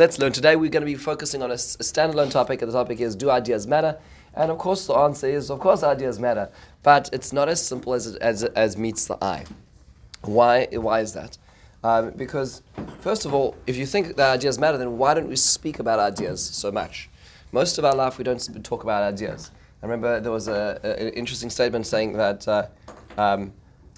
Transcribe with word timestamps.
Let's 0.00 0.20
learn. 0.20 0.30
Today 0.30 0.54
we're 0.54 0.70
going 0.70 0.82
to 0.82 0.86
be 0.86 0.94
focusing 0.94 1.42
on 1.42 1.50
a, 1.50 1.54
standalone 1.54 2.30
topic, 2.30 2.62
and 2.62 2.70
the 2.70 2.76
topic 2.76 3.00
is 3.00 3.16
Do 3.16 3.30
ideas 3.30 3.66
matter? 3.66 3.98
And 4.32 4.52
of 4.52 4.56
course, 4.58 4.86
the 4.86 4.94
answer 4.94 5.26
is 5.26 5.50
of 5.50 5.58
course, 5.58 5.82
ideas 5.82 6.20
matter, 6.20 6.50
but 6.84 7.10
it's 7.12 7.32
not 7.32 7.48
as 7.48 7.66
simple 7.66 7.94
as, 7.94 8.06
it, 8.06 8.22
as, 8.22 8.44
as 8.44 8.76
meets 8.78 9.06
the 9.08 9.18
eye. 9.20 9.44
Why, 10.22 10.68
why 10.70 11.00
is 11.00 11.14
that? 11.14 11.36
Um, 11.82 12.10
because, 12.10 12.62
first 13.00 13.24
of 13.24 13.34
all, 13.34 13.56
if 13.66 13.76
you 13.76 13.86
think 13.86 14.14
that 14.14 14.34
ideas 14.34 14.56
matter, 14.56 14.78
then 14.78 14.98
why 14.98 15.14
don't 15.14 15.26
we 15.28 15.34
speak 15.34 15.80
about 15.80 15.98
ideas 15.98 16.40
so 16.40 16.70
much? 16.70 17.10
Most 17.50 17.76
of 17.76 17.84
our 17.84 17.96
life, 17.96 18.18
we 18.18 18.22
don't 18.22 18.62
talk 18.62 18.84
about 18.84 19.02
ideas. 19.02 19.50
I 19.82 19.86
remember 19.86 20.20
there 20.20 20.30
was 20.30 20.46
a, 20.46 20.78
a- 20.84 21.08
an 21.08 21.12
interesting 21.14 21.50
statement 21.50 21.88
saying 21.88 22.12
that, 22.12 22.46
uh, 22.46 22.68
um, 23.16 23.52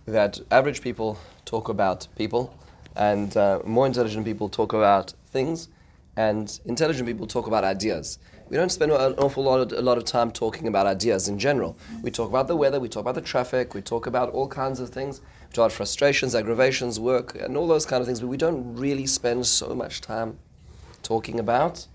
that 0.07 0.41
average 0.51 0.81
people 0.81 1.19
talk 1.45 1.69
about 1.69 2.09
people, 2.17 2.57
and 2.97 3.37
uh, 3.37 3.61
more 3.67 3.85
intelligent 3.85 4.25
people 4.25 4.49
talk 4.49 4.73
about 4.73 5.13
things, 5.27 5.69
and 6.17 6.61
intelligent 6.65 7.07
people 7.07 7.27
talk 7.27 7.47
about 7.47 7.65
ideas. 7.65 8.19
We 8.49 8.57
don't 8.57 8.71
spend 8.71 8.91
an 8.91 9.15
awful 9.15 9.45
lot 9.45 9.61
of, 9.61 9.79
a 9.79 9.81
lot 9.81 9.97
of 9.97 10.05
time 10.05 10.33
talking 10.33 10.67
about 10.67 10.87
ideas 10.87 11.29
in 11.29 11.39
general. 11.39 11.77
We 12.03 12.11
talk 12.11 12.29
about 12.29 12.49
the 12.49 12.57
weather, 12.57 12.81
we 12.81 12.89
talk 12.89 13.03
about 13.03 13.15
the 13.15 13.21
traffic, 13.21 13.75
we 13.75 13.81
talk 13.81 14.07
about 14.07 14.31
all 14.31 14.49
kinds 14.49 14.81
of 14.81 14.91
things. 14.91 15.21
We 15.21 15.53
talk 15.53 15.67
about 15.67 15.73
frustrations, 15.73 16.35
aggravations, 16.35 16.99
work, 16.99 17.37
and 17.41 17.57
all 17.57 17.69
those 17.69 17.87
kind 17.87 18.01
of 18.01 18.07
things, 18.07 18.21
but 18.21 18.27
we 18.27 18.37
don't 18.37 18.75
really 18.75 19.07
spend 19.07 19.47
so 19.47 19.75
much 19.75 20.01
time 20.01 20.39
talking 21.03 21.39
about 21.39 21.87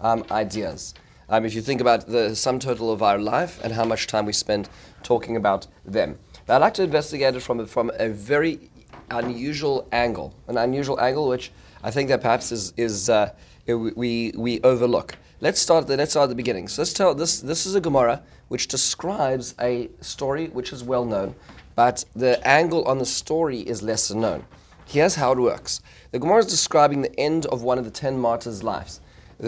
um, 0.00 0.24
ideas. 0.30 0.94
Um, 1.30 1.46
if 1.46 1.54
you 1.54 1.62
think 1.62 1.80
about 1.80 2.06
the 2.06 2.36
sum 2.36 2.58
total 2.58 2.92
of 2.92 3.02
our 3.02 3.18
life 3.18 3.58
and 3.64 3.72
how 3.72 3.84
much 3.84 4.06
time 4.06 4.26
we 4.26 4.34
spend 4.34 4.68
talking 5.02 5.36
about 5.36 5.66
them. 5.86 6.18
But 6.46 6.56
I'd 6.56 6.60
like 6.60 6.74
to 6.74 6.82
investigate 6.82 7.34
it 7.34 7.40
from, 7.40 7.60
a- 7.60 7.66
from 7.66 7.90
a 7.98 8.10
very 8.10 8.70
unusual 9.10 9.88
angle, 9.90 10.34
an 10.48 10.58
unusual 10.58 11.00
angle 11.00 11.28
which 11.28 11.50
I 11.82 11.90
think 11.90 12.08
that 12.10 12.20
perhaps 12.20 12.52
is, 12.52 12.72
is 12.76 13.08
uh, 13.08 13.32
we, 13.66 14.32
we 14.36 14.60
overlook. 14.62 15.16
Let's 15.40 15.60
start, 15.60 15.86
the, 15.86 15.96
let's 15.96 16.12
start 16.12 16.24
at 16.24 16.28
the 16.30 16.34
beginning. 16.34 16.68
So 16.68 16.82
let's 16.82 16.92
tell, 16.92 17.14
this, 17.14 17.40
this 17.40 17.66
is 17.66 17.74
a 17.74 17.80
Gemara 17.80 18.22
which 18.48 18.68
describes 18.68 19.54
a 19.60 19.90
story 20.00 20.48
which 20.48 20.72
is 20.72 20.84
well 20.84 21.04
known, 21.04 21.34
but 21.74 22.04
the 22.14 22.46
angle 22.46 22.84
on 22.84 22.98
the 22.98 23.06
story 23.06 23.60
is 23.60 23.82
lesser 23.82 24.14
known. 24.14 24.44
Here's 24.86 25.14
how 25.14 25.32
it 25.32 25.38
works. 25.38 25.80
The 26.12 26.18
Gemara 26.18 26.40
is 26.40 26.46
describing 26.46 27.02
the 27.02 27.18
end 27.18 27.46
of 27.46 27.62
one 27.62 27.78
of 27.78 27.84
the 27.84 27.90
ten 27.90 28.18
martyrs' 28.18 28.62
lives. 28.62 29.00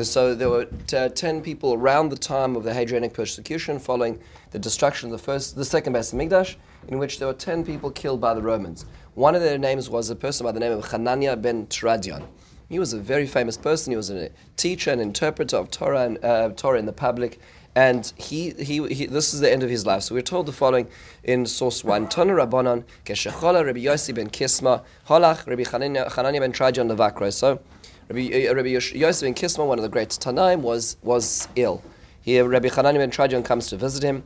So 0.02 0.34
there 0.34 0.50
were 0.50 0.64
t- 0.64 1.08
ten 1.10 1.40
people 1.40 1.74
around 1.74 2.08
the 2.08 2.16
time 2.16 2.56
of 2.56 2.64
the 2.64 2.72
Hadrianic 2.72 3.12
persecution, 3.12 3.78
following 3.78 4.18
the 4.50 4.58
destruction 4.58 5.08
of 5.08 5.12
the 5.12 5.24
first, 5.24 5.54
the 5.54 5.64
second 5.64 5.92
Beis 5.92 6.12
Hamikdash, 6.12 6.56
in 6.88 6.98
which 6.98 7.18
there 7.18 7.28
were 7.28 7.34
ten 7.34 7.64
people 7.64 7.90
killed 7.90 8.20
by 8.20 8.34
the 8.34 8.42
Romans. 8.42 8.86
One 9.14 9.34
of 9.34 9.42
their 9.42 9.58
names 9.58 9.88
was 9.88 10.10
a 10.10 10.16
person 10.16 10.44
by 10.44 10.52
the 10.52 10.60
name 10.60 10.72
of 10.72 10.84
Hanania 10.86 11.40
ben 11.40 11.66
Tradion. 11.68 12.24
He 12.68 12.78
was 12.78 12.92
a 12.92 12.98
very 12.98 13.26
famous 13.26 13.56
person. 13.56 13.92
He 13.92 13.96
was 13.96 14.10
a 14.10 14.30
teacher 14.56 14.90
and 14.90 15.00
interpreter 15.00 15.56
of 15.56 15.70
Torah 15.70 16.02
and 16.02 16.24
uh, 16.24 16.50
Torah 16.50 16.78
in 16.78 16.86
the 16.86 16.92
public. 16.92 17.38
And 17.76 18.10
he, 18.16 18.50
he, 18.52 18.86
he, 18.88 19.06
this 19.06 19.34
is 19.34 19.40
the 19.40 19.52
end 19.52 19.62
of 19.62 19.68
his 19.68 19.84
life. 19.84 20.02
So 20.04 20.14
we're 20.14 20.22
told 20.22 20.46
the 20.46 20.52
following 20.52 20.88
in 21.22 21.44
source 21.44 21.84
one: 21.84 22.08
Tana 22.08 22.32
Rabbanon 22.32 22.84
keshechola 23.04 23.64
Rabbi 23.64 23.80
Yossi 23.80 24.14
ben 24.14 24.30
Kisma 24.30 24.82
holach 25.08 25.46
Rabbi 25.46 25.62
Hanania 25.62 26.40
ben 26.40 26.52
Tradion 26.52 26.90
levakro. 26.90 27.30
So 27.32 27.60
Rabbi, 28.08 28.48
uh, 28.48 28.54
Rabbi 28.54 28.68
Yossi 28.70 29.22
ben 29.22 29.34
Kisma, 29.34 29.66
one 29.66 29.78
of 29.78 29.82
the 29.82 29.90
great 29.90 30.08
Tanaim, 30.08 30.60
was 30.60 30.96
was 31.02 31.48
ill. 31.54 31.82
Here, 32.22 32.48
Rabbi 32.48 32.68
Hanania 32.68 32.98
ben 32.98 33.10
Tradion 33.10 33.44
comes 33.44 33.68
to 33.68 33.76
visit 33.76 34.02
him. 34.02 34.24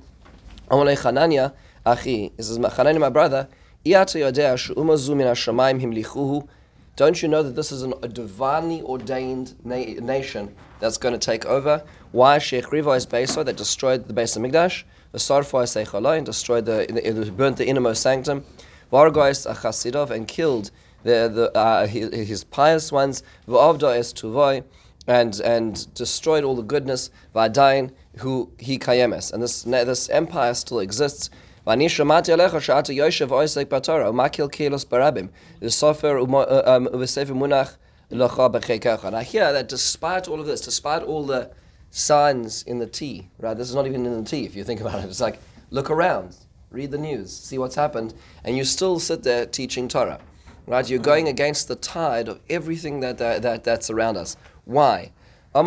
Amalei 0.71 0.97
Hanania, 0.97 1.53
Achi, 1.85 2.33
he 2.37 2.43
says, 2.43 2.57
Hanania, 2.57 3.01
my 3.01 3.11
brother, 3.11 3.49
Iyata 3.85 4.21
yodea 4.21 4.57
she'umazu 4.57 5.17
min 5.17 5.27
hashamayim 5.27 5.81
himlichuhu. 5.83 6.47
Don't 6.97 7.23
you 7.23 7.29
know 7.29 7.43
that 7.43 7.57
this 7.57 7.73
is 7.73 7.83
an, 7.83 7.95
a 8.03 8.09
divinely 8.09 8.83
ordained 8.83 9.55
na- 9.65 9.77
nation 10.01 10.55
that's 10.81 10.99
going 10.99 11.13
to 11.13 11.19
take 11.19 11.47
over? 11.47 11.83
Why 12.13 12.39
Sheikh 12.39 12.73
Riva 12.73 12.91
is 12.91 13.07
Beso 13.07 13.45
that 13.45 13.57
destroyed 13.57 14.07
the 14.07 14.15
Beis 14.15 14.37
Hamikdash, 14.37 14.85
the 15.13 15.19
Sarfa 15.19 15.65
is 15.65 15.71
Seichalai, 15.75 16.19
and 16.19 16.27
destroyed 16.27 16.67
the, 16.67 16.83
it 17.07 17.37
burnt 17.37 17.57
the 17.57 17.67
innermost 17.67 18.03
sanctum, 18.03 18.45
Vargois 18.93 19.47
Achasidov, 19.47 20.11
and 20.11 20.29
killed 20.29 20.71
the, 21.03 21.31
the, 21.33 21.59
uh, 21.59 21.87
his, 21.87 22.13
his 22.13 22.45
pious 22.45 22.93
ones, 22.93 23.23
V'avda 23.49 23.97
es 23.97 24.13
Tuvoi, 24.13 24.65
and 25.07 25.41
and 25.41 25.93
destroyed 25.95 26.45
all 26.45 26.55
the 26.55 26.63
goodness. 26.63 27.11
Vadain 27.35 27.91
who 28.19 28.51
he 28.59 28.79
kayemes, 28.79 29.33
and 29.33 29.43
this 29.43 29.63
this 29.63 30.09
empire 30.11 30.55
still 30.55 30.81
exists. 30.81 31.31
Shata 31.77 32.95
yoshev 32.95 33.29
oisek 33.29 33.67
batora 33.67 34.11
umakil 34.11 34.51
kilos 34.51 34.85
barabim 34.85 35.31
the 35.61 35.67
sofer 35.67 36.21
um 36.67 36.87
v'sefer 36.87 37.37
munach 37.37 37.77
locha 38.11 38.53
b'chekecha. 38.53 39.05
And 39.05 39.17
I 39.17 39.23
hear 39.23 39.53
that 39.53 39.69
despite 39.69 40.29
all 40.29 40.41
of 40.41 40.47
this, 40.47 40.61
despite 40.61 41.03
all 41.03 41.25
the 41.25 41.51
signs 41.91 42.63
in 42.63 42.79
the 42.79 42.87
tea, 42.87 43.29
right? 43.39 43.57
This 43.57 43.69
is 43.69 43.75
not 43.75 43.87
even 43.87 44.07
in 44.07 44.23
the 44.23 44.29
tea 44.29 44.45
if 44.45 44.57
you 44.57 44.65
think 44.65 44.81
about 44.81 45.01
it. 45.01 45.07
It's 45.07 45.21
like 45.21 45.39
look 45.71 45.91
around, 45.91 46.37
read 46.71 46.91
the 46.91 46.99
news, 46.99 47.37
see 47.37 47.59
what's 47.59 47.75
happened, 47.75 48.15
and 48.45 48.57
you 48.57 48.65
still 48.65 48.99
sit 48.99 49.23
there 49.23 49.47
teaching 49.47 49.89
Torah. 49.89 50.21
Right, 50.67 50.89
you're 50.89 51.01
going 51.01 51.27
against 51.27 51.67
the 51.67 51.75
tide 51.75 52.29
of 52.29 52.39
everything 52.49 53.01
that, 53.01 53.19
that, 53.19 53.43
that 53.43 53.65
that's 53.65 53.91
around 53.91 54.17
us. 54.17 54.37
Why? 54.67 55.11
So 55.53 55.65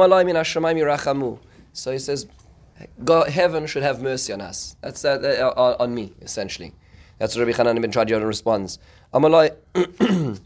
he 1.92 2.00
says, 2.00 2.28
God, 3.04 3.30
heaven 3.30 3.68
should 3.68 3.84
have 3.84 4.02
mercy 4.02 4.34
on 4.34 4.42
us. 4.42 4.76
That's 4.82 5.02
that 5.02 5.24
uh, 5.24 5.76
on, 5.80 5.94
me, 5.94 6.14
essentially. 6.22 6.74
That's 7.18 7.36
what 7.36 7.46
Rabbi 7.46 7.58
Hanan 7.58 7.82
ben 7.82 7.92
Tradion 7.92 8.26
responds. 8.26 8.80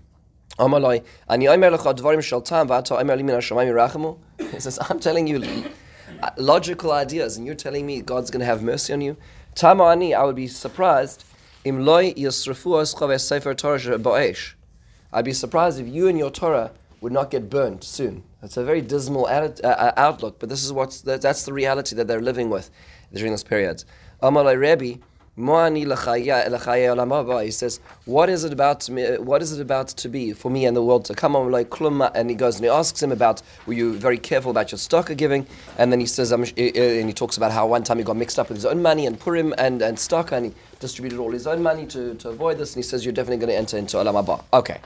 He 4.51 4.59
says, 4.59 4.79
I'm 4.89 4.99
telling 4.99 5.27
you 5.27 5.43
uh, 6.21 6.29
logical 6.37 6.91
ideas, 6.91 7.37
and 7.37 7.45
you're 7.45 7.55
telling 7.55 7.85
me 7.85 8.01
God's 8.01 8.31
going 8.31 8.39
to 8.39 8.45
have 8.45 8.61
mercy 8.63 8.93
on 8.93 9.01
you. 9.01 9.17
I 9.61 10.23
would 10.23 10.35
be 10.35 10.47
surprised. 10.47 11.23
I'd 15.13 15.25
be 15.25 15.33
surprised 15.33 15.79
if 15.79 15.87
you 15.87 16.07
and 16.07 16.17
your 16.17 16.31
Torah 16.31 16.71
would 17.01 17.11
not 17.11 17.31
get 17.31 17.49
burnt 17.49 17.83
soon. 17.83 18.23
That's 18.41 18.57
a 18.57 18.63
very 18.63 18.81
dismal 18.81 19.25
uh, 19.25 19.49
uh, 19.63 19.91
outlook, 19.97 20.39
but 20.39 20.49
this 20.49 20.63
is 20.63 20.71
what's 20.71 21.01
that, 21.01 21.21
that's 21.21 21.43
the 21.43 21.53
reality 21.53 21.95
that 21.95 22.07
they're 22.07 22.21
living 22.21 22.49
with 22.49 22.69
during 23.13 23.31
this 23.31 23.43
period. 23.43 23.83
Amalai 24.21 24.59
Rebbe. 24.59 24.99
He 25.39 25.43
says, 27.51 27.79
"What 28.05 28.27
is 28.27 28.43
it 28.43 28.51
about 28.51 28.89
me? 28.89 29.17
What 29.17 29.43
is 29.43 29.51
it 29.51 29.61
about 29.61 29.89
to 29.89 30.09
be 30.09 30.33
for 30.33 30.49
me 30.49 30.65
and 30.65 30.75
the 30.75 30.81
world 30.81 31.05
to 31.05 31.13
come? 31.13 31.35
And 31.35 32.29
he 32.31 32.35
goes 32.35 32.55
and 32.55 32.65
he 32.65 32.71
asks 32.71 33.03
him 33.03 33.11
about, 33.11 33.43
"Were 33.67 33.73
you 33.73 33.93
very 33.93 34.17
careful 34.17 34.49
about 34.49 34.71
your 34.71 34.79
stock 34.79 35.15
giving?" 35.15 35.45
And 35.77 35.91
then 35.91 35.99
he 35.99 36.07
says, 36.07 36.31
and 36.31 36.47
he 36.47 37.13
talks 37.13 37.37
about 37.37 37.51
how 37.51 37.67
one 37.67 37.83
time 37.83 37.99
he 37.99 38.03
got 38.03 38.17
mixed 38.17 38.39
up 38.39 38.49
with 38.49 38.57
his 38.57 38.65
own 38.65 38.81
money 38.81 39.05
and 39.05 39.19
Purim 39.19 39.53
and 39.59 39.83
and 39.83 39.99
stock, 39.99 40.31
and 40.31 40.47
he 40.47 40.53
distributed 40.79 41.19
all 41.19 41.31
his 41.31 41.45
own 41.45 41.61
money 41.61 41.85
to, 41.85 42.15
to 42.15 42.29
avoid 42.29 42.57
this. 42.57 42.73
And 42.73 42.83
he 42.83 42.89
says, 42.89 43.05
"You're 43.05 43.13
definitely 43.13 43.37
going 43.37 43.51
to 43.51 43.57
enter 43.57 43.77
into 43.77 43.97
olam 43.97 44.15
haba." 44.15 44.43
Okay. 44.53 44.79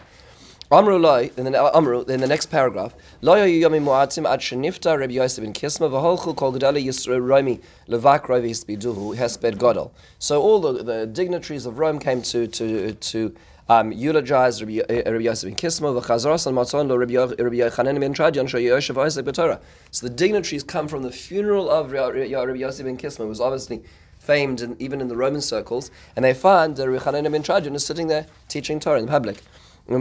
Amru 0.74 0.98
loy, 0.98 1.30
in 1.36 1.44
the, 1.44 1.76
Amru, 1.76 2.06
in 2.06 2.22
the 2.22 2.28
next 2.28 2.46
paragraph, 2.46 2.94
Lo 3.22 3.36
yayu 3.36 3.59
yomim 3.59 3.84
mu'atim 3.84 4.26
ad 4.26 4.40
shenifta 4.40 4.98
Rabbi 4.98 5.16
Yosef 5.16 5.44
ben 5.44 5.52
Kisma 5.52 5.90
v'holchu 5.90 6.34
kol 6.34 6.54
gedali 6.54 6.82
yisro 6.82 7.20
romi 7.22 7.59
levak 7.90 8.28
rovi 8.28 8.52
hispiduhu 8.52 9.18
hesped 9.18 9.58
godol. 9.58 9.92
So 10.20 10.42
all 10.42 10.62
the, 10.62 10.82
the 10.82 11.06
dignitaries 11.08 11.66
of 11.66 11.78
Rome 11.78 12.00
came 12.00 12.22
to 12.22 12.48
to 12.48 12.94
to 12.94 13.36
um, 13.68 13.92
eulogize 13.92 14.62
Rabbi, 14.62 14.80
uh, 14.80 15.12
Rabbi 15.12 15.26
Yosef 15.26 15.50
ben 15.50 15.58
Kisma 15.58 16.02
v'chazaras 16.02 16.48
al 16.48 16.54
matzon 16.54 16.88
lo 16.88 16.96
Rabbi 16.96 17.12
Yo- 17.16 17.28
Rabbi 17.28 17.58
Yochanan 17.58 18.00
ben 18.00 18.14
Tradion 18.14 18.48
sho 18.48 18.58
Yosef 18.58 18.98
Isaac 18.98 19.26
b'Torah. 19.26 19.59
So 19.92 20.08
the 20.08 20.14
dignitaries 20.14 20.64
come 20.64 20.88
from 20.88 21.03
the 21.03 21.12
funeral 21.12 21.70
of 21.70 21.92
Rabbi 21.92 22.24
Yosef 22.24 22.86
ben 22.86 22.96
Kisma, 22.96 23.26
who 23.26 23.28
was 23.28 23.42
obviously 23.42 23.84
famed 24.20 24.62
in, 24.62 24.78
even 24.80 25.02
in 25.02 25.09
the 25.09 25.18
Roman 25.18 25.42
circles, 25.42 25.92
and 26.16 26.24
they 26.24 26.34
find 26.34 26.78
that 26.78 26.90
Rabbi 26.90 27.03
Yochanan 27.03 27.30
ben 27.30 27.44
Tradion 27.44 27.76
is 27.76 27.86
sitting 27.86 28.08
there 28.08 28.26
teaching 28.48 28.80
Torah 28.80 29.00
in 29.00 29.08
public. 29.08 29.44
They 29.88 29.96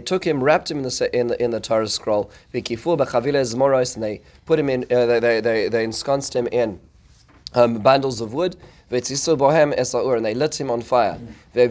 took 0.00 0.24
him, 0.24 0.42
wrapped 0.42 0.70
him 0.70 0.78
in 0.78 0.84
the 0.84 1.10
in 1.12 1.26
the, 1.28 1.42
in 1.42 1.50
the 1.50 1.60
Torah 1.60 1.88
scroll. 1.88 2.30
And 2.52 4.02
they 4.02 4.22
put 4.46 4.58
him 4.58 4.68
in. 4.68 4.84
Uh, 4.90 5.20
they 5.20 5.40
they 5.40 5.68
they 5.68 5.84
ensconced 5.84 6.34
him 6.34 6.48
in 6.48 6.80
um, 7.54 7.78
bundles 7.78 8.20
of 8.20 8.32
wood. 8.32 8.56
V'tzisu 8.90 9.36
bohem 9.38 9.72
esaur, 9.78 10.16
and 10.16 10.26
they 10.26 10.34
lit 10.34 10.60
him 10.60 10.68
on 10.70 10.82
fire. 10.82 11.18
And 11.54 11.66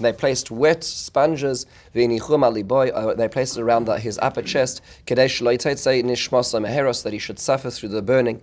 they 0.00 0.12
placed 0.12 0.50
wet 0.50 0.82
sponges. 0.84 1.66
Uh, 1.94 3.14
they 3.14 3.28
placed 3.28 3.56
it 3.56 3.60
around 3.62 3.88
his 3.88 4.18
upper 4.20 4.42
chest. 4.42 4.82
Meheros, 5.06 7.02
that 7.04 7.12
he 7.12 7.18
should 7.18 7.38
suffer 7.38 7.70
through 7.70 7.90
the 7.90 8.02
burning. 8.02 8.42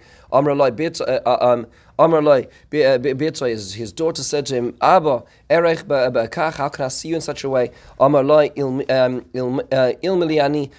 Amr 2.00 2.22
loy 2.22 2.48
uh, 2.74 2.78
uh, 2.78 2.96
um, 2.96 3.20
his, 3.20 3.74
his 3.74 3.92
daughter 3.92 4.24
said 4.24 4.46
to 4.48 4.56
him, 4.56 4.76
Abba, 4.82 5.24
erech 5.50 5.86
ba'kach, 5.86 6.56
how 6.56 6.70
can 6.70 6.86
I 6.86 6.90
see 6.90 7.10
you 7.10 7.16
in 7.16 7.22
such 7.22 7.44
a 7.44 7.50
way? 7.50 7.72
Amr 8.00 8.24
loy 8.24 8.50
ilmiliani, 8.50 9.20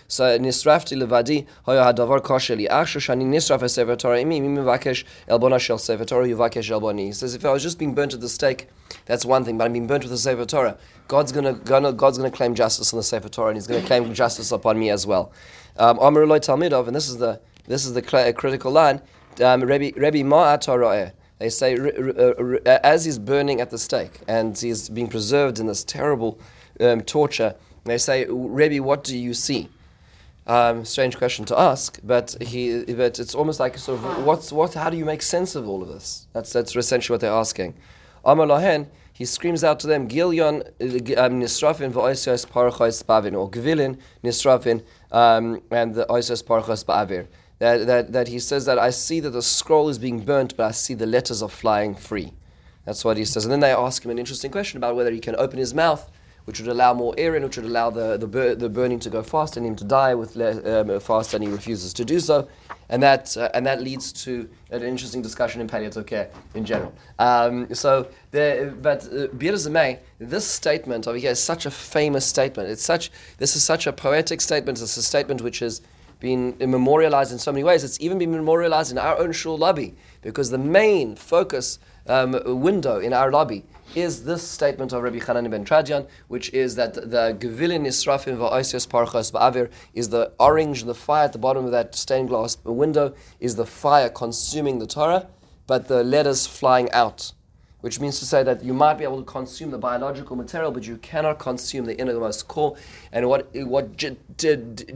so 0.07 0.39
nisrafti 0.39 0.97
levadi, 0.97 1.47
Hoya 1.65 1.83
hadavar 1.83 2.21
kosheli, 2.21 2.69
achshu 2.69 3.01
shani 3.01 3.25
nisraf 3.25 3.99
Torah, 3.99 4.19
imi 4.19 4.41
mi 4.41 4.49
mevakesh 4.49 5.05
elbona 5.29 5.59
shel 5.59 5.79
sefer 5.79 6.05
Torah, 6.05 6.27
yuvakesh 6.27 6.71
elboni. 6.71 7.07
He 7.07 7.13
says, 7.13 7.35
if 7.35 7.45
I 7.45 7.53
was 7.53 7.63
just 7.63 7.79
being 7.79 7.95
burnt 7.95 8.15
at 8.15 8.21
the 8.21 8.29
stake, 8.29 8.69
That's 9.07 9.25
one 9.25 9.45
thing. 9.45 9.59
But 9.59 9.65
I'm 9.65 9.73
being 9.73 9.87
burnt 9.87 10.05
with 10.05 10.13
the 10.13 10.19
Sefer 10.19 10.45
Torah. 10.45 10.79
God's 11.09 11.33
gonna, 11.33 11.55
gonna 11.55 11.93
God's 11.93 12.19
gonna 12.19 12.31
claim 12.31 12.55
justice 12.55 12.93
on 12.93 12.99
the 12.99 13.03
Sefer 13.03 13.29
Torah, 13.29 13.49
and 13.49 13.57
He's 13.57 13.67
gonna 13.67 13.83
claim 13.87 14.13
justice 14.15 14.53
upon 14.53 14.79
me 14.79 14.91
as 14.91 15.07
well. 15.07 15.33
Um, 15.77 15.99
Talmidov, 15.99 16.87
and 16.87 16.97
this 16.97 17.09
is 17.09 17.19
the 17.19 17.41
this 17.67 17.85
is 17.85 17.93
the 17.95 18.03
critical 18.03 18.73
line. 18.73 19.01
Um, 19.41 19.63
Rebbe 19.63 19.99
Rebbe 19.99 20.19
Ma'at 20.19 21.13
They 21.39 21.49
say 21.49 21.77
uh, 21.77 22.79
as 22.83 23.05
he's 23.05 23.19
burning 23.19 23.61
at 23.61 23.71
the 23.71 23.79
stake 23.79 24.21
and 24.27 24.59
he's 24.59 24.89
being 24.89 25.09
preserved 25.09 25.59
in 25.59 25.67
this 25.67 25.85
terrible 25.85 26.41
um, 26.81 27.03
torture. 27.03 27.55
They 27.85 27.99
say, 27.99 28.27
Rebbe, 28.29 28.83
what 28.83 29.05
do 29.05 29.17
you 29.17 29.35
see? 29.35 29.69
Um, 30.47 30.85
strange 30.85 31.19
question 31.19 31.45
to 31.47 31.59
ask, 31.59 32.01
but 32.03 32.35
he, 32.41 32.83
but 32.85 33.19
it's 33.19 33.35
almost 33.35 33.61
like 33.61 33.77
sort 33.77 34.03
of 34.03 34.25
what's 34.25 34.51
what? 34.51 34.73
How 34.73 34.89
do 34.89 34.97
you 34.97 35.05
make 35.05 35.21
sense 35.21 35.55
of 35.55 35.69
all 35.69 35.83
of 35.83 35.89
this? 35.89 36.27
That's 36.33 36.53
that's 36.55 36.75
essentially 36.75 37.15
what 37.15 37.21
they're 37.21 37.31
asking. 37.31 37.75
Amar 38.25 38.47
Lahen, 38.47 38.87
he 39.13 39.27
screams 39.27 39.63
out 39.63 39.79
to 39.81 39.87
them, 39.87 40.09
Gilyon 40.09 40.61
um, 41.19 41.41
Nisrafin 41.41 41.93
v'oisios 41.93 42.47
parachos 42.47 43.07
bavin, 43.07 43.35
or 43.35 43.51
Gvilin 43.51 43.99
Nisrafin 44.25 44.83
um, 45.13 45.61
and 45.71 45.95
the 45.95 46.07
oisios 46.07 46.43
parachos 46.43 46.83
ba'avir. 46.83 47.27
That, 47.59 47.87
that, 47.87 48.13
that 48.13 48.29
he 48.29 48.39
says 48.39 48.67
that 48.67 48.79
I 48.79 48.91
see 48.91 49.21
that 49.21 49.31
the 49.31 49.43
scroll 49.43 49.89
is 49.89 49.99
being 49.99 50.21
burnt, 50.21 50.57
but 50.57 50.67
I 50.67 50.71
see 50.71 50.95
the 50.95 51.07
letters 51.07 51.43
are 51.43 51.49
flying 51.49 51.95
free. 51.95 52.33
That's 52.85 53.05
what 53.05 53.17
he 53.17 53.25
says. 53.25 53.45
And 53.45 53.53
then 53.53 53.61
they 53.61 53.73
ask 53.73 54.05
him 54.05 54.11
an 54.11 54.19
interesting 54.19 54.51
question 54.51 54.77
about 54.77 54.95
whether 54.97 55.11
he 55.11 55.21
can 55.21 55.35
open 55.37 55.59
his 55.59 55.75
mouth 55.75 56.09
which 56.49 56.61
would 56.61 56.71
allow 56.71 56.95
more 56.95 57.15
air 57.19 57.37
in, 57.37 57.43
which 57.43 57.59
would 57.59 57.67
allow 57.67 57.91
the, 57.91 58.17
the, 58.17 58.27
bur- 58.27 58.55
the 58.55 58.71
burning 58.71 58.99
to 58.99 59.11
go 59.11 59.23
faster 59.23 59.61
and 59.61 59.67
him 59.67 59.77
to 59.77 59.85
die 59.85 60.15
with 60.15 60.35
le- 60.35 60.81
um, 60.81 60.99
faster, 60.99 61.37
and 61.37 61.45
he 61.45 61.51
refuses 61.51 61.93
to 61.93 62.07
do 62.07 62.19
so. 62.19 62.49
And 62.89 63.03
that, 63.03 63.37
uh, 63.37 63.51
and 63.53 63.67
that 63.67 63.83
leads 63.83 64.13
to 64.25 64.49
an 64.71 64.83
interesting 64.83 65.21
discussion 65.21 65.61
in 65.61 65.69
palliative 65.69 66.07
care 66.07 66.31
in 66.55 66.65
general. 66.65 66.95
Um, 67.19 67.75
so, 67.75 68.09
there, 68.31 68.71
but 68.71 69.07
uh, 69.13 69.27
this 70.19 70.47
statement 70.47 71.07
over 71.07 71.19
here 71.19 71.33
is 71.33 71.39
such 71.39 71.67
a 71.67 71.71
famous 71.71 72.25
statement. 72.25 72.71
It's 72.71 72.83
such, 72.83 73.11
this 73.37 73.55
is 73.55 73.63
such 73.63 73.87
a 73.87 73.93
poetic 73.93 74.41
statement. 74.41 74.81
It's 74.81 74.97
a 74.97 75.03
statement 75.03 75.43
which 75.43 75.59
has 75.59 75.83
been 76.21 76.57
memorialized 76.59 77.33
in 77.33 77.39
so 77.39 77.53
many 77.53 77.65
ways. 77.65 77.85
It's 77.85 78.01
even 78.01 78.19
been 78.19 78.33
memorialized 78.33 78.91
in 78.91 78.99
our 78.99 79.19
own 79.19 79.33
shul 79.33 79.57
lobby 79.57 79.95
because 80.23 80.51
the 80.51 80.59
main 80.59 81.17
focus 81.17 81.79
um, 82.07 82.41
window 82.61 82.99
in 82.99 83.13
our 83.13 83.31
lobby 83.31 83.65
is 83.95 84.25
this 84.25 84.43
statement 84.43 84.93
of 84.93 85.03
Rabbi 85.03 85.19
Hanan 85.19 85.49
ben 85.51 85.65
Tradian, 85.65 86.07
which 86.29 86.53
is 86.53 86.75
that 86.77 86.95
the 86.95 87.37
Gevilin 87.39 87.83
Nisrafim 87.83 88.37
va'oisios 88.37 88.87
parchas 88.87 89.33
ba'avir 89.33 89.71
is 89.95 90.09
the 90.09 90.33
orange, 90.39 90.85
the 90.85 90.95
fire 90.95 91.25
at 91.25 91.33
the 91.33 91.39
bottom 91.39 91.65
of 91.65 91.71
that 91.71 91.95
stained 91.95 92.29
glass 92.29 92.57
window 92.65 93.15
is 93.41 93.57
the 93.57 93.67
fire 93.67 94.09
consuming 94.09 94.79
the 94.79 94.87
Torah, 94.87 95.27
but 95.67 95.89
the 95.89 96.03
letters 96.03 96.47
flying 96.47 96.91
out. 96.93 97.33
Which 97.81 98.01
means 98.01 98.19
to 98.19 98.27
say 98.27 98.43
that 98.43 98.65
you 98.65 98.75
might 98.75 98.95
be 98.95 99.05
able 99.05 99.19
to 99.19 99.25
consume 99.25 99.71
the 99.71 99.79
biological 99.79 100.35
material, 100.35 100.73
but 100.73 100.85
you 100.87 100.97
cannot 100.97 101.39
consume 101.39 101.85
the 101.85 101.99
innermost 101.99 102.49
core. 102.49 102.77
And 103.13 103.29
what, 103.29 103.55
what 103.55 103.97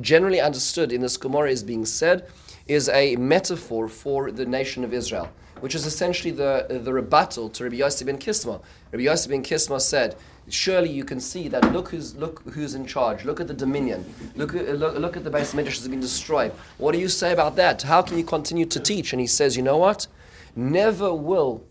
generally 0.00 0.40
understood 0.40 0.90
in 0.90 1.00
this 1.00 1.16
Gemara 1.16 1.50
is 1.50 1.62
being 1.62 1.84
said 1.84 2.28
is 2.66 2.88
a 2.88 3.16
metaphor 3.16 3.88
for 3.88 4.32
the 4.32 4.44
nation 4.44 4.82
of 4.82 4.92
Israel 4.92 5.30
which 5.62 5.76
is 5.76 5.86
essentially 5.86 6.32
the, 6.32 6.66
the 6.82 6.92
rebuttal 6.92 7.48
to 7.48 7.62
Rabbi 7.62 7.76
Yossi 7.76 8.04
ben 8.04 8.18
Kisma. 8.18 8.60
Rabbi 8.90 9.04
Yossi 9.04 9.28
ben 9.28 9.44
Kisma 9.44 9.80
said, 9.80 10.16
surely 10.48 10.90
you 10.90 11.04
can 11.04 11.20
see 11.20 11.46
that 11.46 11.72
look 11.72 11.88
who's, 11.90 12.16
look 12.16 12.42
who's 12.52 12.74
in 12.74 12.84
charge, 12.84 13.24
look 13.24 13.38
at 13.38 13.46
the 13.46 13.54
dominion, 13.54 14.04
look, 14.34 14.54
look, 14.54 14.98
look 14.98 15.16
at 15.16 15.22
the 15.22 15.30
base 15.30 15.54
midrash 15.54 15.78
has 15.78 15.86
been 15.86 16.00
destroyed. 16.00 16.50
What 16.78 16.92
do 16.92 16.98
you 16.98 17.06
say 17.06 17.32
about 17.32 17.54
that? 17.56 17.80
How 17.82 18.02
can 18.02 18.18
you 18.18 18.24
continue 18.24 18.66
to 18.66 18.80
teach? 18.80 19.12
And 19.12 19.20
he 19.20 19.28
says, 19.28 19.56
you 19.56 19.62
know 19.62 19.76
what? 19.76 20.08
Never 20.56 21.14
will 21.14 21.62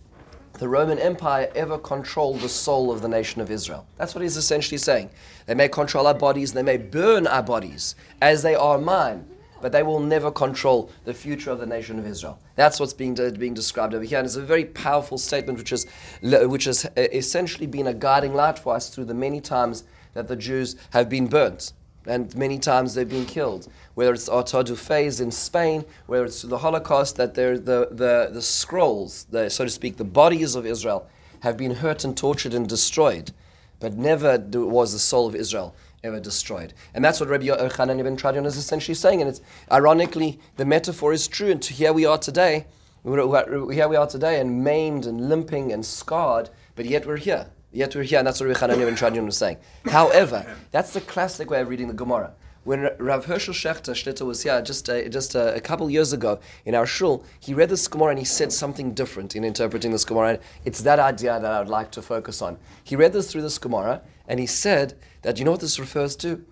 the 0.53 0.67
Roman 0.67 0.99
Empire 0.99 1.51
ever 1.55 1.77
controlled 1.77 2.41
the 2.41 2.49
soul 2.49 2.91
of 2.91 3.01
the 3.01 3.07
nation 3.07 3.41
of 3.41 3.49
Israel. 3.49 3.85
That's 3.97 4.13
what 4.13 4.21
he's 4.21 4.37
essentially 4.37 4.77
saying. 4.77 5.09
They 5.45 5.55
may 5.55 5.69
control 5.69 6.07
our 6.07 6.13
bodies, 6.13 6.53
they 6.53 6.63
may 6.63 6.77
burn 6.77 7.27
our 7.27 7.43
bodies 7.43 7.95
as 8.21 8.43
they 8.43 8.55
are 8.55 8.77
mine, 8.77 9.25
but 9.61 9.71
they 9.71 9.83
will 9.83 9.99
never 9.99 10.31
control 10.31 10.91
the 11.05 11.13
future 11.13 11.51
of 11.51 11.59
the 11.59 11.65
nation 11.65 11.99
of 11.99 12.05
Israel. 12.05 12.39
That's 12.55 12.79
what's 12.79 12.93
being, 12.93 13.15
being 13.15 13.53
described 13.53 13.93
over 13.93 14.03
here. 14.03 14.17
And 14.17 14.25
it's 14.25 14.35
a 14.35 14.41
very 14.41 14.65
powerful 14.65 15.17
statement 15.17 15.59
which, 15.59 15.71
is, 15.71 15.85
which 16.21 16.65
has 16.65 16.85
uh, 16.85 16.89
essentially 16.95 17.67
been 17.67 17.87
a 17.87 17.93
guiding 17.93 18.33
light 18.33 18.59
for 18.59 18.75
us 18.75 18.89
through 18.89 19.05
the 19.05 19.13
many 19.13 19.41
times 19.41 19.83
that 20.13 20.27
the 20.27 20.35
Jews 20.35 20.75
have 20.91 21.09
been 21.09 21.27
burnt. 21.27 21.73
And 22.07 22.35
many 22.35 22.57
times 22.57 22.93
they've 22.93 23.07
been 23.07 23.25
killed. 23.25 23.67
Whether 23.93 24.13
it's 24.13 24.27
Artaud 24.27 25.21
in 25.21 25.31
Spain, 25.31 25.85
whether 26.07 26.25
it's 26.25 26.41
the 26.41 26.57
Holocaust, 26.57 27.15
that 27.17 27.35
the, 27.35 27.61
the, 27.91 28.29
the 28.31 28.41
scrolls, 28.41 29.25
the, 29.25 29.49
so 29.49 29.65
to 29.65 29.69
speak, 29.69 29.97
the 29.97 30.03
bodies 30.03 30.55
of 30.55 30.65
Israel, 30.65 31.07
have 31.41 31.57
been 31.57 31.75
hurt 31.75 32.03
and 32.03 32.17
tortured 32.17 32.53
and 32.53 32.67
destroyed. 32.67 33.31
But 33.79 33.93
never 33.93 34.37
was 34.37 34.93
the 34.93 34.99
soul 34.99 35.27
of 35.27 35.35
Israel 35.35 35.75
ever 36.03 36.19
destroyed. 36.19 36.73
And 36.93 37.03
that's 37.03 37.19
what 37.19 37.29
Rabbi 37.29 37.45
Yochanan 37.45 37.97
uh, 37.97 37.99
ibn 37.99 38.17
Tradion 38.17 38.45
is 38.45 38.57
essentially 38.57 38.95
saying. 38.95 39.21
And 39.21 39.29
it's 39.29 39.41
ironically, 39.71 40.39
the 40.57 40.65
metaphor 40.65 41.13
is 41.13 41.27
true. 41.27 41.51
And 41.51 41.63
here 41.63 41.93
we 41.93 42.05
are 42.05 42.17
today, 42.17 42.65
here 43.03 43.87
we 43.87 43.95
are 43.95 44.07
today, 44.07 44.39
and 44.39 44.63
maimed 44.63 45.05
and 45.05 45.29
limping 45.29 45.71
and 45.71 45.85
scarred, 45.85 46.49
but 46.75 46.85
yet 46.85 47.05
we're 47.05 47.17
here. 47.17 47.47
Yet 47.73 47.95
we're 47.95 48.03
here, 48.03 48.19
and 48.19 48.27
that's 48.27 48.39
what 48.41 48.47
Rabbi 48.47 48.59
Yochanan 48.59 48.81
ibn 48.81 48.95
Tradion 48.95 49.25
was 49.25 49.37
saying. 49.37 49.57
However, 49.85 50.45
that's 50.71 50.91
the 50.91 51.01
classic 51.01 51.49
way 51.49 51.61
of 51.61 51.69
reading 51.69 51.87
the 51.87 51.93
Gemara. 51.93 52.33
When 52.63 52.89
Rav 52.99 53.25
Hershel 53.25 53.53
Schachter 53.53 53.93
Shlita 53.93 54.23
was 54.25 54.43
here 54.43 54.61
just 54.61 54.87
a, 54.87 55.09
just 55.09 55.33
a, 55.33 55.55
a, 55.55 55.61
couple 55.61 55.89
years 55.89 56.13
ago 56.13 56.39
in 56.65 56.75
our 56.75 56.85
shul, 56.85 57.23
he 57.39 57.55
read 57.55 57.69
this 57.69 57.87
Gemara 57.87 58.09
and 58.09 58.19
he 58.19 58.25
said 58.25 58.53
something 58.53 58.93
different 58.93 59.35
in 59.35 59.43
interpreting 59.43 59.91
this 59.91 60.05
Gemara. 60.05 60.37
It's 60.63 60.81
that 60.81 60.99
idea 60.99 61.39
that 61.39 61.51
I 61.51 61.57
would 61.59 61.69
like 61.69 61.89
to 61.91 62.03
focus 62.03 62.39
on. 62.39 62.59
He 62.83 62.95
read 62.95 63.13
this 63.13 63.31
through 63.31 63.41
this 63.41 63.57
Gemara 63.57 64.01
and 64.27 64.39
he 64.39 64.45
said 64.45 64.93
that 65.23 65.39
you 65.39 65.45
know 65.45 65.51
what 65.51 65.61
this 65.61 65.79
refers 65.79 66.15
to? 66.17 66.45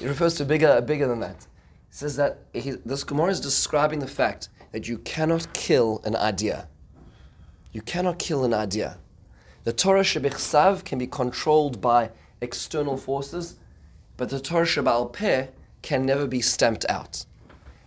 It 0.00 0.06
refers 0.06 0.34
to 0.34 0.44
bigger, 0.44 0.78
bigger 0.82 1.08
than 1.08 1.20
that. 1.20 1.46
He 1.88 1.94
says 1.94 2.16
that 2.16 2.40
he, 2.52 2.72
this 2.72 3.02
Gemara 3.02 3.30
is 3.30 3.40
describing 3.40 4.00
the 4.00 4.06
fact 4.06 4.50
that 4.72 4.88
you 4.88 4.98
cannot 4.98 5.50
kill 5.54 6.02
an 6.04 6.16
idea. 6.16 6.68
You 7.72 7.80
cannot 7.80 8.18
kill 8.18 8.44
an 8.44 8.52
idea. 8.52 8.98
The 9.66 9.72
Torah 9.72 10.02
Shebichsav 10.02 10.84
can 10.84 10.96
be 10.96 11.08
controlled 11.08 11.80
by 11.80 12.10
external 12.40 12.96
forces, 12.96 13.56
but 14.16 14.28
the 14.28 14.38
Torah 14.38 14.64
Shebal 14.64 15.12
Peh 15.12 15.48
can 15.82 16.06
never 16.06 16.28
be 16.28 16.40
stamped 16.40 16.86
out. 16.88 17.26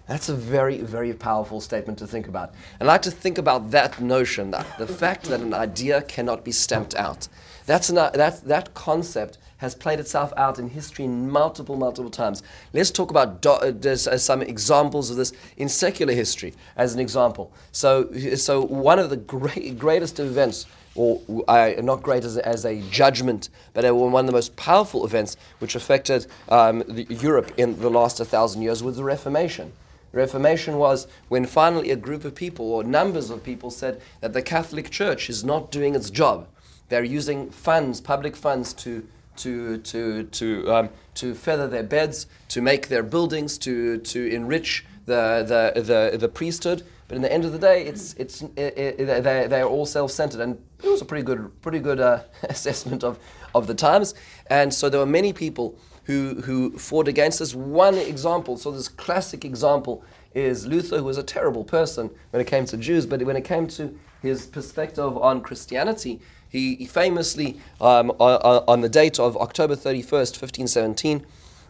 That's 0.06 0.28
a 0.28 0.36
very, 0.36 0.80
very 0.80 1.14
powerful 1.14 1.62
statement 1.62 1.98
to 2.00 2.06
think 2.06 2.28
about. 2.28 2.54
And 2.82 2.90
I 2.90 2.94
like 2.94 3.04
to 3.04 3.12
think 3.12 3.38
about 3.38 3.72
that 3.72 4.02
notion, 4.02 4.52
that 4.52 4.68
the 4.78 4.88
fact 4.88 5.28
that 5.30 5.40
an 5.40 5.54
idea 5.54 6.02
cannot 6.02 6.44
be 6.44 6.52
stamped 6.52 6.96
out. 6.96 7.30
That's 7.66 7.88
an, 7.88 7.96
that, 7.96 8.44
that 8.44 8.74
concept 8.74 9.38
has 9.60 9.76
played 9.76 10.00
itself 10.00 10.34
out 10.36 10.58
in 10.60 10.70
history 10.70 11.08
multiple, 11.08 11.78
multiple 11.78 12.10
times. 12.10 12.44
Let's 12.74 12.92
talk 12.92 13.12
about 13.12 13.42
do, 13.42 13.52
uh, 13.52 13.96
some 13.96 14.42
examples 14.42 15.10
of 15.10 15.18
this 15.18 15.32
in 15.58 15.70
secular 15.70 16.14
history, 16.14 16.54
as 16.76 16.94
an 16.94 17.00
example. 17.00 17.54
So, 17.72 18.12
so 18.36 18.62
one 18.62 19.00
of 19.00 19.10
the 19.10 19.18
great, 19.18 19.78
greatest 19.78 20.20
events 20.20 20.66
or 20.96 21.22
uh, 21.48 21.74
not 21.82 22.02
great 22.02 22.24
as 22.24 22.38
a, 22.38 22.48
as 22.48 22.66
a 22.66 22.82
judgment, 22.90 23.50
but 23.74 23.84
one 23.96 24.24
of 24.24 24.26
the 24.26 24.34
most 24.34 24.56
powerful 24.56 25.06
events 25.06 25.38
which 25.60 25.76
affected 25.76 26.26
um, 26.50 26.84
the, 26.88 27.04
Europe 27.10 27.52
in 27.58 27.80
the 27.80 27.90
last 27.90 28.20
1,000 28.20 28.62
years 28.62 28.82
was 28.82 28.98
the 28.98 29.04
Reformation. 29.04 29.72
Reformation 30.12 30.78
was 30.78 31.08
when 31.28 31.46
finally 31.46 31.92
a 31.92 31.96
group 31.96 32.26
of 32.26 32.34
people 32.34 32.72
or 32.72 32.84
numbers 32.84 33.30
of 33.30 33.44
people 33.44 33.70
said 33.70 34.02
that 34.22 34.34
the 34.34 34.42
Catholic 34.42 34.90
Church 34.90 35.30
is 35.30 35.44
not 35.44 35.72
doing 35.72 35.96
its 35.96 36.10
job. 36.10 36.48
They're 36.90 37.04
using 37.04 37.52
funds, 37.52 38.02
public 38.02 38.36
funds, 38.36 38.74
to 38.74 39.08
to 39.38 39.78
to 39.78 40.24
to 40.24 40.74
um, 40.74 40.90
to 41.16 41.34
feather 41.34 41.68
their 41.68 41.84
beds, 41.84 42.28
to 42.50 42.62
make 42.62 42.88
their 42.88 43.04
buildings, 43.04 43.58
to 43.60 43.98
to 43.98 44.28
enrich 44.30 44.86
the 45.06 45.44
the 45.76 45.82
the, 45.82 46.18
the 46.18 46.30
priesthood. 46.30 46.84
But 47.08 47.16
in 47.16 47.24
the 47.24 47.34
end 47.34 47.44
of 47.44 47.52
the 47.52 47.60
day, 47.60 47.86
it's 47.86 48.14
it's 48.14 48.42
it, 48.56 48.78
it, 48.78 49.24
they 49.24 49.48
they're 49.48 49.66
all 49.66 49.86
self-centered, 49.86 50.42
and 50.42 50.62
it 50.84 50.90
was 50.90 51.02
a 51.02 51.06
pretty 51.06 51.24
good 51.24 51.52
pretty 51.62 51.80
good 51.80 52.00
uh, 52.00 52.22
assessment 52.44 53.04
of 53.04 53.20
of 53.56 53.68
the 53.68 53.76
times. 53.76 54.14
And 54.48 54.74
so 54.74 54.90
there 54.90 55.00
were 55.00 55.06
many 55.06 55.34
people 55.34 55.78
who 56.06 56.42
who 56.42 56.78
fought 56.78 57.08
against 57.08 57.40
this. 57.40 57.56
One 57.56 57.96
example, 57.96 58.58
so 58.58 58.72
this 58.72 58.88
classic 58.88 59.46
example 59.46 60.04
is 60.34 60.68
Luther, 60.68 60.98
who 60.98 61.04
was 61.04 61.18
a 61.18 61.24
terrible 61.24 61.64
person 61.64 62.10
when 62.30 62.42
it 62.42 62.46
came 62.46 62.66
to 62.66 62.78
Jews, 62.78 63.06
but 63.06 63.22
when 63.24 63.36
it 63.36 63.44
came 63.44 63.68
to 63.70 63.98
his 64.22 64.46
perspective 64.46 65.18
on 65.18 65.42
Christianity, 65.42 66.22
he, 66.50 66.86
famously, 66.86 67.60
um, 67.80 68.10
on, 68.20 68.64
on, 68.68 68.82
the 68.82 68.90
date 68.90 69.20
of 69.20 69.38
October 69.38 69.76
31st, 69.76 70.42
1517, 70.42 71.26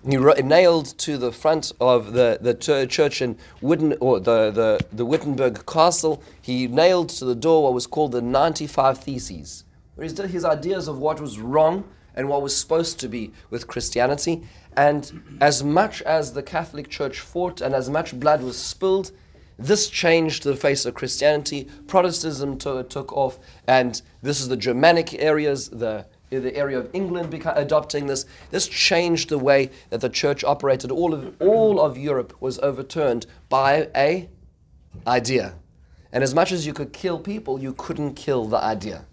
he 0.08 0.18
nailed 0.42 0.98
to 1.00 1.18
the 1.18 1.32
front 1.32 1.74
of 1.82 2.14
the, 2.14 2.38
the 2.40 2.54
church 2.54 3.22
in 3.22 3.38
Witten, 3.62 3.98
or 4.00 4.20
the, 4.20 4.52
the, 4.52 4.80
the 4.94 5.06
Wittenberg 5.06 5.66
castle, 5.66 6.24
he 6.42 6.68
nailed 6.68 7.10
to 7.10 7.26
the 7.26 7.36
door 7.36 7.64
what 7.64 7.74
was 7.74 7.88
called 7.88 8.14
the 8.14 8.22
95 8.22 9.00
Theses, 9.00 9.66
where 9.96 10.08
his, 10.08 10.18
his 10.18 10.46
ideas 10.46 10.88
of 10.88 11.00
what 11.00 11.20
was 11.20 11.40
wrong 11.40 11.84
and 12.16 12.30
what 12.30 12.42
was 12.42 12.56
supposed 12.56 13.00
to 13.02 13.10
be 13.10 13.32
with 13.50 13.68
Christianity. 13.68 14.44
And 14.78 15.38
as 15.42 15.64
much 15.64 16.02
as 16.04 16.34
the 16.34 16.44
Catholic 16.44 16.90
Church 16.90 17.20
fought 17.20 17.60
and 17.60 17.76
as 17.76 17.90
much 17.90 18.18
blood 18.18 18.42
was 18.42 18.58
spilled, 18.58 19.12
this 19.60 19.90
changed 19.90 20.44
the 20.44 20.56
face 20.56 20.86
of 20.86 20.94
Christianity. 20.94 21.68
Protestantism 21.88 22.58
to, 22.60 22.84
took 22.84 23.12
off, 23.14 23.40
and 23.68 24.02
this 24.22 24.40
is 24.40 24.48
the 24.48 24.58
Germanic 24.58 25.14
areas, 25.22 25.70
the 25.70 26.06
the 26.30 26.56
area 26.56 26.78
of 26.78 26.88
England 26.94 27.32
beca- 27.34 27.58
adopting 27.58 28.06
this. 28.06 28.26
This 28.52 28.68
changed 28.68 29.30
the 29.30 29.40
way 29.40 29.72
that 29.90 30.00
the 30.00 30.10
church 30.10 30.44
operated. 30.44 30.92
All 30.92 31.14
of 31.14 31.36
all 31.40 31.82
of 31.82 31.98
Europe 31.98 32.34
was 32.40 32.60
overturned 32.60 33.26
by 33.50 33.90
a 33.96 34.30
idea. 35.08 35.56
And 36.12 36.24
as 36.24 36.34
much 36.34 36.52
as 36.52 36.66
you 36.66 36.74
could 36.74 36.94
kill 36.94 37.20
people, 37.20 37.60
you 37.60 37.74
couldn't 37.74 38.14
kill 38.14 38.46
the 38.46 38.64
idea. 38.64 39.06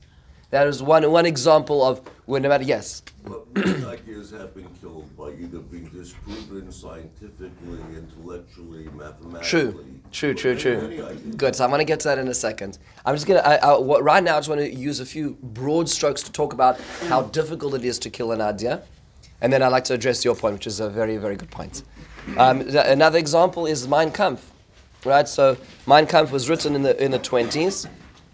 That 0.50 0.66
is 0.66 0.82
one, 0.82 1.10
one 1.10 1.26
example 1.26 1.84
of 1.84 2.00
when 2.26 2.42
no 2.42 2.48
matter, 2.48 2.64
yes. 2.64 3.02
But 3.24 3.46
many 3.54 3.84
ideas 3.84 4.32
have 4.32 4.52
been 4.54 4.68
killed 4.80 5.16
by 5.16 5.30
either 5.30 5.60
being 5.60 5.86
disproven 5.86 6.70
scientifically, 6.72 7.78
intellectually, 7.96 8.88
mathematically. 8.94 10.00
True, 10.10 10.34
true, 10.34 10.34
true, 10.34 10.56
true. 10.56 11.16
Good. 11.36 11.54
So 11.54 11.62
I'm 11.62 11.70
going 11.70 11.78
to 11.78 11.84
get 11.84 12.00
to 12.00 12.08
that 12.08 12.18
in 12.18 12.26
a 12.26 12.34
second. 12.34 12.78
I'm 13.04 13.14
just 13.14 13.28
going 13.28 13.40
to, 13.40 13.48
I, 13.48 13.54
I, 13.56 13.78
what, 13.78 14.02
right 14.02 14.22
now, 14.22 14.36
I 14.36 14.38
just 14.38 14.48
want 14.48 14.60
to 14.60 14.74
use 14.74 14.98
a 14.98 15.06
few 15.06 15.38
broad 15.40 15.88
strokes 15.88 16.22
to 16.24 16.32
talk 16.32 16.52
about 16.52 16.80
how 17.08 17.22
difficult 17.22 17.74
it 17.74 17.84
is 17.84 17.98
to 18.00 18.10
kill 18.10 18.32
an 18.32 18.40
idea. 18.40 18.82
And 19.40 19.52
then 19.52 19.62
I'd 19.62 19.68
like 19.68 19.84
to 19.84 19.94
address 19.94 20.24
your 20.24 20.34
point, 20.34 20.54
which 20.54 20.66
is 20.66 20.80
a 20.80 20.90
very, 20.90 21.18
very 21.18 21.36
good 21.36 21.50
point. 21.50 21.84
Um, 22.38 22.64
th- 22.64 22.74
another 22.74 23.18
example 23.18 23.66
is 23.66 23.86
Mein 23.86 24.10
Kampf. 24.10 24.50
Right? 25.04 25.28
So 25.28 25.56
Mein 25.86 26.06
Kampf 26.06 26.32
was 26.32 26.48
written 26.50 26.74
in 26.74 26.82
the, 26.82 27.00
in 27.02 27.12
the 27.12 27.20
20s. 27.20 27.88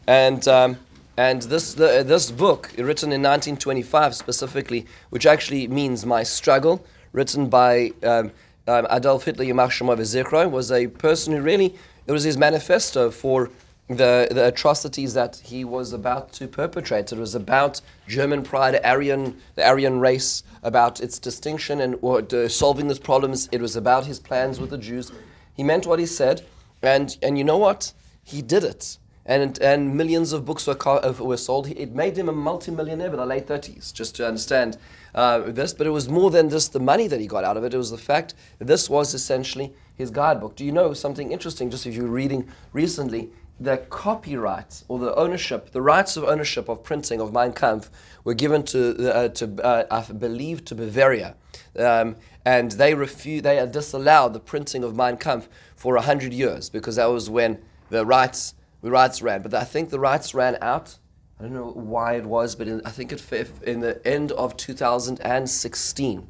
And, 0.07 0.49
um, 0.49 0.79
and 1.17 1.43
this, 1.43 1.75
the, 1.75 2.03
this 2.07 2.31
book, 2.31 2.71
written 2.79 3.13
in 3.13 3.21
1925 3.23 4.15
specifically, 4.15 4.87
which 5.11 5.27
actually 5.27 5.69
means 5.69 6.07
My 6.07 6.23
Struggle, 6.23 6.85
written 7.13 7.49
by 7.49 7.93
um, 8.03 8.33
um, 8.67 8.87
Adolf 8.91 9.25
Hitler 9.25 9.45
Yamach 9.45 9.71
Zichron, 9.71 10.51
was 10.51 10.73
a 10.73 10.87
person 10.87 11.35
who 11.35 11.43
really, 11.43 11.75
it 12.07 12.13
was 12.13 12.25
his 12.25 12.39
manifesto 12.39 13.11
for 13.11 13.51
the, 13.89 14.29
the 14.31 14.47
atrocities 14.47 15.13
that 15.15 15.37
he 15.45 15.65
was 15.65 15.93
about 15.93 16.33
to 16.35 16.49
perpetrate. 16.49 17.13
It 17.13 17.19
was 17.19 17.35
about 17.35 17.83
German 18.09 18.43
pride, 18.43 18.81
Aryan, 18.83 19.37
the 19.55 19.67
Aryan 19.67 20.01
race, 20.01 20.43
about 20.63 21.01
its 21.01 21.19
distinction 21.19 21.81
and 21.81 22.03
uh, 22.03 22.49
solving 22.49 22.89
these 22.89 22.99
problems. 22.99 23.49
It 23.53 23.61
was 23.61 23.77
about 23.77 24.07
his 24.07 24.19
plans 24.19 24.61
with 24.61 24.71
the 24.71 24.79
Jews. 24.79 25.13
He 25.55 25.63
meant 25.63 25.87
what 25.87 25.99
he 25.99 26.07
said, 26.07 26.47
and, 26.81 27.17
and 27.23 27.37
you 27.37 27.45
know 27.45 27.59
what? 27.59 27.93
He 28.25 28.41
did 28.41 28.65
it. 28.65 28.97
And, 29.25 29.59
and 29.61 29.97
millions 29.97 30.33
of 30.33 30.45
books 30.45 30.67
were, 30.67 30.77
were 31.21 31.37
sold. 31.37 31.69
It 31.69 31.95
made 31.95 32.19
him 32.19 32.29
a 32.29 32.33
multimillionaire 32.33 33.11
by 33.11 33.17
the 33.17 33.27
late 33.27 33.47
30s, 33.47 33.93
just 33.93 34.17
to 34.17 34.27
understand 34.27 34.79
uh, 35.15 35.41
this. 35.41 35.73
But 35.73 35.87
it 35.87 35.91
was 35.91 36.09
more 36.09 36.31
than 36.31 36.51
just 36.51 36.73
the 36.73 36.81
money 36.81 37.07
that 37.07 37.21
he 37.21 37.27
got 37.27 37.45
out 37.45 37.57
of 37.57 37.65
it. 37.65 37.73
It 37.73 37.77
was 37.77 37.91
the 37.91 37.99
fact 37.99 38.35
that 38.59 38.67
this 38.67 38.91
was 38.91 39.15
essentially 39.15 39.73
his 39.95 40.11
guidebook. 40.11 40.57
Do 40.57 40.65
you 40.65 40.73
know 40.73 40.93
something 40.93 41.31
interesting? 41.31 41.71
Just 41.71 41.87
if 41.87 41.95
you're 41.95 42.09
reading 42.09 42.49
recently, 42.73 43.31
the 43.61 43.79
copyright 43.91 44.83
or 44.89 44.99
the 44.99 45.15
ownership, 45.15 45.71
the 45.71 45.83
rights 45.83 46.17
of 46.17 46.25
ownership 46.25 46.69
of 46.69 46.83
printing 46.83 47.21
of 47.21 47.33
Mein 47.33 47.53
Kampf 47.53 47.91
were 48.25 48.35
given 48.35 48.63
to, 48.65 49.15
uh, 49.15 49.29
to 49.29 49.65
uh, 49.65 49.85
I 49.91 50.13
believe, 50.13 50.65
to 50.67 50.75
Bavaria. 50.75 51.37
Um, 51.79 52.17
and 52.45 52.73
they 52.73 52.95
refused, 52.95 53.45
they 53.45 53.65
disallowed 53.67 54.33
the 54.33 54.41
printing 54.41 54.83
of 54.83 54.97
Mein 54.97 55.17
Kampf 55.17 55.49
for 55.77 55.95
100 55.95 56.33
years 56.33 56.69
because 56.69 56.97
that 56.97 57.07
was 57.07 57.31
when 57.31 57.63
the 57.91 58.05
rights, 58.05 58.55
the 58.83 58.91
rights 58.91 59.23
ran. 59.23 59.43
But 59.43 59.55
I 59.55 59.65
think 59.65 59.91
the 59.91 60.01
rights 60.01 60.35
ran 60.35 60.59
out. 60.61 60.99
I 61.39 61.45
don't 61.45 61.55
know 61.55 61.71
why 61.71 62.15
it 62.15 62.27
was, 62.27 62.55
but 62.55 62.69
in, 62.69 62.83
I 62.85 62.91
think 62.91 63.13
it 63.13 63.51
in 63.63 63.81
the 63.81 64.07
end 64.07 64.33
of 64.33 64.57
2016. 64.57 66.27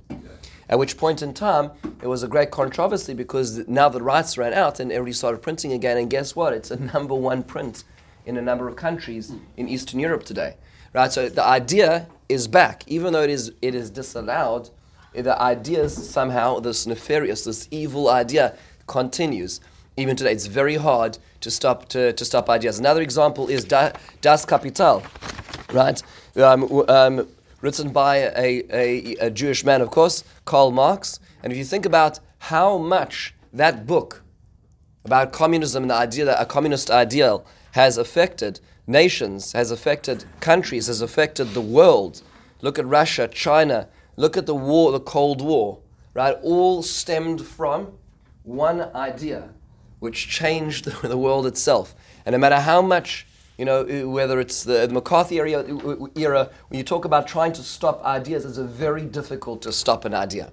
At 0.69 0.79
which 0.79 0.97
point 0.97 1.21
in 1.21 1.35
time, 1.35 1.71
it 2.01 2.07
was 2.07 2.23
a 2.23 2.29
great 2.29 2.51
controversy 2.51 3.13
because 3.13 3.69
now 3.69 3.89
the 3.89 4.01
rights 4.01 4.39
ran 4.39 4.55
out 4.55 4.81
and 4.81 4.91
everybody 4.91 5.13
started 5.13 5.43
printing 5.43 5.73
again. 5.73 5.99
And 5.99 6.09
guess 6.09 6.35
what? 6.35 6.55
It's 6.55 6.71
a 6.71 6.77
number 6.95 7.15
one 7.15 7.43
print 7.43 7.85
in 8.25 8.37
a 8.37 8.43
number 8.43 8.69
of 8.69 8.77
countries 8.77 9.33
in 9.57 9.69
Eastern 9.69 10.01
Europe 10.01 10.25
today. 10.25 10.57
Right? 10.95 11.13
So 11.13 11.29
the 11.29 11.45
idea 11.45 12.07
is 12.29 12.49
back, 12.49 12.85
even 12.87 13.13
though 13.13 13.23
it 13.23 13.31
is 13.31 13.53
it 13.61 13.75
is 13.75 13.91
disallowed. 13.91 14.71
The 15.15 15.39
idea 15.41 15.91
somehow 15.91 16.61
this 16.61 16.87
nefarious, 16.87 17.45
this 17.45 17.69
evil 17.71 18.09
idea 18.09 18.57
continues. 18.87 19.61
Even 19.97 20.17
today, 20.17 20.33
it's 20.33 20.47
very 20.47 20.77
hard 20.77 21.19
to 21.41 21.51
stop 21.51 21.89
to, 21.91 22.13
to 22.15 22.25
stop 22.25 22.49
ideas. 22.49 22.79
Another 22.79 23.03
example 23.03 23.49
is 23.49 23.65
Da- 23.65 23.93
Das 24.21 24.45
Kapital, 24.47 25.03
right? 25.73 26.03
Um, 26.37 26.85
um, 26.89 27.29
written 27.61 27.93
by 27.93 28.17
a, 28.17 28.65
a, 28.71 29.17
a 29.27 29.31
Jewish 29.31 29.65
man, 29.65 29.83
of 29.83 29.91
course, 29.91 30.25
Karl 30.45 30.71
Marx. 30.71 31.21
And 31.43 31.53
if 31.53 31.59
you 31.59 31.65
think 31.65 31.85
about 31.85 32.21
how 32.39 32.79
much 32.79 33.35
that 33.53 33.87
book 33.87 34.23
about 35.05 35.33
communism 35.33 35.85
and 35.85 35.91
the 35.91 35.95
idea 35.95 36.25
that 36.25 36.41
a 36.41 36.47
communist 36.47 36.91
ideal 36.91 37.45
has 37.73 37.99
affected 37.99 38.61
nations, 38.87 39.53
has 39.53 39.71
affected 39.71 40.25
countries, 40.41 40.87
has 40.87 41.03
affected 41.03 41.55
the 41.55 41.61
world. 41.61 42.23
Look 42.61 42.79
at 42.79 42.87
Russia, 42.87 43.29
China, 43.29 43.89
look 44.17 44.37
at 44.37 44.47
the 44.47 44.55
war, 44.55 44.93
the 44.93 45.01
Cold 45.01 45.41
War, 45.41 45.81
right? 46.15 46.37
All 46.43 46.83
stemmed 46.83 47.45
from 47.45 47.93
one 48.45 48.83
idea, 48.95 49.51
which 50.03 50.29
changed 50.29 50.85
the, 51.03 51.17
world 51.17 51.47
itself. 51.47 51.95
And 52.27 52.33
no 52.33 52.39
matter 52.39 52.59
how 52.59 52.83
much, 52.83 53.25
you 53.57 53.65
know, 53.65 54.09
whether 54.09 54.41
it's 54.41 54.65
the, 54.65 54.89
McCarthy 54.89 55.37
era, 55.37 55.65
era, 56.17 56.51
when 56.69 56.79
you 56.79 56.83
talk 56.83 57.05
about 57.05 57.29
trying 57.29 57.53
to 57.53 57.63
stop 57.63 58.03
ideas, 58.05 58.45
it's 58.45 58.59
very 58.59 59.05
difficult 59.05 59.63
to 59.63 59.71
stop 59.71 60.05
an 60.05 60.13
idea. 60.13 60.53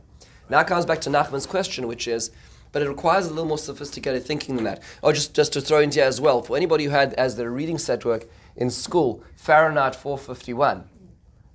Now 0.49 0.59
it 0.59 0.67
comes 0.67 0.85
back 0.85 1.01
to 1.01 1.09
Nachman's 1.09 1.47
question, 1.47 1.87
which 1.87 2.07
is, 2.07 2.29
but 2.71 2.83
it 2.83 2.87
requires 2.87 3.25
a 3.25 3.29
little 3.29 3.47
more 3.47 3.57
sophisticated 3.57 4.23
thinking 4.23 4.55
than 4.55 4.65
that. 4.65 4.83
Or 5.01 5.13
just, 5.13 5.33
just 5.33 5.51
to 5.53 5.61
throw 5.61 5.79
in 5.79 5.91
here 5.91 6.03
as 6.03 6.21
well, 6.21 6.43
for 6.43 6.55
anybody 6.55 6.83
who 6.83 6.91
had 6.91 7.15
as 7.15 7.35
their 7.35 7.49
reading 7.49 7.79
set 7.79 8.05
work 8.05 8.25
in 8.55 8.69
school, 8.69 9.23
Fahrenheit 9.35 9.95
451, 9.95 10.83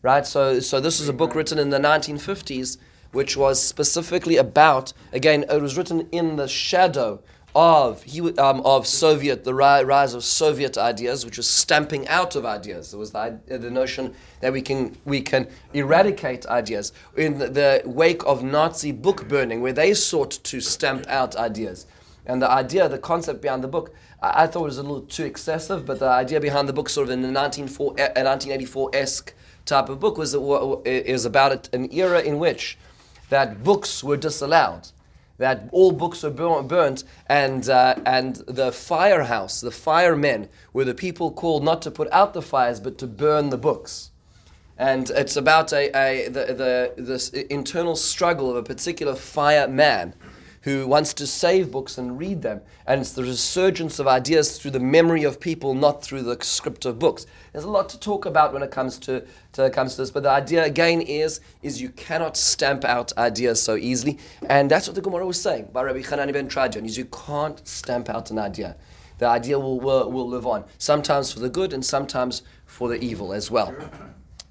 right? 0.03 0.27
So, 0.27 0.59
so 0.59 0.81
this 0.81 0.99
is 0.99 1.09
a 1.09 1.13
book 1.13 1.37
written 1.37 1.61
in 1.61 1.71
the 1.71 1.79
1950s, 1.79 2.77
which 3.13 3.37
was 3.37 3.63
specifically 3.63 4.37
about, 4.37 4.93
again, 5.13 5.45
it 5.49 5.63
was 5.63 5.77
written 5.77 6.09
in 6.11 6.35
the 6.35 6.49
shadow 6.49 7.23
of 7.55 8.03
he, 8.03 8.21
um, 8.39 8.61
of 8.63 8.87
Soviet 8.87 9.45
the 9.45 9.55
ri- 9.55 9.85
rise 9.85 10.15
of 10.15 10.25
Soviet 10.25 10.77
ideas, 10.77 11.25
which 11.25 11.37
was 11.37 11.49
stamping 11.49 12.07
out 12.09 12.35
of 12.35 12.45
ideas. 12.45 12.91
There 12.91 12.99
was 12.99 13.13
the, 13.13 13.39
the 13.47 13.71
notion 13.71 14.15
that 14.41 14.53
we 14.53 14.61
can 14.61 14.97
we 15.05 15.21
can 15.21 15.49
eradicate 15.73 16.47
ideas 16.47 16.93
in 17.17 17.39
the, 17.39 17.83
wake 17.85 18.25
of 18.27 18.43
Nazi 18.43 18.93
book 18.93 19.29
burning, 19.29 19.61
where 19.61 19.73
they 19.73 19.95
sought 19.95 20.33
to 20.45 20.61
stamp 20.61 21.07
out 21.09 21.37
ideas. 21.37 21.87
And 22.27 22.41
the 22.41 22.51
idea, 22.51 22.89
the 22.89 22.99
concept 22.99 23.43
behind 23.43 23.63
the 23.63 23.69
book, 23.69 23.95
I, 24.21 24.45
I 24.45 24.47
thought 24.47 24.65
was 24.65 24.79
a 24.79 24.83
little 24.83 25.03
too 25.03 25.25
excessive. 25.25 25.87
But 25.87 26.01
the 26.01 26.09
idea 26.09 26.41
behind 26.41 26.69
the 26.69 26.73
book, 26.73 26.89
sort 26.89 27.09
of 27.09 27.13
in 27.13 27.23
the 27.23 27.31
1904 27.31 27.95
eh, 27.99 28.23
1984 28.25 28.91
esque 28.95 29.35
type 29.65 29.89
of 29.89 30.01
book, 30.01 30.19
was 30.19 30.35
is 30.85 31.25
about 31.25 31.73
an 31.73 31.93
era 31.93 32.21
in 32.21 32.39
which 32.39 32.79
that 33.29 33.63
books 33.63 34.03
were 34.03 34.17
disallowed 34.17 34.89
that 35.39 35.69
all 35.73 35.93
books 35.93 36.23
were 36.23 36.31
burnt, 36.31 37.05
and, 37.27 37.69
uh, 37.69 37.95
and 38.07 38.37
the 38.47 38.71
firehouse, 38.73 39.61
the 39.61 39.71
firemen, 39.71 40.49
were 40.73 40.85
the 40.85 40.95
people 40.95 41.31
called 41.31 41.65
not 41.65 41.83
to 41.83 41.91
put 41.91 42.11
out 42.13 42.35
the 42.35 42.43
fires, 42.43 42.81
but 42.81 42.99
to 42.99 43.07
burn 43.07 43.51
the 43.51 43.59
books. 43.59 44.11
And 44.77 45.11
it's 45.11 45.37
about 45.37 45.73
a, 45.73 45.91
a, 45.97 46.29
the, 46.29 46.55
the, 46.55 47.03
this 47.03 47.29
internal 47.31 47.97
struggle 47.97 48.51
of 48.51 48.57
a 48.57 48.63
particular 48.63 49.15
fireman 49.15 50.15
who 50.65 50.87
wants 50.87 51.13
to 51.13 51.27
save 51.27 51.71
books 51.71 51.99
and 51.99 52.19
read 52.19 52.41
them. 52.41 52.59
And 52.87 53.03
it's 53.03 53.13
the 53.13 53.23
resurgence 53.23 53.99
of 53.99 54.09
ideas 54.09 54.57
through 54.57 54.71
the 54.71 54.81
memory 54.81 55.25
of 55.25 55.39
people, 55.39 55.75
not 55.75 56.03
through 56.03 56.23
the 56.23 56.39
script 56.41 56.87
of 56.87 56.99
books. 56.99 57.27
There's 57.53 57.67
a 57.67 57.71
lot 57.71 57.91
to 57.91 58.01
talk 58.01 58.25
about 58.25 58.55
when 58.55 58.63
it 58.63 58.71
comes 58.71 58.99
to, 59.01 59.27
to 59.53 59.69
comes 59.69 59.97
to 59.97 60.03
this, 60.03 60.11
but 60.11 60.23
the 60.23 60.31
idea 60.31 60.65
again 60.65 61.03
is 61.03 61.41
is 61.63 61.83
you 61.83 61.91
cannot 61.91 62.39
stamp 62.39 62.83
out 62.83 63.13
ideas 63.19 63.63
so 63.63 63.77
easily, 63.77 64.19
and 64.49 64.71
that's 64.71 64.89
what 64.89 64.95
the 64.95 65.03
Gemara 65.03 65.27
was 65.27 65.39
saying 65.39 65.69
by 65.71 65.83
Rabbi 65.83 66.01
Hanani 66.01 66.33
ben 66.33 66.49
Tradion. 66.49 66.87
Is 66.87 66.97
you 66.97 67.05
can't 67.05 67.67
stamp 67.69 68.09
out 68.09 68.31
an 68.31 68.39
idea. 68.39 68.75
The 69.19 69.27
idea 69.27 69.59
will, 69.59 69.79
will 69.81 70.11
will 70.11 70.29
live 70.29 70.47
on, 70.47 70.65
sometimes 70.79 71.31
for 71.31 71.41
the 71.41 71.51
good 71.51 71.75
and 71.75 71.85
sometimes 71.85 72.43
for 72.65 72.89
the 72.89 72.99
evil 73.05 73.35
as 73.35 73.51
well. 73.51 73.69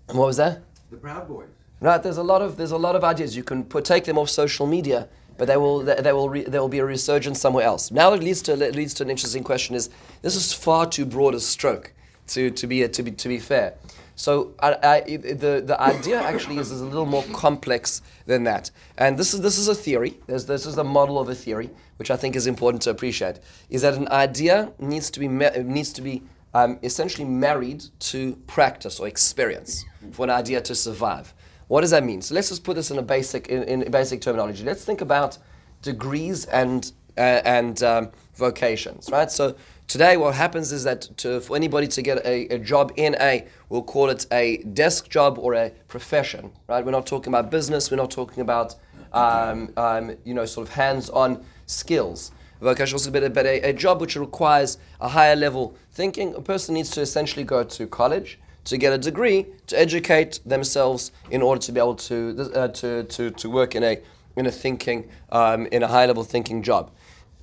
And 0.09 0.17
what 0.17 0.27
was 0.27 0.37
that? 0.37 0.61
The 0.91 0.97
Proud 0.97 1.27
Boys. 1.27 1.47
Right, 1.81 2.01
there's 2.01 2.17
a 2.17 2.23
lot 2.23 2.41
of 2.41 2.55
there's 2.55 2.71
a 2.71 2.77
lot 2.77 2.95
of 2.95 3.03
ideas. 3.03 3.35
You 3.35 3.43
can 3.43 3.63
put, 3.63 3.83
take 3.83 4.05
them 4.05 4.17
off 4.17 4.29
social 4.29 4.65
media, 4.65 5.09
but 5.37 5.47
they 5.47 5.57
will 5.57 5.79
they 5.79 6.13
will 6.13 6.29
re, 6.29 6.43
there 6.43 6.61
will 6.61 6.69
be 6.69 6.79
a 6.79 6.85
resurgence 6.85 7.39
somewhere 7.39 7.65
else. 7.65 7.91
Now 7.91 8.13
it 8.13 8.21
leads 8.21 8.41
to 8.43 8.53
it 8.53 8.75
leads 8.75 8.93
to 8.95 9.03
an 9.03 9.09
interesting 9.09 9.43
question: 9.43 9.75
is 9.75 9.89
this 10.21 10.35
is 10.35 10.53
far 10.53 10.87
too 10.87 11.05
broad 11.05 11.35
a 11.35 11.39
stroke 11.39 11.93
to, 12.27 12.51
to 12.51 12.67
be 12.67 12.87
to 12.87 13.03
be 13.03 13.11
to 13.11 13.27
be 13.27 13.39
fair. 13.39 13.75
So 14.15 14.53
I, 14.59 14.77
I, 14.83 15.17
the 15.17 15.63
the 15.65 15.77
idea 15.81 16.21
actually 16.21 16.57
is, 16.57 16.71
is 16.71 16.81
a 16.81 16.85
little 16.85 17.07
more 17.07 17.23
complex 17.33 18.01
than 18.27 18.43
that. 18.43 18.69
And 18.97 19.17
this 19.17 19.33
is 19.33 19.41
this 19.41 19.57
is 19.57 19.67
a 19.67 19.75
theory. 19.75 20.19
There's, 20.27 20.45
this 20.45 20.65
is 20.65 20.77
a 20.77 20.83
model 20.83 21.19
of 21.19 21.29
a 21.29 21.35
theory, 21.35 21.69
which 21.97 22.11
I 22.11 22.15
think 22.15 22.35
is 22.35 22.45
important 22.45 22.83
to 22.83 22.91
appreciate. 22.91 23.39
Is 23.69 23.81
that 23.81 23.95
an 23.95 24.07
idea 24.09 24.71
needs 24.77 25.09
to 25.11 25.19
be 25.19 25.27
needs 25.27 25.93
to 25.93 26.01
be 26.01 26.21
um, 26.53 26.79
essentially 26.83 27.25
married 27.25 27.83
to 27.99 28.35
practice 28.47 28.99
or 28.99 29.07
experience 29.07 29.85
for 30.11 30.23
an 30.23 30.29
idea 30.29 30.61
to 30.61 30.75
survive. 30.75 31.33
What 31.73 31.81
does 31.81 31.89
that 31.89 32.03
mean? 32.03 32.21
So 32.21 32.35
let's 32.35 32.49
just 32.49 32.63
put 32.63 32.75
this 32.75 32.91
in 32.91 32.99
a 32.99 33.01
basic 33.01 33.47
in, 33.47 33.63
in 33.63 33.89
basic 33.89 34.21
terminology. 34.21 34.63
Let's 34.63 34.85
think 34.85 35.01
about 35.01 35.39
degrees 35.81 36.45
and 36.45 36.91
uh, 37.17 37.41
and 37.45 37.81
um, 37.81 38.11
vocations, 38.35 39.09
right? 39.11 39.31
So 39.31 39.55
today, 39.87 40.15
what 40.15 40.35
happens 40.35 40.71
is 40.71 40.83
that 40.83 41.01
to, 41.17 41.41
for 41.41 41.55
anybody 41.55 41.87
to 41.87 42.03
get 42.03 42.23
a, 42.27 42.47
a 42.49 42.59
job 42.59 42.91
in 42.95 43.15
a, 43.19 43.47
we'll 43.69 43.81
call 43.81 44.09
it 44.09 44.27
a 44.31 44.57
desk 44.57 45.09
job 45.09 45.39
or 45.39 45.55
a 45.55 45.71
profession, 45.87 46.51
right? 46.67 46.85
We're 46.85 46.91
not 46.91 47.07
talking 47.07 47.33
about 47.33 47.49
business. 47.49 47.89
We're 47.89 47.97
not 47.97 48.11
talking 48.11 48.41
about 48.41 48.75
um, 49.11 49.73
um, 49.75 50.15
you 50.25 50.35
know 50.35 50.45
sort 50.45 50.67
of 50.67 50.75
hands-on 50.75 51.43
skills. 51.65 52.33
Vocation 52.61 52.93
also 52.93 53.09
but, 53.09 53.23
a, 53.23 53.31
but 53.31 53.47
a, 53.47 53.61
a 53.61 53.73
job 53.73 53.99
which 53.99 54.15
requires 54.15 54.77
a 55.01 55.07
higher 55.07 55.35
level 55.35 55.75
thinking. 55.91 56.35
A 56.35 56.41
person 56.41 56.75
needs 56.75 56.91
to 56.91 57.01
essentially 57.01 57.43
go 57.43 57.63
to 57.63 57.87
college 57.87 58.37
to 58.65 58.77
get 58.77 58.93
a 58.93 58.97
degree 58.97 59.47
to 59.67 59.79
educate 59.79 60.39
themselves 60.45 61.11
in 61.29 61.41
order 61.41 61.61
to 61.61 61.71
be 61.71 61.79
able 61.79 61.95
to 61.95 62.51
uh, 62.55 62.67
to, 62.69 63.03
to, 63.03 63.31
to 63.31 63.49
work 63.49 63.75
in 63.75 63.83
a 63.83 63.99
in 64.35 64.45
a 64.45 64.51
thinking 64.51 65.09
um, 65.31 65.67
in 65.67 65.83
a 65.83 65.87
high 65.87 66.05
level 66.05 66.23
thinking 66.23 66.63
job. 66.63 66.91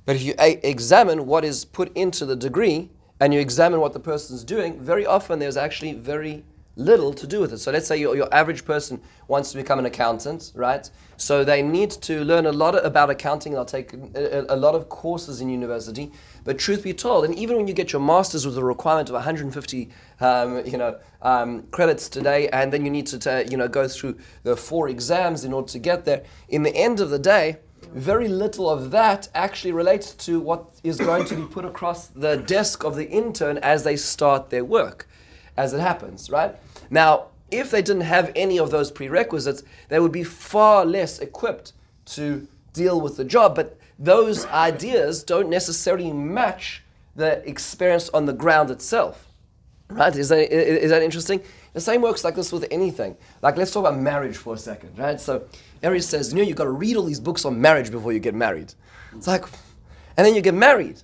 But 0.05 0.15
if 0.15 0.23
you 0.23 0.33
a- 0.39 0.67
examine 0.67 1.25
what 1.25 1.45
is 1.45 1.65
put 1.65 1.95
into 1.95 2.25
the 2.25 2.35
degree 2.35 2.89
and 3.19 3.33
you 3.33 3.39
examine 3.39 3.79
what 3.79 3.93
the 3.93 3.99
person's 3.99 4.43
doing, 4.43 4.79
very 4.79 5.05
often 5.05 5.39
there's 5.39 5.57
actually 5.57 5.93
very 5.93 6.43
little 6.75 7.13
to 7.13 7.27
do 7.27 7.39
with 7.39 7.53
it. 7.53 7.59
So 7.59 7.71
let's 7.71 7.87
say 7.87 7.97
your, 7.97 8.15
your 8.15 8.33
average 8.33 8.65
person 8.65 9.01
wants 9.27 9.51
to 9.51 9.57
become 9.57 9.77
an 9.79 9.85
accountant, 9.85 10.51
right? 10.55 10.89
So 11.17 11.43
they 11.43 11.61
need 11.61 11.91
to 11.91 12.23
learn 12.23 12.45
a 12.45 12.51
lot 12.51 12.83
about 12.83 13.09
accounting. 13.09 13.53
They'll 13.53 13.65
take 13.65 13.93
a, 13.93 14.45
a, 14.49 14.55
lot 14.55 14.73
of 14.73 14.89
courses 14.89 15.41
in 15.41 15.49
university. 15.49 16.11
But 16.43 16.57
truth 16.57 16.83
be 16.83 16.93
told, 16.93 17.25
and 17.25 17.35
even 17.35 17.57
when 17.57 17.67
you 17.67 17.73
get 17.73 17.93
your 17.93 18.01
master's 18.01 18.45
with 18.45 18.57
a 18.57 18.63
requirement 18.63 19.09
of 19.09 19.13
150, 19.13 19.89
um, 20.19 20.65
you 20.65 20.77
know, 20.77 20.97
um, 21.21 21.63
credits 21.71 22.09
today, 22.09 22.49
and 22.49 22.73
then 22.73 22.83
you 22.83 22.91
need 22.91 23.07
to, 23.07 23.19
t- 23.19 23.51
you 23.51 23.57
know, 23.57 23.67
go 23.67 23.87
through 23.87 24.17
the 24.43 24.57
four 24.57 24.89
exams 24.89 25.43
in 25.43 25.53
order 25.53 25.67
to 25.69 25.79
get 25.79 26.05
there. 26.05 26.23
In 26.49 26.63
the 26.63 26.75
end 26.75 26.99
of 26.99 27.09
the 27.11 27.19
day, 27.19 27.57
very 27.93 28.27
little 28.27 28.69
of 28.69 28.91
that 28.91 29.27
actually 29.35 29.71
relates 29.71 30.13
to 30.13 30.39
what 30.39 30.65
is 30.83 30.97
going 30.97 31.25
to 31.25 31.35
be 31.35 31.43
put 31.43 31.65
across 31.65 32.07
the 32.07 32.37
desk 32.37 32.83
of 32.83 32.95
the 32.95 33.07
intern 33.09 33.57
as 33.59 33.83
they 33.83 33.95
start 33.95 34.49
their 34.49 34.63
work 34.63 35.07
as 35.57 35.73
it 35.73 35.79
happens, 35.79 36.29
right? 36.29 36.55
Now, 36.89 37.27
if 37.51 37.69
they 37.69 37.81
didn't 37.81 38.03
have 38.03 38.31
any 38.35 38.57
of 38.57 38.71
those 38.71 38.91
prerequisites, 38.91 39.63
they 39.89 39.99
would 39.99 40.11
be 40.11 40.23
far 40.23 40.85
less 40.85 41.19
equipped 41.19 41.73
to 42.05 42.47
deal 42.73 43.01
with 43.01 43.17
the 43.17 43.25
job. 43.25 43.55
But 43.55 43.77
those 44.01 44.47
ideas 44.47 45.23
don't 45.23 45.47
necessarily 45.47 46.11
match 46.11 46.83
the 47.15 47.47
experience 47.47 48.09
on 48.09 48.25
the 48.25 48.33
ground 48.33 48.71
itself. 48.71 49.27
Right? 49.89 50.15
Is 50.15 50.29
that, 50.29 50.51
is 50.51 50.89
that 50.89 51.03
interesting? 51.03 51.41
The 51.73 51.81
same 51.81 52.01
works 52.01 52.23
like 52.23 52.35
this 52.35 52.51
with 52.51 52.65
anything. 52.71 53.15
Like, 53.41 53.57
let's 53.57 53.71
talk 53.71 53.85
about 53.85 53.99
marriage 53.99 54.37
for 54.37 54.55
a 54.55 54.57
second, 54.57 54.97
right? 54.97 55.19
So, 55.19 55.43
Ari 55.83 56.01
says, 56.01 56.31
you 56.31 56.39
know, 56.39 56.43
you've 56.43 56.57
got 56.57 56.63
to 56.63 56.71
read 56.71 56.97
all 56.97 57.03
these 57.03 57.19
books 57.19 57.45
on 57.45 57.61
marriage 57.61 57.91
before 57.91 58.11
you 58.11 58.19
get 58.19 58.33
married. 58.33 58.73
It's 59.15 59.27
like, 59.27 59.43
and 60.17 60.25
then 60.25 60.33
you 60.33 60.41
get 60.41 60.55
married. 60.55 61.01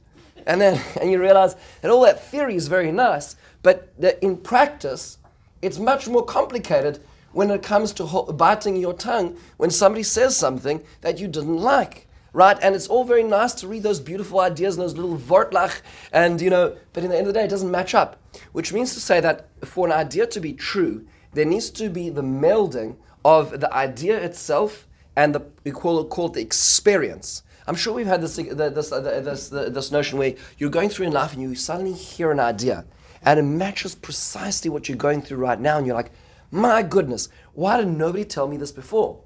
And 0.48 0.60
then 0.60 0.82
and 1.01 1.12
you 1.12 1.20
realize 1.20 1.56
that 1.82 1.92
all 1.92 2.01
that 2.01 2.24
theory 2.24 2.56
is 2.56 2.68
very 2.68 2.92
nice, 2.92 3.36
but 3.62 3.94
that 4.00 4.22
in 4.24 4.38
practice, 4.38 5.20
it's 5.62 5.77
much 5.77 6.08
more 6.08 6.25
complicated 6.25 7.00
when 7.34 7.51
it 7.51 7.62
comes 7.62 7.94
to 7.94 8.06
biting 8.34 8.77
your 8.77 8.94
tongue 8.94 9.38
when 9.58 9.70
somebody 9.70 10.04
says 10.04 10.36
something 10.36 10.82
that 11.01 11.20
you 11.20 11.27
didn't 11.27 11.58
like. 11.58 12.06
Right? 12.38 12.56
And 12.62 12.75
it's 12.75 12.86
all 12.86 13.03
very 13.03 13.24
nice 13.24 13.56
to 13.56 13.67
read 13.67 13.82
those 13.82 14.00
beautiful 14.00 14.39
ideas 14.41 14.75
and 14.75 14.84
those 14.84 14.96
little 14.96 15.17
wortlach, 15.17 15.82
and 16.13 16.39
you 16.39 16.51
know, 16.51 16.77
but 16.94 17.03
in 17.03 17.10
the 17.10 17.17
end 17.17 17.25
of 17.25 17.34
the 17.34 17.39
day, 17.39 17.46
it 17.46 17.50
doesn't 17.50 17.72
match 17.72 17.96
up. 17.96 18.22
Which 18.51 18.72
means 18.72 18.94
to 18.94 19.00
say 19.00 19.20
that 19.22 19.48
for 19.65 19.88
an 19.88 19.91
idea 19.91 20.27
to 20.27 20.39
be 20.39 20.53
true, 20.53 21.08
there 21.34 21.46
needs 21.46 21.72
to 21.72 21.89
be 21.89 22.12
the 22.12 22.22
melding 22.22 22.98
of 23.25 23.60
the 23.60 23.74
idea 23.74 24.24
itself 24.24 24.88
and 25.15 25.34
the 25.34 25.41
we 25.63 25.72
call 25.72 26.00
it 26.00 26.10
called 26.12 26.36
the 26.36 26.41
experience. 26.41 27.41
I'm 27.65 27.74
sure 27.74 27.96
we've 27.96 28.06
had 28.06 28.22
this 28.22 28.36
this, 28.36 28.89
this, 28.91 29.50
this, 29.50 29.91
notion 29.91 30.20
where 30.20 30.36
you're 30.60 30.70
going 30.70 30.89
through 30.89 31.08
in 31.08 31.13
life 31.13 31.34
and 31.34 31.41
you 31.41 31.56
suddenly 31.56 31.94
hear 31.94 32.29
an 32.29 32.39
idea 32.39 32.86
and 33.24 33.39
it 33.39 33.44
matches 33.63 33.96
precisely 33.96 34.70
what 34.70 34.88
you're 34.88 34.96
going 34.96 35.24
through 35.24 35.39
right 35.39 35.60
now. 35.60 35.79
And 35.79 35.88
you're 35.88 35.96
like, 35.96 36.12
my 36.51 36.84
goodness, 36.84 37.29
why 37.56 37.77
did 37.77 37.88
nobody 37.88 38.25
tell 38.25 38.48
me 38.48 38.58
this 38.58 38.72
before? 38.72 39.24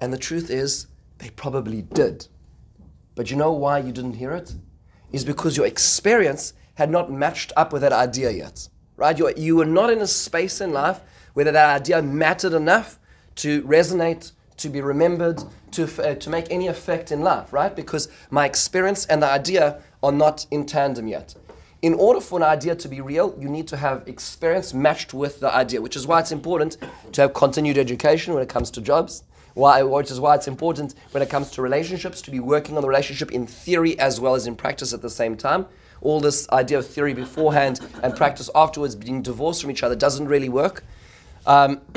And 0.00 0.14
the 0.14 0.18
truth 0.18 0.48
is, 0.48 0.86
they 1.18 1.28
probably 1.28 1.82
did. 1.82 2.26
But 3.18 3.32
you 3.32 3.36
know 3.36 3.50
why 3.50 3.80
you 3.80 3.90
didn't 3.90 4.12
hear 4.12 4.30
it? 4.30 4.54
Is 5.10 5.24
because 5.24 5.56
your 5.56 5.66
experience 5.66 6.52
had 6.74 6.88
not 6.88 7.10
matched 7.10 7.52
up 7.56 7.72
with 7.72 7.82
that 7.82 7.92
idea 7.92 8.30
yet. 8.30 8.68
Right? 8.96 9.18
you 9.18 9.32
you 9.36 9.56
were 9.56 9.64
not 9.64 9.90
in 9.90 10.00
a 10.00 10.06
space 10.06 10.60
in 10.60 10.72
life 10.72 11.00
where 11.34 11.44
that 11.44 11.56
idea 11.80 12.00
mattered 12.00 12.52
enough 12.52 13.00
to 13.42 13.62
resonate, 13.62 14.30
to 14.58 14.68
be 14.68 14.80
remembered, 14.80 15.42
to, 15.72 15.82
uh, 16.00 16.14
to 16.14 16.30
make 16.30 16.46
any 16.52 16.68
effect 16.68 17.10
in 17.10 17.22
life, 17.22 17.52
right? 17.52 17.74
Because 17.74 18.06
my 18.30 18.46
experience 18.46 19.04
and 19.06 19.20
the 19.20 19.26
idea 19.26 19.82
are 20.00 20.12
not 20.12 20.46
in 20.52 20.64
tandem 20.64 21.08
yet 21.08 21.34
in 21.82 21.94
order 21.94 22.20
for 22.20 22.38
an 22.38 22.42
idea 22.42 22.74
to 22.74 22.88
be 22.88 23.00
real, 23.00 23.36
you 23.38 23.48
need 23.48 23.68
to 23.68 23.76
have 23.76 24.02
experience 24.08 24.74
matched 24.74 25.14
with 25.14 25.38
the 25.38 25.54
idea, 25.54 25.80
which 25.80 25.94
is 25.94 26.06
why 26.06 26.18
it's 26.18 26.32
important 26.32 26.76
to 27.12 27.20
have 27.20 27.34
continued 27.34 27.78
education 27.78 28.34
when 28.34 28.42
it 28.42 28.48
comes 28.48 28.70
to 28.72 28.80
jobs. 28.80 29.22
Why, 29.58 29.82
which 29.82 30.12
is 30.12 30.20
why 30.20 30.36
it's 30.36 30.46
important 30.46 30.94
when 31.10 31.20
it 31.20 31.28
comes 31.28 31.50
to 31.50 31.62
relationships 31.62 32.22
to 32.22 32.30
be 32.30 32.38
working 32.38 32.76
on 32.76 32.82
the 32.82 32.86
relationship 32.86 33.32
in 33.32 33.44
theory 33.44 33.98
as 33.98 34.20
well 34.20 34.36
as 34.36 34.46
in 34.46 34.54
practice 34.54 34.92
at 34.92 35.02
the 35.02 35.10
same 35.10 35.36
time. 35.36 35.66
All 36.00 36.20
this 36.20 36.48
idea 36.50 36.78
of 36.78 36.86
theory 36.86 37.12
beforehand 37.12 37.80
and 38.04 38.14
practice 38.14 38.48
afterwards 38.54 38.94
being 38.94 39.20
divorced 39.20 39.60
from 39.60 39.72
each 39.72 39.82
other 39.82 39.96
doesn't 39.96 40.28
really 40.28 40.48
work. 40.48 40.84
Um, 41.44 41.80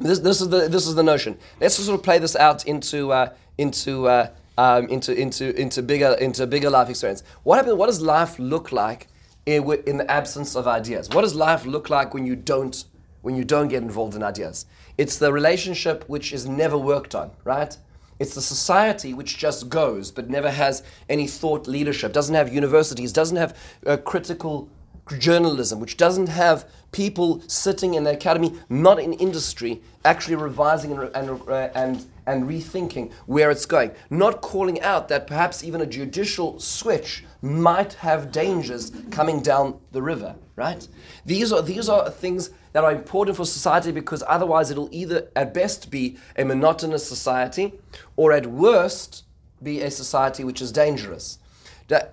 this, 0.00 0.18
this, 0.18 0.40
is 0.40 0.48
the, 0.48 0.66
this 0.68 0.88
is 0.88 0.96
the 0.96 1.04
notion. 1.04 1.38
Let's 1.60 1.76
sort 1.76 1.96
of 1.96 2.02
play 2.02 2.18
this 2.18 2.34
out 2.34 2.66
into, 2.66 3.12
uh, 3.12 3.32
into 3.58 4.08
uh, 4.08 4.30
um, 4.58 4.88
into, 4.88 5.14
into, 5.14 5.54
into, 5.54 5.82
bigger, 5.82 6.14
into 6.14 6.48
bigger 6.48 6.70
life 6.70 6.88
experience. 6.88 7.22
What 7.44 7.56
happens, 7.58 7.76
what 7.76 7.86
does 7.86 8.00
life 8.00 8.40
look 8.40 8.72
like 8.72 9.06
in, 9.44 9.70
in 9.86 9.98
the 9.98 10.10
absence 10.10 10.56
of 10.56 10.66
ideas? 10.66 11.10
What 11.10 11.22
does 11.22 11.36
life 11.36 11.64
look 11.64 11.90
like 11.90 12.12
when 12.12 12.26
you 12.26 12.34
don't, 12.34 12.84
when 13.22 13.36
you 13.36 13.44
don't 13.44 13.68
get 13.68 13.84
involved 13.84 14.16
in 14.16 14.24
ideas? 14.24 14.66
It's 14.98 15.18
the 15.18 15.32
relationship 15.32 16.04
which 16.08 16.32
is 16.32 16.46
never 16.46 16.78
worked 16.78 17.14
on, 17.14 17.30
right? 17.44 17.76
It's 18.18 18.34
the 18.34 18.42
society 18.42 19.12
which 19.12 19.36
just 19.36 19.68
goes 19.68 20.10
but 20.10 20.30
never 20.30 20.50
has 20.50 20.82
any 21.08 21.26
thought 21.26 21.66
leadership, 21.66 22.12
doesn't 22.12 22.34
have 22.34 22.52
universities, 22.52 23.12
doesn't 23.12 23.36
have 23.36 23.56
uh, 23.86 23.98
critical 23.98 24.70
journalism, 25.18 25.80
which 25.80 25.96
doesn't 25.96 26.28
have 26.28 26.68
people 26.92 27.42
sitting 27.46 27.94
in 27.94 28.04
the 28.04 28.10
academy, 28.10 28.54
not 28.68 28.98
in 28.98 29.12
industry, 29.14 29.82
actually 30.04 30.36
revising 30.36 30.92
and, 30.92 31.10
and, 31.14 31.48
uh, 31.48 31.68
and 31.74 32.06
and 32.26 32.44
rethinking 32.44 33.12
where 33.26 33.50
it's 33.50 33.66
going. 33.66 33.92
Not 34.10 34.40
calling 34.40 34.80
out 34.82 35.08
that 35.08 35.26
perhaps 35.26 35.64
even 35.64 35.80
a 35.80 35.86
judicial 35.86 36.58
switch 36.58 37.24
might 37.40 37.94
have 37.94 38.32
dangers 38.32 38.90
coming 39.10 39.40
down 39.40 39.78
the 39.92 40.02
river, 40.02 40.34
right? 40.56 40.86
These 41.24 41.52
are, 41.52 41.62
these 41.62 41.88
are 41.88 42.10
things 42.10 42.50
that 42.76 42.84
are 42.84 42.92
important 42.92 43.36
for 43.38 43.46
society 43.46 43.90
because 43.90 44.22
otherwise 44.26 44.70
it'll 44.70 44.90
either 44.92 45.30
at 45.34 45.54
best 45.54 45.90
be 45.90 46.18
a 46.36 46.44
monotonous 46.44 47.08
society 47.08 47.72
or 48.16 48.32
at 48.32 48.46
worst 48.46 49.24
be 49.62 49.80
a 49.80 49.90
society 49.90 50.44
which 50.44 50.60
is 50.60 50.70
dangerous. 50.70 51.38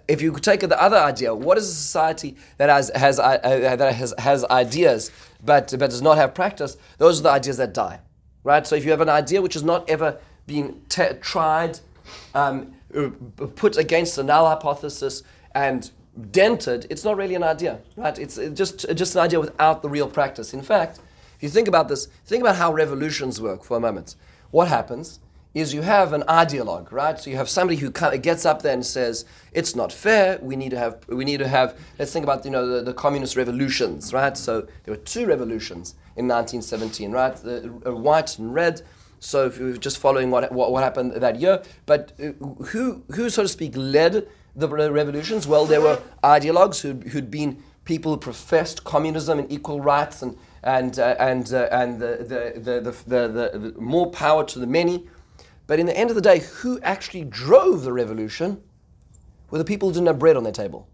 If 0.07 0.21
you 0.21 0.31
take 0.39 0.61
the 0.61 0.81
other 0.81 0.95
idea, 0.97 1.35
what 1.35 1.57
is 1.57 1.67
a 1.67 1.73
society 1.73 2.37
that 2.57 2.69
has, 2.69 2.89
has, 2.95 3.19
uh, 3.19 3.23
uh, 3.23 3.75
that 3.75 3.93
has, 3.93 4.13
has 4.17 4.45
ideas 4.45 5.11
but, 5.43 5.73
but 5.77 5.89
does 5.89 6.01
not 6.01 6.15
have 6.15 6.33
practice? 6.33 6.77
Those 6.97 7.19
are 7.19 7.23
the 7.23 7.31
ideas 7.31 7.57
that 7.57 7.73
die 7.73 7.99
right? 8.43 8.65
So 8.67 8.75
if 8.75 8.85
you 8.85 8.91
have 8.91 9.01
an 9.01 9.09
idea 9.09 9.41
which 9.41 9.53
has 9.53 9.63
not 9.63 9.89
ever 9.89 10.17
been 10.45 10.81
t- 10.89 11.13
tried, 11.21 11.79
um, 12.35 12.73
uh, 12.95 13.09
put 13.55 13.77
against 13.77 14.17
a 14.17 14.23
null 14.23 14.47
hypothesis, 14.47 15.23
and 15.55 15.89
dented, 16.31 16.87
it's 16.89 17.03
not 17.03 17.17
really 17.17 17.35
an 17.35 17.43
idea, 17.43 17.79
right? 17.95 18.17
It's 18.17 18.37
just 18.53 18.85
just 18.95 19.15
an 19.15 19.21
idea 19.21 19.39
without 19.39 19.81
the 19.81 19.89
real 19.89 20.07
practice. 20.07 20.53
In 20.53 20.61
fact, 20.61 20.99
if 21.37 21.43
you 21.43 21.49
think 21.49 21.67
about 21.67 21.87
this, 21.87 22.07
think 22.25 22.41
about 22.41 22.55
how 22.55 22.71
revolutions 22.73 23.41
work 23.41 23.63
for 23.63 23.77
a 23.77 23.79
moment. 23.79 24.15
What 24.51 24.67
happens 24.67 25.19
is 25.53 25.73
you 25.73 25.81
have 25.81 26.13
an 26.13 26.23
ideologue, 26.23 26.91
right? 26.91 27.19
So 27.19 27.29
you 27.29 27.35
have 27.37 27.47
somebody 27.47 27.77
who 27.79 27.91
gets 27.91 28.45
up 28.45 28.61
there 28.61 28.73
and 28.73 28.85
says, 28.85 29.25
"It's 29.51 29.75
not 29.75 29.91
fair. 29.91 30.39
We 30.41 30.55
need 30.55 30.69
to 30.71 30.77
have. 30.77 31.07
We 31.07 31.25
need 31.25 31.37
to 31.39 31.47
have." 31.47 31.77
Let's 31.99 32.11
think 32.11 32.23
about 32.23 32.45
you 32.45 32.51
know 32.51 32.67
the, 32.67 32.81
the 32.83 32.93
communist 32.93 33.35
revolutions, 33.35 34.13
right? 34.13 34.37
So 34.37 34.61
there 34.83 34.93
were 34.93 35.03
two 35.03 35.25
revolutions 35.25 35.95
in 36.15 36.27
1917, 36.27 37.11
right? 37.11 37.35
The, 37.35 37.71
uh, 37.85 37.95
white 37.95 38.37
and 38.37 38.53
red. 38.53 38.81
So 39.19 39.45
if 39.45 39.57
you're 39.57 39.77
just 39.77 39.99
following 39.99 40.31
what, 40.31 40.51
what, 40.51 40.71
what 40.73 40.83
happened 40.83 41.13
that 41.13 41.39
year, 41.39 41.63
but 41.85 42.11
uh, 42.19 42.33
who, 42.65 43.03
who, 43.15 43.29
so 43.29 43.43
to 43.43 43.47
speak, 43.47 43.71
led 43.75 44.27
the 44.55 44.67
revolutions? 44.67 45.47
Well, 45.47 45.65
there 45.65 45.81
were 45.81 46.01
ideologues 46.23 46.81
who'd, 46.81 47.03
who'd 47.09 47.31
been 47.31 47.63
people 47.85 48.13
who 48.13 48.17
professed 48.17 48.83
communism 48.83 49.39
and 49.39 49.51
equal 49.51 49.81
rights 49.81 50.21
and, 50.21 50.37
and, 50.63 50.97
uh, 50.99 51.15
and, 51.19 51.53
uh, 51.53 51.67
and 51.71 51.99
the, 51.99 52.53
the, 52.55 52.81
the, 52.81 52.91
the, 53.07 53.27
the, 53.27 53.81
more 53.81 54.09
power 54.11 54.43
to 54.45 54.59
the 54.59 54.67
many. 54.67 55.07
But 55.67 55.79
in 55.79 55.85
the 55.85 55.97
end 55.97 56.09
of 56.09 56.15
the 56.15 56.21
day, 56.21 56.39
who 56.39 56.79
actually 56.81 57.23
drove 57.25 57.83
the 57.83 57.93
revolution 57.93 58.61
were 59.49 59.57
the 59.57 59.65
people 59.65 59.89
who 59.89 59.93
didn't 59.93 60.07
have 60.07 60.19
bread 60.19 60.37
on 60.37 60.43
their 60.43 60.53
table. 60.53 60.87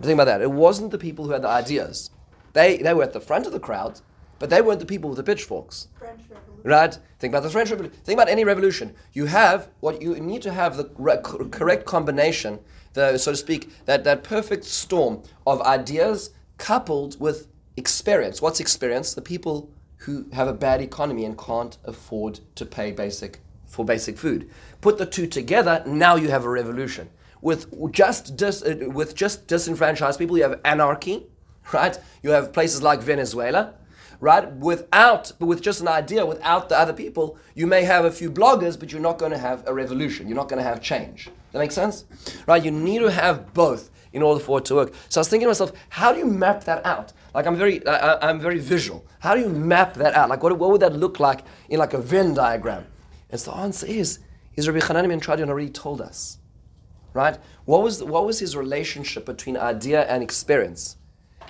Think 0.00 0.14
about 0.14 0.24
that. 0.24 0.42
It 0.42 0.50
wasn't 0.50 0.90
the 0.90 0.98
people 0.98 1.24
who 1.24 1.32
had 1.32 1.42
the 1.42 1.48
ideas. 1.48 2.10
They, 2.52 2.78
they 2.78 2.94
were 2.94 3.02
at 3.02 3.12
the 3.12 3.20
front 3.20 3.46
of 3.46 3.52
the 3.52 3.60
crowd, 3.60 4.00
but 4.38 4.50
they 4.50 4.60
weren't 4.60 4.80
the 4.80 4.86
people 4.86 5.10
with 5.10 5.16
the 5.16 5.22
pitchforks. 5.22 5.88
French 5.98 6.20
Revolution. 6.28 6.53
Right? 6.64 6.98
Think 7.18 7.32
about 7.32 7.42
the 7.42 7.50
French 7.50 7.70
Revolution. 7.70 7.96
Think 8.04 8.18
about 8.18 8.30
any 8.30 8.42
revolution. 8.42 8.94
You 9.12 9.26
have 9.26 9.68
what 9.80 10.00
you 10.00 10.14
need 10.14 10.42
to 10.42 10.52
have 10.52 10.76
the 10.76 10.90
re- 10.96 11.20
correct 11.22 11.84
combination, 11.84 12.58
the 12.94 13.18
so 13.18 13.32
to 13.32 13.36
speak, 13.36 13.70
that, 13.84 14.02
that 14.04 14.24
perfect 14.24 14.64
storm 14.64 15.22
of 15.46 15.60
ideas 15.62 16.30
coupled 16.56 17.20
with 17.20 17.48
experience. 17.76 18.40
What's 18.40 18.60
experience? 18.60 19.14
The 19.14 19.22
people 19.22 19.70
who 19.98 20.26
have 20.32 20.48
a 20.48 20.52
bad 20.52 20.80
economy 20.80 21.24
and 21.24 21.36
can't 21.38 21.76
afford 21.84 22.40
to 22.54 22.66
pay 22.66 22.92
basic 22.92 23.40
for 23.66 23.84
basic 23.84 24.16
food. 24.16 24.50
Put 24.80 24.98
the 24.98 25.06
two 25.06 25.26
together, 25.26 25.82
now 25.86 26.16
you 26.16 26.28
have 26.28 26.44
a 26.44 26.48
revolution. 26.48 27.10
With 27.40 27.92
just 27.92 28.36
dis, 28.36 28.62
uh, 28.62 28.88
with 28.88 29.14
just 29.14 29.48
disenfranchised 29.48 30.18
people, 30.18 30.36
you 30.36 30.44
have 30.44 30.60
anarchy, 30.64 31.26
right? 31.72 31.98
You 32.22 32.30
have 32.30 32.52
places 32.52 32.82
like 32.82 33.00
Venezuela, 33.00 33.74
right? 34.20 34.50
Without, 34.56 35.32
but 35.38 35.46
with 35.46 35.60
just 35.62 35.80
an 35.80 35.88
idea, 35.88 36.24
without 36.24 36.68
the 36.68 36.78
other 36.78 36.92
people, 36.92 37.38
you 37.54 37.66
may 37.66 37.84
have 37.84 38.04
a 38.04 38.10
few 38.10 38.30
bloggers, 38.30 38.78
but 38.78 38.92
you're 38.92 39.00
not 39.00 39.18
going 39.18 39.32
to 39.32 39.38
have 39.38 39.62
a 39.66 39.74
revolution. 39.74 40.28
You're 40.28 40.36
not 40.36 40.48
going 40.48 40.62
to 40.62 40.68
have 40.68 40.80
change. 40.80 41.30
That 41.52 41.58
makes 41.58 41.74
sense, 41.74 42.04
right? 42.46 42.64
You 42.64 42.70
need 42.70 42.98
to 43.00 43.10
have 43.10 43.54
both 43.54 43.90
in 44.12 44.22
order 44.22 44.40
for 44.40 44.58
it 44.58 44.64
to 44.66 44.76
work. 44.76 44.94
So 45.08 45.18
I 45.18 45.22
was 45.22 45.28
thinking 45.28 45.46
to 45.46 45.50
myself, 45.50 45.72
how 45.88 46.12
do 46.12 46.18
you 46.18 46.26
map 46.26 46.64
that 46.64 46.84
out? 46.86 47.12
Like 47.34 47.46
I'm 47.46 47.56
very, 47.56 47.86
I, 47.86 48.28
I'm 48.28 48.40
very 48.40 48.60
visual. 48.60 49.04
How 49.18 49.34
do 49.34 49.40
you 49.40 49.48
map 49.48 49.94
that 49.94 50.14
out? 50.14 50.28
Like 50.30 50.42
what, 50.42 50.56
what 50.58 50.70
would 50.70 50.80
that 50.82 50.94
look 50.94 51.20
like 51.20 51.44
in 51.68 51.78
like 51.78 51.94
a 51.94 51.98
Venn 51.98 52.34
diagram? 52.34 52.86
And 53.30 53.40
so 53.40 53.50
the 53.50 53.56
answer 53.58 53.86
is, 53.86 54.20
is 54.54 54.68
Rabbi 54.68 54.78
Chanan 54.78 55.08
ben 55.08 55.20
Tradion 55.20 55.48
already 55.48 55.70
told 55.70 56.00
us, 56.00 56.38
right? 57.12 57.36
What 57.64 57.82
was 57.82 58.02
what 58.02 58.24
was 58.24 58.38
his 58.38 58.56
relationship 58.56 59.26
between 59.26 59.56
idea 59.56 60.04
and 60.04 60.22
experience? 60.22 60.96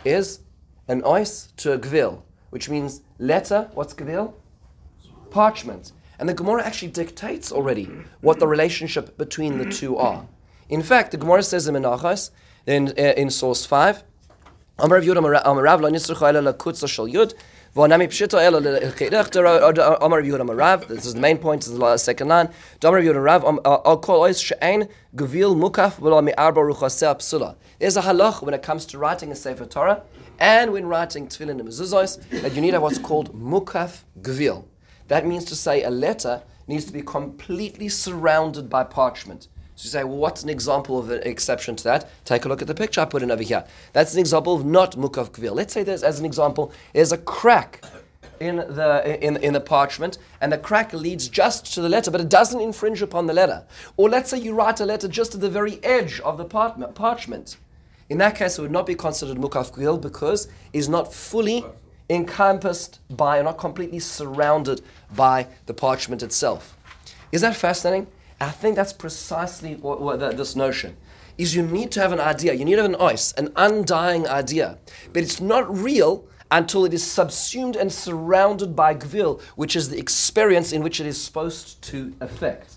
Is 0.05 0.41
an 0.89 1.03
ois 1.03 1.55
to 1.57 1.73
a 1.73 1.79
gvil, 1.79 2.23
which 2.55 2.71
means 2.71 3.01
letter. 3.19 3.69
What's 3.75 3.95
gvil? 3.95 4.33
Parchment. 5.31 5.91
And 6.21 6.29
the 6.29 6.35
Gemara 6.35 6.63
actually 6.63 6.93
dictates 6.93 7.51
already 7.51 7.91
what 8.21 8.39
the 8.39 8.47
relationship 8.47 9.19
between 9.19 9.59
the 9.59 9.69
two 9.69 9.97
are. 9.97 10.29
In 10.69 10.81
fact, 10.81 11.11
the 11.11 11.17
Gemara 11.17 11.43
says 11.43 11.67
in 11.67 11.75
Menachos, 11.75 12.31
in, 12.65 12.91
uh, 12.97 13.15
in 13.17 13.31
source 13.31 13.67
5, 13.67 14.05
Amar 14.79 15.01
Yud 15.01 15.17
Amar 15.17 15.63
Rav 15.65 15.81
lo 15.81 15.91
nisrucha 15.91 16.33
ela 16.33 16.53
lekutza 16.53 16.89
shel 16.89 17.09
Yud, 17.09 17.35
v'onami 17.75 18.07
pshita 18.07 18.41
ela 18.41 18.61
lechirechter 18.61 19.99
Amar 20.01 20.21
Rav 20.21 20.27
Yud 20.29 20.41
Amar 20.41 20.55
Rav, 20.55 20.87
this 20.87 21.07
is 21.07 21.15
the 21.15 21.21
main 21.21 21.39
point, 21.39 21.63
this 21.63 21.73
is 21.73 21.79
the 21.81 21.97
second 21.97 22.29
line, 22.29 22.49
Amar 22.85 23.01
Yud 23.01 23.11
Amar 23.11 23.23
Rav, 23.23 23.45
al 23.45 23.99
kol 23.99 24.21
ois 24.21 24.41
she'ein 24.41 24.89
gevil 25.17 25.57
mukaf 25.57 25.95
v'lo 25.99 26.23
mi'arba 26.23 26.61
ruchaseh 26.61 27.19
psula. 27.19 27.57
There's 27.81 27.97
a 27.97 28.03
halach 28.03 28.43
when 28.43 28.55
it 28.55 28.63
comes 28.63 28.87
to 28.87 28.99
writing 28.99 29.33
a 29.33 29.35
Sefer 29.35 29.67
Torah, 29.67 30.05
and 30.39 30.73
when 30.73 30.87
writing 30.87 31.27
tefillin 31.27 31.61
and 31.61 31.69
mezuzos, 31.69 32.21
that 32.43 32.55
you 32.55 32.61
need 32.61 32.75
have 32.75 32.83
what's 32.83 32.99
called 32.99 33.35
mukaf 33.35 34.03
gvil. 34.21 34.65
That 35.09 35.27
means 35.27 35.45
to 35.47 35.57
say 35.57 35.83
a 35.83 35.91
letter 35.91 36.43
needs 36.67 36.85
to 36.87 36.93
be 36.93 37.03
completely 37.03 37.89
surrounded 37.89 38.71
by 38.71 38.85
parchment. 38.85 39.49
So 39.77 39.87
you 39.87 39.91
say, 39.91 40.05
well, 40.05 40.19
what's 40.19 40.43
an 40.43 40.49
example 40.49 40.99
of 40.99 41.11
an 41.11 41.23
exception 41.25 41.75
to 41.77 41.85
that? 41.85 42.11
Take 42.25 42.45
a 42.45 42.49
look 42.49 42.63
at 42.63 42.69
the 42.69 42.75
picture 42.75 43.01
I 43.01 43.07
put 43.07 43.23
in 43.23 43.31
over 43.31 43.43
here. 43.43 43.65
That's 43.93 44.15
an 44.15 44.21
example 44.21 44.55
of 44.55 44.65
not 44.65 44.93
mukaf 44.97 45.31
gvil. 45.31 45.55
Let's 45.55 45.75
say 45.75 45.83
there's, 45.83 46.03
as 46.03 46.21
an 46.21 46.25
example, 46.25 46.73
there's 46.93 47.13
a 47.13 47.19
crack 47.19 47.85
in 48.41 48.57
the 48.57 49.19
in, 49.25 49.37
in 49.39 49.53
the 49.53 49.61
parchment, 49.61 50.19
and 50.41 50.53
the 50.53 50.59
crack 50.59 50.93
leads 50.93 51.29
just 51.29 51.73
to 51.75 51.81
the 51.81 51.89
letter, 51.89 52.11
but 52.11 52.21
it 52.21 52.29
doesn't 52.29 52.61
infringe 52.61 53.03
upon 53.03 53.27
the 53.27 53.33
letter. 53.33 53.65
Or 53.97 54.09
let's 54.09 54.31
say 54.31 54.39
you 54.39 54.55
write 54.55 54.81
a 54.81 54.85
letter 54.85 55.09
just 55.09 55.35
at 55.35 55.41
the 55.41 55.51
very 55.51 55.83
edge 55.85 56.21
of 56.21 56.39
the 56.39 56.45
parchment. 56.45 57.57
In 58.15 58.19
that 58.19 58.37
case, 58.37 58.61
it 58.61 58.63
would 58.63 58.71
not 58.71 58.87
be 58.87 58.95
considered 58.95 59.39
mukaf 59.39 59.73
gvil 59.73 60.01
because 60.01 60.47
it's 60.73 60.87
not 60.87 61.13
fully 61.13 61.65
encompassed 62.09 63.01
by, 63.11 63.41
or 63.41 63.43
not 63.43 63.59
completely 63.59 63.99
surrounded 63.99 64.83
by 65.17 65.49
the 65.67 65.75
parchment 65.75 66.23
itself. 66.23 66.77
Is 67.33 67.41
that 67.41 67.57
fascinating? 67.57 68.07
I 68.41 68.53
think 68.53 68.77
that's 68.77 68.93
precisely 68.93 69.75
what, 69.75 70.01
what 70.01 70.21
the, 70.21 70.29
this 70.29 70.55
notion 70.55 70.97
is. 71.39 71.57
You 71.57 71.65
need 71.67 71.91
to 71.91 72.01
have 72.01 72.13
an 72.13 72.21
idea. 72.21 72.55
You 72.55 72.65
need 72.65 72.77
to 72.77 72.83
have 72.83 72.91
an 72.93 73.01
ois, 73.01 73.37
an 73.37 73.53
undying 73.57 74.29
idea, 74.29 74.79
but 75.13 75.25
it's 75.25 75.41
not 75.41 75.65
real 75.77 76.25
until 76.53 76.85
it 76.85 76.95
is 76.95 77.03
subsumed 77.03 77.75
and 77.75 77.93
surrounded 77.93 78.77
by 78.77 78.95
gvil, 78.95 79.43
which 79.57 79.75
is 79.75 79.89
the 79.89 79.99
experience 79.99 80.71
in 80.71 80.85
which 80.85 81.01
it 81.01 81.07
is 81.07 81.21
supposed 81.21 81.83
to 81.83 82.15
affect. 82.21 82.75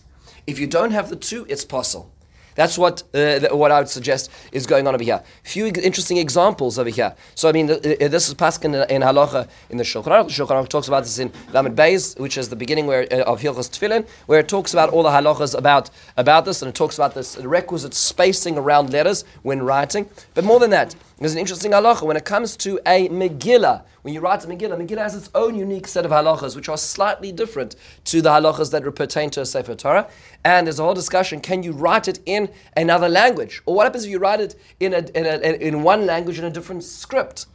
If 0.48 0.58
you 0.58 0.66
don't 0.66 0.94
have 0.94 1.12
the 1.12 1.16
two, 1.16 1.46
it's 1.48 1.64
possible. 1.64 2.12
That's 2.58 2.76
what 2.76 3.04
uh, 3.14 3.40
what 3.52 3.72
I 3.72 3.78
would 3.80 3.88
suggest 3.88 4.32
is 4.52 4.66
going 4.66 4.88
on 4.88 4.96
over 4.96 5.04
here. 5.04 5.22
Few 5.44 5.68
interesting 5.68 6.18
examples 6.18 6.80
over 6.80 6.90
here. 6.90 7.16
So 7.36 7.48
I 7.48 7.52
mean, 7.52 7.70
uh, 7.70 7.78
this 8.16 8.28
is 8.28 8.34
Paskin 8.34 8.74
in, 8.90 9.04
Halacha 9.04 9.48
in 9.70 9.78
the 9.78 9.84
Shulchan 9.84 10.08
Aruch. 10.08 10.30
Shulchan 10.30 10.68
talks 10.68 10.88
about 10.88 11.04
this 11.04 11.20
in 11.20 11.32
Lamed 11.54 11.78
Beis, 11.78 12.20
which 12.20 12.36
is 12.36 12.50
the 12.50 12.56
beginning 12.56 12.88
where, 12.88 13.04
uh, 13.12 13.32
of 13.32 13.42
Hilchos 13.42 13.70
Tefillin, 13.70 14.08
where 14.26 14.40
it 14.40 14.48
talks 14.48 14.74
about 14.74 14.90
all 14.90 15.04
the 15.04 15.12
halachas 15.12 15.56
about 15.56 15.92
about 16.18 16.46
this, 16.46 16.64
and 16.64 16.70
it 16.70 16.76
talks 16.76 16.98
about 16.98 17.14
this 17.14 17.38
requisite 17.38 17.94
spacing 17.94 18.58
around 18.58 18.92
letters 18.92 19.24
when 19.44 19.62
writing. 19.62 20.10
But 20.34 20.44
more 20.44 20.60
than 20.60 20.72
that, 20.72 20.96
there's 21.20 21.34
an 21.34 21.40
interesting 21.40 21.72
halacha 21.72 22.04
when 22.04 22.16
it 22.16 22.26
comes 22.26 22.56
to 22.58 22.80
a 22.86 23.10
Megillah. 23.10 23.84
When 24.04 24.14
you 24.14 24.20
write 24.20 24.44
a 24.46 24.48
Megillah, 24.48 24.78
Megillah 24.78 25.00
has 25.00 25.16
its 25.16 25.32
own 25.34 25.56
unique 25.56 25.88
set 25.88 26.06
of 26.06 26.12
halachas, 26.12 26.56
which 26.56 26.70
are 26.70 26.78
slightly 26.78 27.32
different 27.32 27.76
to 28.06 28.22
the 28.22 28.30
halachas 28.30 28.72
that 28.72 28.84
pertain 28.96 29.32
to 29.32 29.42
a 29.42 29.46
Sefer 29.46 29.74
Torah. 29.74 30.08
And 30.46 30.68
there's 30.68 30.80
a 30.80 30.84
whole 30.84 30.94
discussion: 30.94 31.40
can 31.42 31.64
you 31.64 31.72
write 31.72 32.08
it 32.08 32.20
in 32.26 32.50
another 32.76 33.10
language, 33.10 33.64
or 33.66 33.76
what 33.76 33.86
happens 33.86 34.06
if 34.06 34.12
you 34.12 34.20
write 34.20 34.42
it 34.42 34.56
in 34.80 34.94
a, 34.94 35.00
in, 35.16 35.26
a, 35.26 35.54
in 35.56 35.82
one 35.82 36.06
language 36.06 36.38
in 36.38 36.46
a 36.46 36.52
different 36.52 36.84
script? 36.84 37.48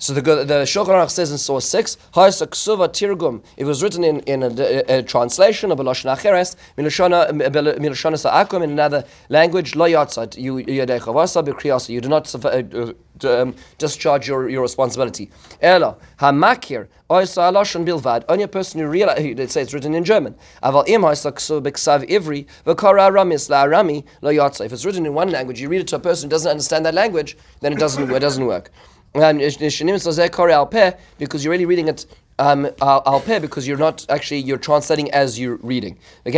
So 0.00 0.14
the 0.14 0.20
the 0.22 0.62
Shulchan 0.62 0.90
Aruch 0.90 1.10
says 1.10 1.32
in 1.32 1.38
source 1.38 1.64
six, 1.64 1.96
"Ha'is 2.14 2.40
ksuva 2.40 2.88
tirgum." 2.88 3.42
It 3.56 3.64
was 3.64 3.82
written 3.82 4.04
in, 4.04 4.20
in 4.20 4.44
a, 4.44 4.46
a, 4.46 4.98
a 4.98 5.02
translation 5.02 5.72
of 5.72 5.78
Lashon 5.78 6.16
Acheres, 6.16 6.54
milashona 6.78 8.16
sa'akum 8.16 8.62
in 8.62 8.70
another 8.70 9.04
language. 9.28 9.74
Lo 9.74 9.86
yatzad 9.86 10.38
you 10.38 10.54
yadei 10.54 11.00
chavasa 11.00 11.44
b'kriyasa. 11.44 11.88
You 11.88 12.00
do 12.00 12.08
not 12.08 12.32
uh, 12.44 12.92
um, 13.28 13.56
discharge 13.78 14.28
your, 14.28 14.48
your 14.48 14.62
responsibility. 14.62 15.30
Ela 15.60 15.96
hamakir 16.20 16.86
bilvad. 17.10 18.24
Only 18.28 18.44
a 18.44 18.48
person 18.48 18.78
who 18.80 18.86
realize 18.86 19.18
it 19.18 19.50
says 19.50 19.64
it's 19.64 19.74
written 19.74 19.94
in 19.94 20.04
German. 20.04 20.36
Aval 20.62 20.88
im 20.88 21.02
ivri 21.02 22.46
v'kara 22.64 23.12
lo. 24.22 24.64
If 24.64 24.72
it's 24.72 24.84
written 24.84 25.06
in 25.06 25.14
one 25.14 25.30
language, 25.32 25.60
you 25.60 25.68
read 25.68 25.80
it 25.80 25.88
to 25.88 25.96
a 25.96 25.98
person 25.98 26.28
who 26.28 26.30
doesn't 26.30 26.50
understand 26.50 26.86
that 26.86 26.94
language, 26.94 27.36
then 27.62 27.72
it 27.72 27.80
doesn't 27.80 28.08
it 28.08 28.20
doesn't 28.20 28.46
work. 28.46 28.70
And 29.22 29.40
because 31.18 31.44
you're 31.44 31.50
really 31.50 31.66
reading 31.66 31.88
it 31.88 32.06
um, 32.38 32.68
al 32.80 33.20
peh 33.20 33.40
because 33.40 33.66
you're 33.66 33.76
not 33.76 34.06
actually 34.08 34.38
you're 34.38 34.58
translating 34.58 35.10
as 35.10 35.38
you're 35.38 35.56
reading. 35.56 35.98
So 36.24 36.30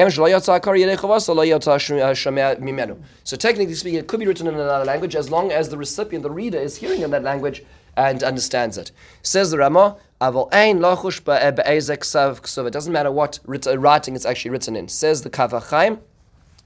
technically 3.37 3.75
speaking, 3.75 3.99
it 3.99 4.09
could 4.09 4.21
be 4.21 4.27
written 4.27 4.47
in 4.47 4.55
another 4.55 4.85
language 4.85 5.15
as 5.15 5.31
long 5.31 5.53
as 5.53 5.69
the 5.69 5.77
recipient, 5.77 6.23
the 6.23 6.31
reader, 6.31 6.59
is 6.59 6.77
hearing 6.77 7.03
in 7.03 7.11
that 7.11 7.23
language 7.23 7.63
and 7.97 8.23
understands 8.23 8.79
it. 8.79 8.93
Says 9.23 9.51
the 9.51 9.59
Rama, 9.59 9.97
it 10.23 10.33
doesn't 12.73 12.93
matter 12.93 13.11
what 13.11 13.39
writing 13.47 14.15
it's 14.15 14.27
actually 14.27 14.51
written 14.51 14.77
in. 14.77 14.89
Says 14.89 15.23
the 15.23 15.31
Kaf 15.31 15.51
HaChaim 15.51 15.99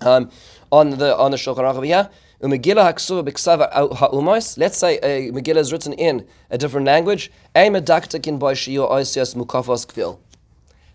um, 0.00 0.30
on 0.70 0.90
the 0.90 1.16
on 1.16 1.32
the 1.32 1.36
Shulchan 1.36 1.58
Aruch 1.58 2.10
Haksuva. 2.50 3.24
Let's 4.58 4.76
say 4.76 4.98
a 4.98 5.30
Megillah 5.32 5.56
is 5.56 5.72
written 5.72 5.92
in 5.94 6.26
a 6.50 6.58
different 6.58 6.86
language. 6.86 7.30
Ein 7.54 7.72
medaktakin 7.72 8.38
boishiyo 8.38 8.90
oisias 8.90 9.34
mukafos 9.34 9.86
kvil. 9.86 10.18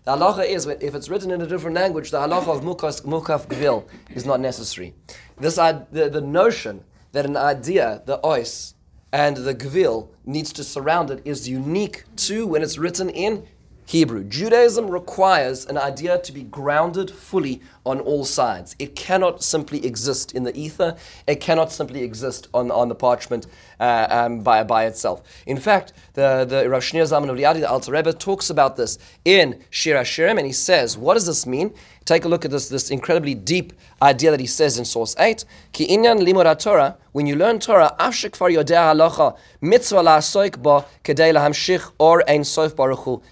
The 0.04 0.12
halacha 0.12 0.46
is 0.46 0.66
if 0.66 0.94
it's 0.94 1.08
written 1.08 1.30
in 1.30 1.40
a 1.42 1.46
different 1.46 1.76
language, 1.76 2.10
the 2.10 2.18
halacha 2.18 2.56
of 2.56 2.62
mukaf 2.62 3.02
mukaf 3.02 3.46
kvil 3.48 3.84
is 4.14 4.24
not 4.24 4.40
necessary. 4.40 4.94
This 5.38 5.56
the, 5.56 5.86
the 5.90 6.20
notion 6.20 6.84
that 7.12 7.26
an 7.26 7.36
idea, 7.36 8.02
the 8.06 8.18
ois 8.18 8.74
and 9.12 9.36
the 9.38 9.54
gvil 9.54 10.08
needs 10.24 10.52
to 10.52 10.62
surround 10.62 11.10
it 11.10 11.20
is 11.24 11.48
unique 11.48 12.04
to 12.16 12.46
when 12.46 12.62
it's 12.62 12.78
written 12.78 13.10
in 13.10 13.46
Hebrew. 13.90 14.22
Judaism 14.22 14.88
requires 14.88 15.66
an 15.66 15.76
idea 15.76 16.16
to 16.18 16.30
be 16.30 16.44
grounded 16.44 17.10
fully 17.10 17.60
on 17.84 17.98
all 17.98 18.24
sides. 18.24 18.76
It 18.78 18.94
cannot 18.94 19.42
simply 19.42 19.84
exist 19.84 20.32
in 20.32 20.44
the 20.44 20.56
ether. 20.56 20.96
It 21.26 21.40
cannot 21.40 21.72
simply 21.72 22.04
exist 22.04 22.46
on, 22.54 22.70
on 22.70 22.88
the 22.88 22.94
parchment 22.94 23.48
uh, 23.80 24.06
um, 24.08 24.42
by, 24.42 24.62
by 24.62 24.86
itself. 24.86 25.24
In 25.44 25.56
fact, 25.56 25.92
the, 26.14 26.44
the 26.44 26.70
Rav 26.70 26.82
Shneur 26.82 27.02
Zalman 27.02 27.30
of 27.30 27.36
Liadi, 27.36 27.58
the 27.58 27.68
Alter 27.68 27.90
Rebbe, 27.90 28.12
talks 28.12 28.48
about 28.48 28.76
this 28.76 28.96
in 29.24 29.60
Shir 29.70 29.96
HaShirim, 29.96 30.38
and 30.38 30.46
he 30.46 30.52
says, 30.52 30.96
what 30.96 31.14
does 31.14 31.26
this 31.26 31.44
mean? 31.44 31.74
Take 32.04 32.24
a 32.24 32.28
look 32.28 32.44
at 32.44 32.50
this, 32.50 32.68
this 32.68 32.90
incredibly 32.90 33.34
deep 33.34 33.72
idea 34.02 34.30
that 34.30 34.40
he 34.40 34.46
says 34.46 34.78
in 34.78 34.84
source 34.84 35.14
8. 35.18 35.44
Ki 35.72 35.86
inyan 35.86 36.20
limud 36.26 36.58
Torah, 36.58 36.96
when 37.12 37.26
you 37.26 37.36
learn 37.36 37.60
Torah, 37.60 37.94
afshik 38.00 38.34
far 38.34 38.48
yodea 38.48 38.94
halacha, 38.94 39.36
mitzvah 39.60 40.02
la'asoik 40.02 40.62
ba, 40.62 40.86
kedei 41.04 41.32
lahamshich 41.32 41.92
or 41.98 42.28
ein 42.28 42.42
sof 42.42 42.74
baruch 42.74 43.00
hu, 43.00 43.22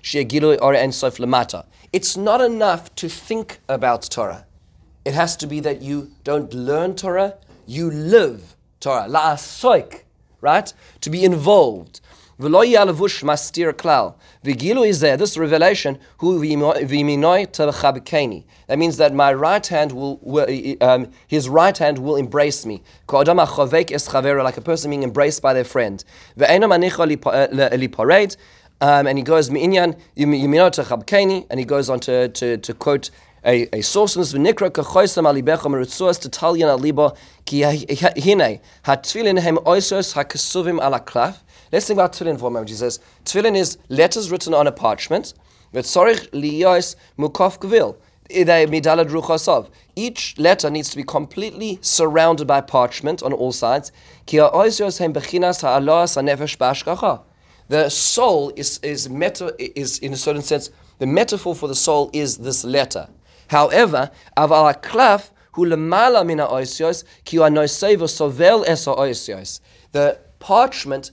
or 0.61 0.75
ein 0.75 0.93
sof 0.93 1.17
lemata. 1.17 1.67
It's 1.93 2.17
not 2.17 2.41
enough 2.41 2.95
to 2.97 3.09
think 3.09 3.61
about 3.69 4.03
Torah. 4.03 4.47
It 5.05 5.15
has 5.15 5.37
to 5.39 5.47
be 5.47 5.61
that 5.61 5.81
you 5.81 6.11
don't 6.23 6.53
learn 6.53 6.95
Torah, 6.95 7.39
you 7.67 7.91
live 7.91 8.57
Torah. 8.81 9.07
La'asoik, 9.09 10.03
right? 10.43 10.73
To 11.01 11.11
be 11.11 11.25
involved. 11.25 12.01
This 12.40 12.53
revelation. 15.37 15.98
That 18.68 18.77
means 18.77 18.96
that 18.98 19.12
my 19.12 19.33
right 19.33 19.66
hand 19.66 19.92
will, 19.92 20.20
um, 20.81 21.11
his 21.27 21.48
right 21.48 21.77
hand 21.77 21.98
will 21.98 22.14
embrace 22.14 22.64
me. 22.64 22.81
Like 23.11 24.57
a 24.57 24.61
person 24.61 24.90
being 24.90 25.03
embraced 25.03 25.42
by 25.42 25.53
their 25.53 25.64
friend. 25.64 26.05
Um, 28.81 29.09
and 29.09 29.18
he 29.18 29.24
goes, 29.24 29.48
and 29.48 29.59
he 29.59 29.66
goes 31.64 31.90
on 31.90 31.98
to, 31.98 32.29
to, 32.29 32.57
to 32.59 32.74
quote 32.74 33.11
a, 33.44 33.68
a 33.72 33.83
source 33.83 34.16
in 34.16 34.20
this 34.20 34.33
v'nikra 34.33 34.70
kachoisam 34.70 35.24
alibecha 35.24 35.62
meritzuas 35.62 36.20
to 36.20 36.29
talyan 36.29 36.77
aliba 36.77 37.16
ki 37.44 37.62
hine 37.62 38.61
hatfilin 38.85 39.38
hem 39.38 39.57
oisos 39.59 40.14
hakasuvim 40.14 40.81
ala 40.81 41.01
klaf. 41.01 41.37
Let's 41.73 41.87
think 41.87 41.99
about 41.99 42.13
tefillin 42.13 42.39
for 42.39 42.47
a 42.47 42.51
moment. 42.51 42.71
He 42.71 42.77
says 42.77 43.01
tefillin 43.25 43.57
is 43.57 43.79
letters 43.89 44.31
written 44.31 44.55
on 44.55 44.67
a 44.67 44.73
parchment. 44.73 45.35
V'tzorich 45.75 46.31
liyos 46.31 46.97
mukaf 47.19 47.59
gvil. 47.59 47.97
Each 49.97 50.39
letter 50.39 50.69
needs 50.69 50.91
to 50.91 50.97
be 50.97 51.03
completely 51.03 51.79
surrounded 51.81 52.47
by 52.47 52.61
parchment 52.61 53.23
on 53.23 53.33
all 53.33 53.53
sides. 53.53 53.91
The 54.27 54.51
soul 57.89 58.53
is, 58.55 58.79
is, 58.83 59.09
meta, 59.09 59.55
is, 59.59 59.99
in 60.01 60.13
a 60.13 60.17
certain 60.17 60.43
sense, 60.43 60.71
the 60.99 61.07
metaphor 61.07 61.55
for 61.55 61.69
the 61.69 61.75
soul 61.75 62.11
is 62.13 62.37
this 62.37 62.65
letter. 62.65 63.09
However, 63.49 64.11
aval 64.37 64.75
klaf 64.83 65.31
hu 65.53 65.65
lemala 65.65 66.27
mina 66.27 66.47
oisios 66.49 67.05
ki 67.25 67.39
sovel 67.39 68.67
esa 68.67 68.91
oisios. 68.91 69.61
The 69.93 70.19
parchment 70.39 71.13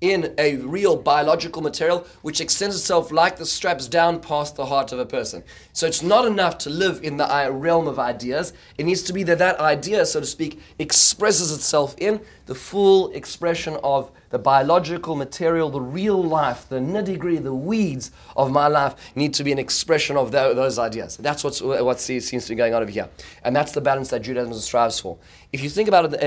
in 0.00 0.32
a 0.38 0.56
real 0.56 0.96
biological 0.96 1.60
material 1.60 2.06
which 2.22 2.40
extends 2.40 2.76
itself 2.76 3.10
like 3.10 3.36
the 3.36 3.46
straps 3.46 3.88
down 3.88 4.20
past 4.20 4.54
the 4.56 4.66
heart 4.66 4.92
of 4.92 4.98
a 4.98 5.06
person. 5.06 5.42
So 5.72 5.86
it's 5.86 6.02
not 6.02 6.24
enough 6.24 6.58
to 6.58 6.70
live 6.70 7.00
in 7.02 7.16
the 7.16 7.48
realm 7.50 7.88
of 7.88 7.98
ideas. 7.98 8.52
It 8.76 8.84
needs 8.84 9.02
to 9.02 9.12
be 9.12 9.24
that 9.24 9.38
that 9.38 9.58
idea, 9.58 10.06
so 10.06 10.20
to 10.20 10.26
speak, 10.26 10.60
expresses 10.78 11.52
itself 11.52 11.96
in 11.98 12.20
the 12.46 12.54
full 12.54 13.10
expression 13.10 13.76
of 13.82 14.10
the 14.30 14.38
biological 14.38 15.16
material, 15.16 15.70
the 15.70 15.80
real 15.80 16.22
life, 16.22 16.68
the 16.68 16.78
nitty 16.78 17.18
gritty, 17.18 17.38
the 17.38 17.54
weeds 17.54 18.10
of 18.36 18.50
my 18.50 18.68
life 18.68 18.94
need 19.16 19.34
to 19.34 19.42
be 19.42 19.52
an 19.52 19.58
expression 19.58 20.16
of 20.16 20.30
those 20.32 20.78
ideas. 20.78 21.16
That's 21.16 21.42
what's, 21.42 21.60
what 21.60 21.98
seems 21.98 22.30
to 22.30 22.48
be 22.50 22.54
going 22.54 22.74
on 22.74 22.82
over 22.82 22.90
here. 22.90 23.08
And 23.42 23.56
that's 23.56 23.72
the 23.72 23.80
balance 23.80 24.10
that 24.10 24.22
Judaism 24.22 24.52
strives 24.54 25.00
for. 25.00 25.18
If 25.52 25.62
you 25.62 25.70
think 25.70 25.88
about 25.88 26.12
it 26.12 26.22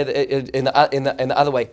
in 0.55 0.65
the, 0.65 0.89
in 0.91 1.03
the, 1.03 1.21
in 1.21 1.29
the 1.29 1.37
other 1.37 1.51
way, 1.51 1.69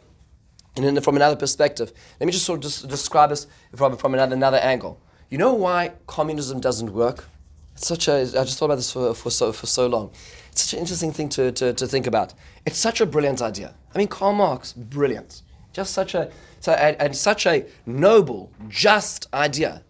and 0.85 1.05
from 1.05 1.17
another 1.17 1.37
perspective, 1.37 1.93
let 2.21 2.27
me 2.27 2.33
just 2.33 2.45
sort 2.45 2.59
of 2.59 2.63
just 2.63 2.89
describe 2.89 3.31
this 3.31 3.47
from, 3.75 3.97
from 3.97 4.15
another, 4.15 4.35
another 4.35 4.59
angle. 4.59 5.01
You 5.31 5.39
know 5.39 5.55
why 5.55 5.93
communism 6.07 6.61
doesn't 6.61 6.93
work? 6.93 7.25
It's 7.75 7.87
such 7.87 8.09
a, 8.09 8.21
I 8.21 8.45
just 8.45 8.59
thought 8.59 8.67
about 8.67 8.77
this 8.77 8.93
for, 8.93 9.15
for, 9.15 9.31
so, 9.31 9.53
for 9.53 9.67
so 9.67 9.87
long. 9.87 10.11
It's 10.51 10.63
such 10.63 10.73
an 10.75 10.81
interesting 10.81 11.13
thing 11.13 11.29
to, 11.31 11.53
to, 11.53 11.73
to 11.73 11.87
think 11.87 12.07
about. 12.07 12.35
It's 12.67 12.79
such 12.79 13.01
a 13.01 13.07
brilliant 13.07 13.41
idea. 13.41 13.75
I 13.95 13.99
mean, 13.99 14.09
Karl 14.09 14.33
Marx, 14.33 14.73
brilliant. 14.73 15.43
Just 15.73 15.93
such 15.93 16.15
a, 16.15 16.31
so, 16.61 16.73
and, 16.73 16.97
and 17.01 17.15
such 17.15 17.47
a 17.47 17.67
noble, 17.87 18.51
just 18.69 19.33
idea. 19.33 19.85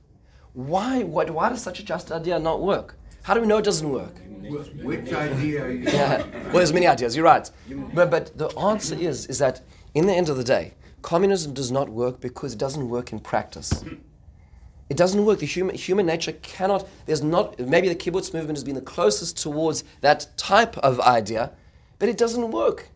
Why, 0.53 1.03
why, 1.03 1.25
why 1.25 1.49
does 1.49 1.63
such 1.63 1.81
a 1.81 1.85
just 1.85 2.13
idea 2.13 2.39
not 2.39 2.61
work? 2.61 2.97
How 3.23 3.35
do 3.35 3.41
we 3.41 3.47
know 3.47 3.59
it 3.59 3.65
doesn't 3.65 3.89
work? 3.89 4.15
Which 4.83 5.13
idea 5.13 5.65
are 5.65 5.71
you 5.71 5.85
yeah. 5.85 6.25
Well, 6.45 6.55
there's 6.55 6.73
many 6.73 6.87
ideas, 6.87 7.15
you're 7.15 7.25
right. 7.25 7.51
But, 7.95 8.11
but 8.11 8.37
the 8.37 8.49
answer 8.59 8.95
is, 8.95 9.27
is 9.27 9.39
that 9.39 9.61
in 9.99 10.07
the 10.07 10.15
end 10.15 10.29
of 10.29 10.37
the 10.37 10.45
day, 10.45 10.75
communism 11.03 11.53
does 11.53 11.73
not 11.73 11.89
work 11.89 12.21
because 12.21 12.53
it 12.53 12.59
doesn't 12.59 12.89
work 12.89 13.11
in 13.11 13.19
practice. 13.19 13.85
It 14.89 14.97
doesn't 14.97 15.25
work. 15.25 15.41
The 15.41 15.47
human, 15.47 15.75
human 15.75 16.07
nature 16.07 16.33
cannot, 16.41 16.89
there's 17.07 17.23
not, 17.23 17.59
maybe 17.59 17.89
the 17.89 17.97
kibbutz 17.97 18.33
movement 18.33 18.57
has 18.57 18.63
been 18.63 18.77
the 18.77 18.81
closest 18.81 19.37
towards 19.37 19.83
that 20.01 20.29
type 20.37 20.79
of 20.79 21.01
idea, 21.01 21.51
but 21.99 22.09
it 22.09 22.17
doesn't 22.17 22.53
work. 22.53 22.91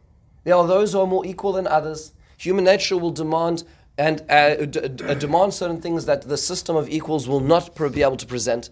There 0.45 0.55
are 0.55 0.67
those 0.67 0.93
who 0.93 1.01
are 1.01 1.07
more 1.07 1.27
equal 1.27 1.53
than 1.53 1.67
others. 1.67 2.13
Human 2.39 2.65
nature 2.65 2.97
will 2.97 3.11
demand 3.11 3.65
and 3.99 4.25
uh, 4.31 4.65
d- 4.65 4.89
d- 4.89 5.05
uh, 5.05 5.15
demand 5.15 5.53
certain 5.53 5.81
things 5.81 6.07
that 6.07 6.23
the 6.23 6.37
system 6.37 6.77
of 6.77 6.89
equals 6.89 7.29
will 7.29 7.41
not 7.41 7.75
be 7.93 8.03
able 8.03 8.17
to 8.17 8.27
present, 8.27 8.71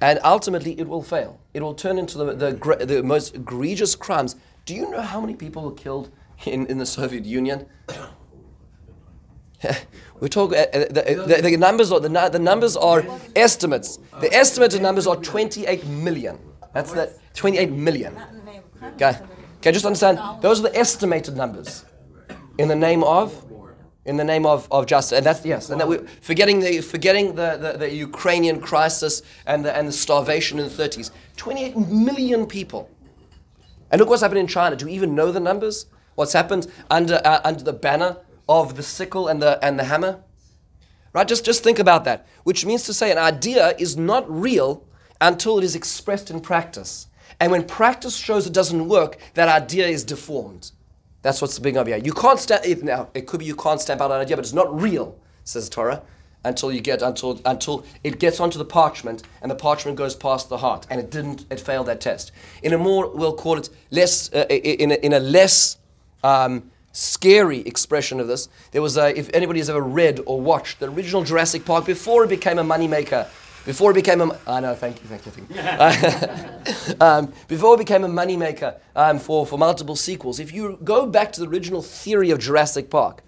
and 0.00 0.18
ultimately 0.24 0.78
it 0.78 0.88
will 0.88 1.02
fail. 1.02 1.38
It 1.52 1.60
will 1.60 1.74
turn 1.74 1.98
into 1.98 2.18
the, 2.18 2.34
the, 2.34 2.86
the 2.86 3.02
most 3.02 3.34
egregious 3.34 3.94
crimes. 3.94 4.36
Do 4.64 4.74
you 4.74 4.90
know 4.90 5.02
how 5.02 5.20
many 5.20 5.34
people 5.34 5.62
were 5.64 5.74
killed 5.74 6.10
in, 6.46 6.66
in 6.66 6.78
the 6.78 6.86
Soviet 6.86 7.24
Union? 7.24 7.66
we 10.20 10.28
talk 10.28 10.52
uh, 10.52 10.56
uh, 10.56 10.78
the, 10.90 11.24
the, 11.26 11.50
the, 11.50 11.56
numbers 11.56 11.90
are 11.90 12.00
the, 12.00 12.08
the 12.08 12.38
numbers 12.38 12.76
are 12.76 13.04
estimates. 13.34 13.98
The 14.20 14.32
estimated 14.32 14.82
numbers 14.82 15.06
are 15.06 15.16
28 15.16 15.86
million. 15.86 16.38
That's 16.72 16.92
that 16.92 17.18
28 17.34 17.70
million. 17.70 18.16
Okay, 18.94 19.18
okay, 19.58 19.72
just 19.72 19.86
understand. 19.86 20.18
Those 20.42 20.60
are 20.60 20.64
the 20.64 20.76
estimated 20.76 21.36
numbers 21.36 21.84
in 22.58 22.68
the 22.68 22.76
name 22.76 23.02
of 23.04 23.44
in 24.04 24.18
the 24.18 24.24
name 24.24 24.44
of, 24.44 24.68
of 24.70 24.86
justice. 24.86 25.16
And 25.16 25.26
that's 25.26 25.44
yes, 25.46 25.70
and 25.70 25.80
that 25.80 25.88
we 25.88 25.98
forgetting 26.20 26.60
the 26.60 26.80
forgetting 26.80 27.34
the, 27.34 27.56
the, 27.56 27.78
the 27.78 27.94
Ukrainian 27.94 28.60
crisis 28.60 29.22
and 29.46 29.64
the 29.64 29.74
and 29.76 29.88
the 29.88 29.92
starvation 29.92 30.58
in 30.58 30.68
the 30.68 30.82
30s. 30.82 31.10
28 31.36 31.76
million 31.76 32.46
people. 32.46 32.90
And 33.90 34.00
look 34.00 34.08
what's 34.08 34.22
happened 34.22 34.40
in 34.40 34.46
China. 34.46 34.76
Do 34.76 34.86
we 34.86 34.92
even 34.92 35.14
know 35.14 35.32
the 35.32 35.40
numbers? 35.40 35.86
What's 36.14 36.32
happened 36.32 36.66
under 36.90 37.20
uh, 37.24 37.40
under 37.44 37.64
the 37.64 37.72
banner 37.72 38.18
of 38.48 38.76
the 38.76 38.82
sickle 38.82 39.28
and 39.28 39.40
the, 39.40 39.62
and 39.64 39.78
the 39.78 39.84
hammer? 39.84 40.22
Right? 41.12 41.26
Just, 41.26 41.44
just 41.44 41.62
think 41.62 41.78
about 41.78 42.04
that. 42.04 42.26
Which 42.42 42.66
means 42.66 42.84
to 42.84 42.94
say 42.94 43.10
an 43.12 43.18
idea 43.18 43.74
is 43.78 43.96
not 43.96 44.30
real 44.30 44.84
until 45.20 45.58
it 45.58 45.64
is 45.64 45.74
expressed 45.74 46.30
in 46.30 46.40
practice. 46.40 47.06
And 47.40 47.50
when 47.52 47.64
practice 47.64 48.16
shows 48.16 48.46
it 48.46 48.52
doesn't 48.52 48.88
work, 48.88 49.18
that 49.34 49.48
idea 49.48 49.86
is 49.86 50.04
deformed. 50.04 50.72
That's 51.22 51.40
what's 51.40 51.58
being 51.58 51.74
big 51.74 51.80
idea. 51.80 51.98
You 51.98 52.12
can't 52.12 52.38
stamp 52.38 52.66
it 52.66 52.82
now. 52.82 53.08
It 53.14 53.26
could 53.26 53.40
be 53.40 53.46
you 53.46 53.56
can't 53.56 53.80
stamp 53.80 54.00
out 54.00 54.10
an 54.10 54.20
idea, 54.20 54.36
but 54.36 54.44
it's 54.44 54.52
not 54.52 54.78
real, 54.78 55.18
says 55.44 55.68
Torah, 55.70 56.02
until 56.44 56.70
you 56.70 56.82
get 56.82 57.00
until 57.00 57.40
until 57.46 57.84
it 58.04 58.18
gets 58.18 58.40
onto 58.40 58.58
the 58.58 58.64
parchment 58.64 59.22
and 59.40 59.50
the 59.50 59.54
parchment 59.54 59.96
goes 59.96 60.14
past 60.14 60.50
the 60.50 60.58
heart, 60.58 60.86
and 60.90 61.00
it 61.00 61.10
didn't. 61.10 61.46
It 61.50 61.60
failed 61.60 61.86
that 61.86 62.02
test. 62.02 62.30
In 62.62 62.74
a 62.74 62.78
more, 62.78 63.08
we'll 63.08 63.34
call 63.34 63.56
it 63.56 63.70
less. 63.90 64.30
Uh, 64.34 64.44
in 64.50 64.92
a, 64.92 64.94
in 64.96 65.14
a 65.14 65.20
less 65.20 65.78
um, 66.24 66.70
scary 66.92 67.60
expression 67.60 68.18
of 68.18 68.26
this. 68.26 68.48
There 68.72 68.82
was 68.82 68.96
a, 68.96 69.16
if 69.16 69.30
anybody 69.34 69.60
has 69.60 69.68
ever 69.68 69.80
read 69.80 70.20
or 70.26 70.40
watched 70.40 70.80
the 70.80 70.90
original 70.90 71.22
Jurassic 71.22 71.64
Park 71.64 71.84
before 71.84 72.24
it 72.24 72.28
became 72.28 72.58
a 72.58 72.64
moneymaker, 72.64 73.28
before 73.64 73.90
it 73.90 73.94
became 73.94 74.20
a, 74.20 74.38
I 74.46 74.60
know, 74.60 74.74
thank 74.74 75.02
you, 75.02 75.08
thank 75.08 75.26
you, 75.26 75.32
thank 75.32 76.88
you. 76.88 76.96
um, 77.00 77.32
before 77.48 77.74
it 77.74 77.78
became 77.78 78.04
a 78.04 78.08
moneymaker 78.08 78.78
um, 78.96 79.18
for, 79.18 79.46
for 79.46 79.58
multiple 79.58 79.96
sequels, 79.96 80.40
if 80.40 80.52
you 80.52 80.78
go 80.82 81.06
back 81.06 81.32
to 81.32 81.40
the 81.40 81.48
original 81.48 81.82
theory 81.82 82.30
of 82.30 82.38
Jurassic 82.38 82.90
Park, 82.90 83.22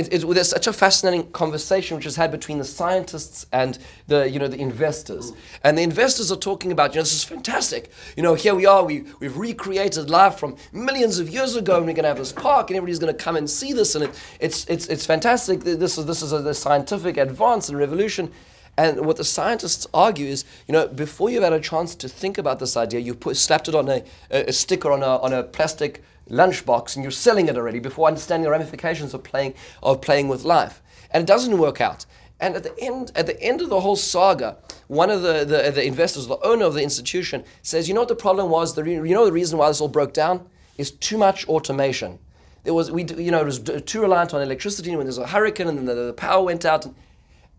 it, 0.00 0.24
it, 0.24 0.34
there's 0.34 0.48
such 0.48 0.66
a 0.66 0.72
fascinating 0.72 1.30
conversation 1.32 1.96
which 1.96 2.06
is 2.06 2.16
had 2.16 2.30
between 2.30 2.58
the 2.58 2.64
scientists 2.64 3.46
and 3.52 3.78
the 4.06 4.28
you 4.28 4.38
know 4.38 4.48
the 4.48 4.60
investors. 4.60 5.32
Mm. 5.32 5.36
And 5.64 5.78
the 5.78 5.82
investors 5.82 6.32
are 6.32 6.36
talking 6.36 6.72
about, 6.72 6.94
you 6.94 6.98
know, 6.98 7.02
this 7.02 7.14
is 7.14 7.24
fantastic. 7.24 7.90
You 8.16 8.22
know, 8.22 8.34
here 8.34 8.54
we 8.54 8.66
are, 8.66 8.84
we, 8.84 9.04
we've 9.20 9.36
recreated 9.36 10.10
life 10.10 10.36
from 10.36 10.56
millions 10.72 11.18
of 11.18 11.28
years 11.28 11.56
ago, 11.56 11.76
and 11.76 11.86
we're 11.86 11.92
going 11.92 12.04
to 12.04 12.08
have 12.08 12.18
this 12.18 12.32
park, 12.32 12.70
and 12.70 12.76
everybody's 12.76 12.98
going 12.98 13.14
to 13.14 13.22
come 13.22 13.36
and 13.36 13.48
see 13.48 13.72
this, 13.72 13.94
and 13.94 14.04
it, 14.04 14.22
it's, 14.40 14.64
it's, 14.66 14.86
it's 14.88 15.06
fantastic. 15.06 15.60
This 15.60 15.98
is, 15.98 16.06
this 16.06 16.22
is 16.22 16.32
a, 16.32 16.54
scientific 16.54 17.16
advance 17.16 17.68
and 17.68 17.78
revolution. 17.78 18.30
And 18.76 19.04
what 19.04 19.16
the 19.16 19.24
scientists 19.24 19.86
argue 19.92 20.26
is, 20.26 20.44
you 20.66 20.72
know, 20.72 20.88
before 20.88 21.30
you've 21.30 21.42
had 21.42 21.52
a 21.52 21.60
chance 21.60 21.94
to 21.96 22.08
think 22.08 22.38
about 22.38 22.58
this 22.58 22.76
idea, 22.76 23.00
you've 23.00 23.20
put, 23.20 23.36
slapped 23.36 23.68
it 23.68 23.74
on 23.74 23.88
a, 23.88 24.04
a 24.30 24.52
sticker 24.52 24.90
on 24.90 25.02
a, 25.02 25.18
on 25.18 25.32
a 25.32 25.42
plastic 25.42 26.02
lunchbox 26.30 26.96
and 26.96 27.04
you're 27.04 27.10
selling 27.10 27.48
it 27.48 27.56
already 27.56 27.78
before 27.78 28.08
understanding 28.08 28.44
the 28.44 28.50
ramifications 28.50 29.14
of 29.14 29.22
playing, 29.22 29.54
of 29.82 30.00
playing 30.00 30.28
with 30.28 30.44
life. 30.44 30.82
And 31.10 31.22
it 31.22 31.26
doesn't 31.26 31.58
work 31.58 31.80
out. 31.80 32.06
And 32.40 32.56
at 32.56 32.62
the 32.62 32.78
end, 32.80 33.12
at 33.14 33.26
the 33.26 33.40
end 33.42 33.60
of 33.60 33.68
the 33.68 33.80
whole 33.80 33.96
saga, 33.96 34.56
one 34.88 35.10
of 35.10 35.22
the, 35.22 35.44
the, 35.44 35.70
the 35.70 35.84
investors, 35.84 36.26
the 36.26 36.38
owner 36.38 36.64
of 36.64 36.74
the 36.74 36.82
institution, 36.82 37.44
says, 37.62 37.86
you 37.86 37.94
know 37.94 38.00
what 38.00 38.08
the 38.08 38.16
problem 38.16 38.48
was? 38.48 38.74
The 38.74 38.82
re- 38.82 38.94
you 38.94 39.14
know 39.14 39.26
the 39.26 39.32
reason 39.32 39.58
why 39.58 39.68
this 39.68 39.80
all 39.80 39.88
broke 39.88 40.14
down? 40.14 40.48
Is 40.78 40.90
too 40.90 41.18
much 41.18 41.46
automation. 41.46 42.18
There 42.64 42.72
was, 42.72 42.90
we, 42.90 43.04
you 43.04 43.30
know, 43.30 43.40
it 43.40 43.44
was 43.44 43.58
too 43.58 44.00
reliant 44.00 44.32
on 44.32 44.40
electricity. 44.40 44.90
When 44.90 45.00
there 45.00 45.06
was 45.06 45.18
a 45.18 45.26
hurricane 45.26 45.68
and 45.68 45.86
the, 45.86 45.94
the 45.94 46.12
power 46.14 46.42
went 46.42 46.64
out, 46.64 46.86
and, 46.86 46.94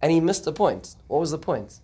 and 0.02 0.12
he 0.12 0.20
missed 0.20 0.46
the 0.46 0.54
point. 0.54 0.96
What 1.08 1.20
was 1.20 1.30
the 1.30 1.38
point? 1.38 1.80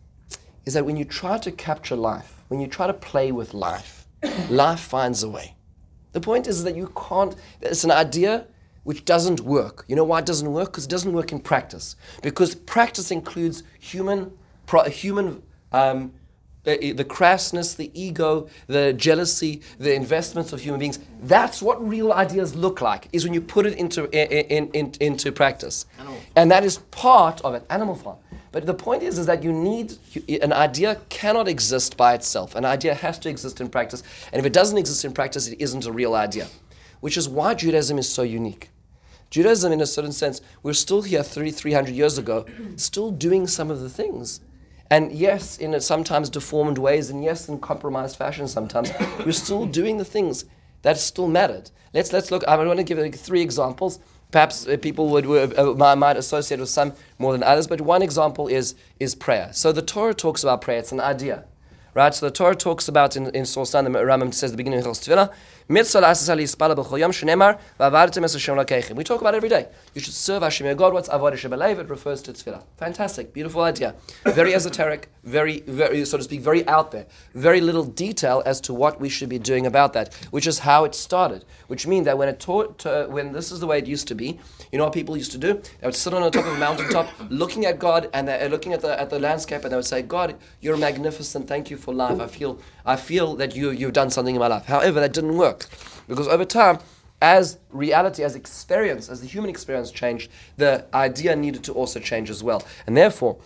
Is 0.65 0.73
that 0.73 0.85
when 0.85 0.97
you 0.97 1.05
try 1.05 1.37
to 1.37 1.51
capture 1.51 1.95
life, 1.95 2.43
when 2.47 2.59
you 2.59 2.67
try 2.67 2.87
to 2.87 2.93
play 2.93 3.31
with 3.31 3.53
life, 3.53 4.07
life 4.49 4.79
finds 4.79 5.21
a 5.21 5.29
way. 5.29 5.56
The 6.13 6.21
point 6.21 6.47
is 6.47 6.63
that 6.63 6.75
you 6.75 6.91
can't. 7.09 7.35
It's 7.61 7.83
an 7.83 7.91
idea 7.91 8.47
which 8.83 9.03
doesn't 9.03 9.41
work. 9.41 9.83
You 9.87 9.95
know 9.95 10.05
why 10.05 10.19
it 10.19 10.25
doesn't 10.25 10.51
work? 10.51 10.71
Because 10.71 10.85
it 10.85 10.89
doesn't 10.89 11.11
work 11.11 11.31
in 11.31 11.39
practice. 11.39 11.95
Because 12.21 12.55
practice 12.55 13.11
includes 13.11 13.63
human, 13.79 14.31
pro, 14.65 14.85
human 14.85 15.43
um, 15.73 16.13
the, 16.67 16.91
the 16.91 17.05
crassness, 17.05 17.77
the 17.77 17.89
ego, 17.93 18.49
the 18.67 18.91
jealousy, 18.93 19.61
the 19.79 19.93
investments 19.93 20.51
of 20.51 20.59
human 20.59 20.79
beings. 20.79 20.99
That's 21.23 21.61
what 21.61 21.85
real 21.85 22.11
ideas 22.11 22.55
look 22.55 22.81
like, 22.81 23.07
is 23.13 23.23
when 23.23 23.33
you 23.33 23.41
put 23.41 23.65
it 23.65 23.77
into, 23.77 24.03
in, 24.11 24.69
in, 24.71 24.93
into 24.99 25.31
practice. 25.31 25.85
Animal. 25.97 26.19
And 26.35 26.51
that 26.51 26.65
is 26.65 26.79
part 26.91 27.39
of 27.41 27.55
it, 27.55 27.65
animal 27.69 27.95
farm. 27.95 28.17
But 28.51 28.65
the 28.65 28.73
point 28.73 29.03
is, 29.03 29.17
is 29.17 29.25
that 29.25 29.43
you 29.43 29.51
need, 29.51 29.93
an 30.41 30.53
idea 30.53 30.99
cannot 31.09 31.47
exist 31.47 31.97
by 31.97 32.13
itself. 32.13 32.55
An 32.55 32.65
idea 32.65 32.93
has 32.93 33.19
to 33.19 33.29
exist 33.29 33.61
in 33.61 33.69
practice. 33.69 34.03
And 34.31 34.39
if 34.39 34.45
it 34.45 34.53
doesn't 34.53 34.77
exist 34.77 35.05
in 35.05 35.13
practice, 35.13 35.47
it 35.47 35.59
isn't 35.59 35.85
a 35.85 35.91
real 35.91 36.15
idea. 36.15 36.47
Which 37.01 37.17
is 37.17 37.29
why 37.29 37.53
Judaism 37.53 37.97
is 37.97 38.09
so 38.09 38.23
unique. 38.23 38.69
Judaism, 39.29 39.71
in 39.71 39.81
a 39.81 39.85
certain 39.85 40.13
sense, 40.13 40.41
we're 40.63 40.73
still 40.73 41.01
here 41.01 41.21
300 41.21 41.93
years 41.93 42.17
ago, 42.17 42.45
still 42.77 43.11
doing 43.11 43.45
some 43.45 43.69
of 43.69 43.81
the 43.81 43.89
things 43.89 44.39
and 44.89 45.11
yes, 45.11 45.57
in 45.57 45.79
sometimes 45.81 46.29
deformed 46.29 46.77
ways, 46.77 47.09
and 47.09 47.23
yes, 47.23 47.49
in 47.49 47.59
compromised 47.59 48.15
fashion 48.15 48.47
sometimes, 48.47 48.91
we're 49.25 49.31
still 49.31 49.65
doing 49.65 49.97
the 49.97 50.05
things 50.05 50.45
that 50.81 50.97
still 50.97 51.27
mattered. 51.27 51.69
Let's, 51.93 52.13
let's 52.13 52.31
look, 52.31 52.43
I 52.47 52.55
want 52.55 52.77
to 52.77 52.83
give 52.83 53.13
three 53.15 53.41
examples. 53.41 53.99
Perhaps 54.31 54.67
uh, 54.67 54.77
people 54.77 55.09
would, 55.09 55.25
uh, 55.57 55.95
might 55.95 56.17
associate 56.17 56.59
with 56.59 56.69
some 56.69 56.93
more 57.17 57.31
than 57.31 57.43
others, 57.43 57.67
but 57.67 57.81
one 57.81 58.01
example 58.01 58.47
is, 58.47 58.75
is 58.99 59.15
prayer. 59.15 59.49
So 59.53 59.71
the 59.71 59.81
Torah 59.81 60.13
talks 60.13 60.43
about 60.43 60.61
prayer, 60.61 60.79
it's 60.79 60.91
an 60.91 60.99
idea. 60.99 61.45
Right? 61.93 62.13
So 62.13 62.27
the 62.27 62.31
Torah 62.31 62.55
talks 62.55 62.87
about 62.87 63.15
in, 63.15 63.27
in 63.35 63.45
Source 63.45 63.73
9, 63.73 63.83
the 63.85 63.89
Rambam 63.89 64.33
says 64.33 64.51
the 64.51 64.57
beginning 64.57 64.79
of 64.79 64.85
Tefillah, 64.85 65.33
we 65.69 65.83
talk 69.03 69.19
about 69.19 69.35
every 69.35 69.49
day. 69.49 69.67
You 69.93 69.99
should 69.99 70.13
serve 70.13 70.41
Hashem 70.41 70.65
your 70.65 70.75
God. 70.75 70.93
What's 70.93 71.09
avodah 71.09 71.33
shebelev? 71.33 71.79
It 71.79 71.89
refers 71.89 72.21
to 72.21 72.31
tefillah. 72.31 72.63
Fantastic, 72.77 73.33
beautiful 73.33 73.61
idea. 73.61 73.93
Very 74.23 74.53
esoteric, 74.53 75.09
very, 75.25 75.59
very, 75.67 76.05
so 76.05 76.17
to 76.17 76.23
speak, 76.23 76.39
very 76.39 76.65
out 76.69 76.91
there. 76.91 77.05
Very 77.33 77.59
little 77.59 77.83
detail 77.83 78.41
as 78.45 78.61
to 78.61 78.73
what 78.73 79.01
we 79.01 79.09
should 79.09 79.27
be 79.27 79.39
doing 79.39 79.65
about 79.65 79.91
that, 79.91 80.13
which 80.31 80.47
is 80.47 80.59
how 80.59 80.85
it 80.85 80.95
started. 80.95 81.43
Which 81.67 81.85
means 81.85 82.05
that 82.05 82.17
when 82.17 82.29
it 82.29 82.39
taught, 82.39 82.85
uh, 82.85 83.07
when 83.07 83.33
this 83.33 83.51
is 83.51 83.59
the 83.59 83.67
way 83.67 83.79
it 83.79 83.87
used 83.87 84.07
to 84.07 84.15
be, 84.15 84.39
you 84.71 84.77
know 84.77 84.85
what 84.85 84.93
people 84.93 85.17
used 85.17 85.33
to 85.33 85.37
do? 85.37 85.61
They 85.81 85.87
would 85.87 85.95
sit 85.95 86.13
on 86.13 86.21
the 86.21 86.31
top 86.31 86.45
of 86.45 86.53
a 86.53 86.57
mountaintop, 86.57 87.09
looking 87.29 87.65
at 87.65 87.77
God 87.77 88.09
and 88.13 88.25
they're 88.25 88.47
looking 88.47 88.71
at 88.71 88.79
the 88.79 88.97
at 88.97 89.09
the 89.09 89.19
landscape, 89.19 89.63
and 89.63 89.73
they 89.73 89.75
would 89.75 89.85
say, 89.85 90.01
"God, 90.01 90.35
you're 90.61 90.77
magnificent. 90.77 91.49
Thank 91.49 91.69
you 91.69 91.75
for 91.75 91.93
life. 91.93 92.21
I 92.21 92.27
feel 92.27 92.57
I 92.85 92.95
feel 92.95 93.35
that 93.35 93.53
you 93.53 93.71
you've 93.71 93.93
done 93.93 94.09
something 94.09 94.35
in 94.35 94.39
my 94.39 94.47
life." 94.47 94.65
However, 94.65 95.01
that 95.01 95.11
didn't 95.11 95.35
work 95.35 95.56
because 96.07 96.27
over 96.27 96.45
time, 96.45 96.79
as 97.21 97.57
reality, 97.71 98.23
as 98.23 98.35
experience, 98.35 99.09
as 99.09 99.21
the 99.21 99.27
human 99.27 99.49
experience 99.49 99.91
changed, 99.91 100.29
the 100.57 100.85
idea 100.93 101.35
needed 101.35 101.63
to 101.63 101.73
also 101.73 101.99
change 101.99 102.29
as 102.29 102.43
well. 102.43 102.63
And 102.85 102.95
therefore, 102.95 103.37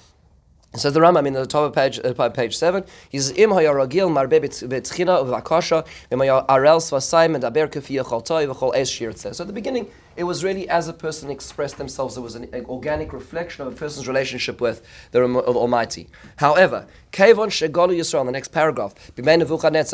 Says 0.74 0.93
the 0.93 1.02
Rambam 1.02 1.28
in 1.28 1.34
the 1.34 1.45
top 1.45 1.63
of 1.63 1.76
page, 1.76 2.00
uh, 2.00 2.30
page 2.30 2.56
7, 2.56 2.86
he 3.10 3.19
says, 3.19 3.38
Im 3.38 3.50
hayaragil 3.50 4.10
marbe 4.10 4.39
betchina 4.39 5.21
uvakasha, 5.21 5.86
svasayim 6.10 7.36
and 7.36 7.43
aber 7.43 7.67
kafi 7.67 8.02
yachaltai 8.02 8.47
v'chol 8.47 8.71
es 8.74 8.89
shir 8.89 9.12
So 9.13 9.30
at 9.43 9.47
the 9.47 9.52
beginning, 9.52 9.91
it 10.15 10.24
was 10.24 10.43
really 10.43 10.67
as 10.69 10.88
a 10.88 10.93
person 10.93 11.30
expressed 11.30 11.78
themselves, 11.78 12.17
it 12.17 12.21
was 12.21 12.36
an 12.36 12.50
organic 12.65 13.13
reflection 13.13 13.65
of 13.65 13.74
a 13.74 13.76
person's 13.76 14.08
relationship 14.08 14.60
with 14.62 14.82
the 15.12 15.21
Almighty. 15.24 16.10
However, 16.38 16.88
Kevon 17.12 17.50
Shegalu 17.50 17.97
Yisrael, 17.97 18.26
the 18.26 18.32
next 18.32 18.50
paragraph, 18.50 18.93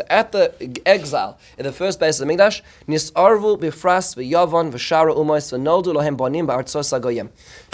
at 0.09 0.31
the 0.31 0.81
exile 0.85 1.37
in 1.57 1.65
the 1.65 1.71
first 1.71 1.99
base 1.99 2.19
of 2.19 2.27
the 2.27 2.33
Mikdash, 2.33 2.61
Nisarvu 2.87 3.57
bifras 3.59 4.15
v'yavon 4.15 4.71
v'shara 4.71 5.15
umois 5.15 5.51
v'noldu 5.51 5.93
lohem 5.95 6.15
bonim 6.17 6.47
ba'artzos 6.47 6.91
agoyim. 6.99 7.29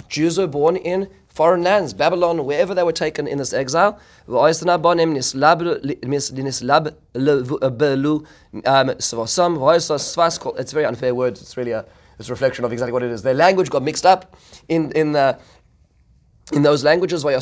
Jews 0.08 0.38
were 0.38 0.46
born 0.46 0.76
in 0.76 1.08
foreign 1.28 1.62
lands, 1.64 1.92
Babylon, 1.94 2.44
wherever 2.44 2.74
they 2.74 2.84
were 2.84 2.92
taken 2.92 3.26
in 3.26 3.38
this 3.38 3.52
exile. 3.52 3.98
It's 4.28 4.62
a 4.62 4.66
very 10.74 10.84
unfair 10.84 11.14
word. 11.14 11.32
It's 11.38 11.56
really 11.56 11.72
a, 11.72 11.84
it's 12.18 12.30
reflection 12.30 12.64
of 12.64 12.72
exactly 12.72 12.92
what 12.92 13.02
it 13.02 13.10
is. 13.10 13.22
Their 13.22 13.34
language 13.34 13.70
got 13.70 13.82
mixed 13.82 14.06
up 14.06 14.36
in, 14.68 14.92
in 14.92 15.12
the 15.12 15.38
in 16.52 16.62
those 16.62 16.84
languages, 16.84 17.24
yochol 17.24 17.40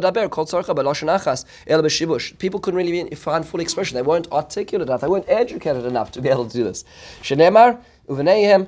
ledaber 0.00 0.30
kol 0.30 0.46
tzorcha 0.46 0.74
belashon 0.74 1.14
achas 1.14 1.44
el 1.66 1.82
b'shibush. 1.82 2.38
People 2.38 2.58
couldn't 2.58 2.78
really 2.78 3.10
find 3.10 3.46
full 3.46 3.60
expression. 3.60 3.96
They 3.96 4.02
weren't 4.02 4.32
articulate 4.32 4.88
enough. 4.88 5.02
They 5.02 5.08
weren't 5.08 5.28
educated 5.28 5.84
enough 5.84 6.10
to 6.12 6.22
be 6.22 6.30
able 6.30 6.46
to 6.46 6.56
do 6.56 6.64
this. 6.64 6.84
When 8.06 8.26
Nehemiah 8.26 8.66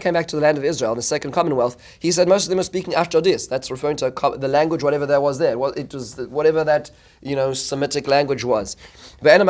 came 0.00 0.12
back 0.12 0.26
to 0.26 0.36
the 0.36 0.42
land 0.42 0.58
of 0.58 0.64
Israel 0.64 0.92
in 0.92 0.96
the 0.96 1.02
second 1.02 1.32
Commonwealth, 1.32 1.76
he 1.98 2.12
said 2.12 2.28
most 2.28 2.44
of 2.44 2.50
them 2.50 2.58
were 2.58 2.64
speaking 2.64 2.92
Ashdodis. 2.92 3.48
That's 3.48 3.70
referring 3.70 3.96
to 3.96 4.10
the 4.38 4.48
language, 4.48 4.82
whatever 4.82 5.06
there 5.06 5.22
was 5.22 5.38
there. 5.38 5.52
It 5.76 5.94
was 5.94 6.16
whatever 6.28 6.64
that 6.64 6.90
you 7.22 7.34
know 7.34 7.54
Semitic 7.54 8.08
language 8.08 8.44
was. 8.44 8.76
They 9.22 9.38
didn't 9.38 9.48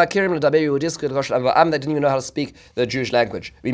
even 1.91 2.03
know 2.03 2.09
how 2.09 2.17
to 2.17 2.23
speak 2.23 2.55
the 2.77 2.87
Jewish 2.87 3.13
language. 3.13 3.53
So 3.65 3.73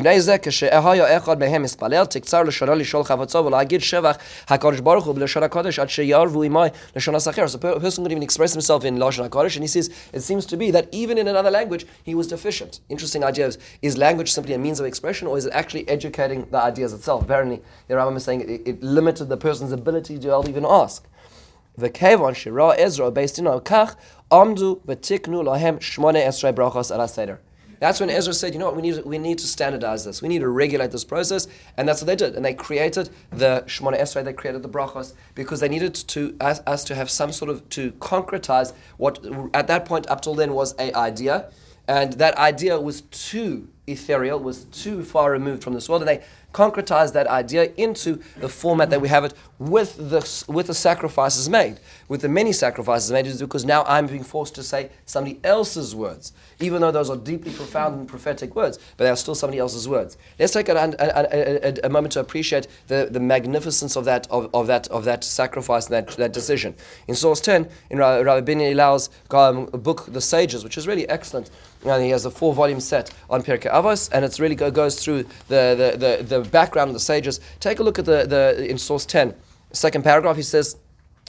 a 7.58 7.80
person 7.80 8.04
could 8.04 8.12
even 8.12 8.22
express 8.22 8.52
himself 8.52 8.84
in 8.84 8.96
Lashon 8.96 9.28
HaKodesh, 9.28 9.56
and 9.56 9.64
he 9.64 9.68
says 9.68 9.90
it 10.12 10.20
seems 10.20 10.46
to 10.46 10.56
be 10.56 10.70
that 10.70 10.88
even 10.92 11.18
in 11.18 11.28
another 11.28 11.50
language 11.50 11.84
he 12.02 12.14
was 12.14 12.28
deficient. 12.28 12.80
Interesting 12.88 13.22
ideas. 13.24 13.58
Is 13.82 13.98
language 13.98 14.21
language 14.22 14.32
simply 14.32 14.54
a 14.54 14.58
means 14.58 14.78
of 14.78 14.86
expression, 14.86 15.26
or 15.26 15.36
is 15.36 15.46
it 15.46 15.52
actually 15.52 15.88
educating 15.88 16.46
the 16.50 16.58
ideas 16.58 16.92
itself? 16.92 17.24
Apparently, 17.24 17.60
the 17.88 17.94
Rambam 17.94 18.16
is 18.16 18.24
saying 18.24 18.42
it, 18.42 18.62
it 18.66 18.82
limited 18.82 19.28
the 19.28 19.36
person's 19.36 19.72
ability 19.72 20.18
to 20.18 20.44
even 20.48 20.64
ask. 20.64 21.08
The 21.76 21.90
Kevon 21.90 22.36
Shira 22.36 22.74
Ezra 22.78 23.10
based 23.10 23.38
in 23.38 23.46
Kach 23.46 23.96
Amdu 24.30 24.80
lahem 24.84 25.78
shmone 25.80 26.20
esrei 26.24 26.52
brachos 26.54 26.90
al 26.92 27.38
That's 27.80 27.98
when 27.98 28.10
Ezra 28.10 28.32
said, 28.32 28.52
you 28.52 28.60
know 28.60 28.66
what, 28.66 28.76
we 28.76 28.82
need, 28.82 29.04
we 29.04 29.18
need 29.18 29.38
to 29.38 29.46
standardize 29.48 30.04
this. 30.04 30.22
We 30.22 30.28
need 30.28 30.40
to 30.40 30.48
regulate 30.48 30.92
this 30.92 31.04
process. 31.04 31.48
And 31.76 31.88
that's 31.88 32.00
what 32.00 32.06
they 32.06 32.16
did. 32.16 32.36
And 32.36 32.44
they 32.44 32.54
created 32.54 33.10
the 33.30 33.64
Shemona 33.66 33.98
Esrei, 34.00 34.22
they 34.22 34.34
created 34.34 34.62
the 34.62 34.68
brachos, 34.68 35.14
because 35.34 35.58
they 35.60 35.68
needed 35.68 35.94
to 36.14 36.36
us, 36.40 36.60
us 36.66 36.84
to 36.84 36.94
have 36.94 37.10
some 37.10 37.32
sort 37.32 37.50
of, 37.50 37.68
to 37.70 37.90
concretize 37.92 38.72
what 38.98 39.18
at 39.52 39.66
that 39.66 39.84
point 39.84 40.06
up 40.08 40.20
till 40.20 40.34
then 40.34 40.52
was 40.54 40.74
a 40.78 40.94
idea. 40.94 41.50
And 41.88 42.12
that 42.14 42.36
idea 42.38 42.80
was 42.80 43.02
too 43.02 43.68
ethereal, 43.86 44.38
was 44.38 44.64
too 44.66 45.02
far 45.02 45.32
removed 45.32 45.64
from 45.64 45.74
this 45.74 45.88
world, 45.88 46.02
and 46.02 46.08
they 46.08 46.22
concretized 46.52 47.14
that 47.14 47.26
idea 47.26 47.72
into 47.76 48.20
the 48.38 48.48
format 48.48 48.90
that 48.90 49.00
we 49.00 49.08
have 49.08 49.24
it 49.24 49.34
with 49.58 49.96
the, 50.10 50.44
with 50.52 50.66
the 50.66 50.74
sacrifices 50.74 51.48
made, 51.48 51.80
with 52.08 52.20
the 52.20 52.28
many 52.28 52.52
sacrifices 52.52 53.10
made, 53.10 53.26
is 53.26 53.40
because 53.40 53.64
now 53.64 53.84
I'm 53.84 54.06
being 54.06 54.22
forced 54.22 54.54
to 54.56 54.62
say 54.62 54.90
somebody 55.06 55.40
else's 55.44 55.94
words, 55.94 56.32
even 56.60 56.82
though 56.82 56.90
those 56.90 57.10
are 57.10 57.16
deeply 57.16 57.52
profound 57.52 57.98
and 57.98 58.08
prophetic 58.08 58.54
words, 58.54 58.78
but 58.96 59.04
they 59.04 59.10
are 59.10 59.16
still 59.16 59.34
somebody 59.34 59.58
else's 59.58 59.88
words. 59.88 60.16
Let's 60.38 60.52
take 60.52 60.68
a, 60.68 60.74
a, 60.74 61.68
a, 61.68 61.74
a 61.84 61.88
moment 61.88 62.12
to 62.12 62.20
appreciate 62.20 62.66
the, 62.86 63.08
the 63.10 63.20
magnificence 63.20 63.96
of 63.96 64.04
that, 64.04 64.26
of, 64.30 64.50
of, 64.52 64.66
that, 64.66 64.88
of 64.88 65.04
that 65.04 65.24
sacrifice 65.24 65.86
and 65.86 65.94
that, 65.94 66.16
that 66.16 66.32
decision. 66.32 66.74
In 67.08 67.14
Source 67.14 67.40
10, 67.40 67.68
in 67.90 67.98
Rabbi 67.98 68.40
Benny 68.40 68.74
Lau's 68.74 69.10
um, 69.30 69.66
book, 69.66 70.12
The 70.12 70.20
Sages, 70.20 70.64
which 70.64 70.76
is 70.76 70.86
really 70.86 71.08
excellent, 71.08 71.50
and 71.84 72.02
he 72.04 72.10
has 72.10 72.24
a 72.24 72.30
four 72.30 72.54
volume 72.54 72.80
set 72.80 73.12
on 73.28 73.42
Pirkei 73.42 73.70
Avos, 73.72 74.08
and 74.12 74.24
it 74.24 74.38
really 74.38 74.54
goes 74.54 75.02
through 75.02 75.24
the, 75.48 75.94
the, 75.98 76.22
the, 76.26 76.38
the 76.40 76.48
background 76.50 76.88
of 76.88 76.94
the 76.94 77.00
sages. 77.00 77.40
Take 77.60 77.80
a 77.80 77.82
look 77.82 77.98
at 77.98 78.04
the, 78.04 78.26
the 78.26 78.68
in 78.68 78.78
source 78.78 79.06
10, 79.06 79.34
second 79.72 80.02
paragraph, 80.02 80.36
he 80.36 80.42
says, 80.42 80.76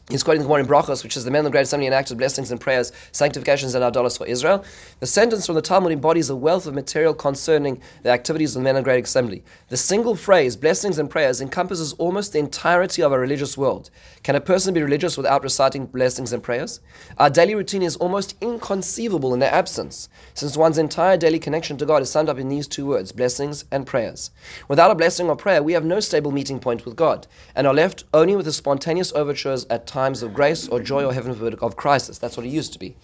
He's 0.10 0.22
quoting 0.22 0.44
the 0.44 0.50
one 0.50 0.60
in 0.60 0.68
Brachos, 0.68 1.02
which 1.02 1.16
is 1.16 1.24
the 1.24 1.32
men 1.32 1.46
of 1.46 1.54
great 1.54 1.62
assembly 1.62 1.88
enacted 1.88 2.18
blessings 2.18 2.52
and 2.52 2.60
prayers, 2.60 2.92
sanctifications 3.14 3.74
and 3.74 3.86
idolaters 3.86 4.18
for 4.18 4.28
Israel. 4.28 4.66
The 5.00 5.08
sentence 5.08 5.46
from 5.46 5.56
the 5.56 5.62
Talmud 5.62 5.94
embodies 5.94 6.30
a 6.30 6.36
wealth 6.36 6.68
of 6.68 6.74
material 6.74 7.14
concerning 7.14 7.82
the 8.02 8.10
activities 8.10 8.54
of 8.54 8.60
the 8.60 8.66
men 8.66 8.76
of 8.76 8.84
great 8.84 9.06
assembly. 9.06 9.46
The 9.70 9.78
single 9.78 10.18
phrase, 10.18 10.58
blessings 10.58 11.00
and 11.00 11.10
prayers, 11.10 11.40
encompasses 11.40 11.94
almost 11.94 12.34
the 12.34 12.40
entirety 12.40 13.02
of 13.02 13.14
our 13.14 13.20
religious 13.20 13.58
world. 13.58 13.92
Can 14.24 14.36
a 14.36 14.42
person 14.42 14.74
be 14.74 14.84
religious 14.84 15.16
without 15.16 15.42
reciting 15.42 15.86
blessings 15.86 16.34
and 16.34 16.44
prayers? 16.44 16.82
Our 17.18 17.30
daily 17.30 17.56
routine 17.56 17.82
is 17.82 17.96
almost 17.96 18.36
inconceivable 18.42 19.34
in 19.34 19.40
their 19.40 19.54
absence, 19.54 20.10
since 20.34 20.58
one's 20.58 20.78
entire 20.78 21.16
daily 21.16 21.40
connection 21.40 21.78
to 21.78 21.86
God 21.86 22.02
is 22.02 22.10
summed 22.10 22.28
up 22.28 22.40
in 22.40 22.50
these 22.50 22.68
two 22.68 22.86
words, 22.86 23.14
blessings 23.14 23.64
and 23.72 23.88
prayers. 23.88 24.32
Without 24.68 24.92
a 24.92 24.96
blessing 24.96 25.30
or 25.30 25.38
prayer, 25.38 25.64
we 25.64 25.74
have 25.74 25.86
no 25.86 26.02
stable 26.02 26.32
meeting 26.32 26.60
point 26.60 26.84
with 26.84 26.98
God, 26.98 27.26
and 27.56 27.66
are 27.66 27.74
left 27.74 28.04
only 28.14 28.36
with 28.36 28.46
the 28.46 28.52
spontaneous 28.52 29.14
overtures 29.14 29.66
at 29.70 29.93
times 29.94 30.24
of 30.24 30.34
grace 30.34 30.68
or 30.68 30.80
joy 30.80 31.06
or 31.06 31.14
heaven 31.14 31.32
of 31.62 31.76
crisis. 31.76 32.18
That's 32.18 32.36
what 32.36 32.48
it 32.48 32.50
used 32.50 32.74
to 32.74 32.80
be. 32.80 32.96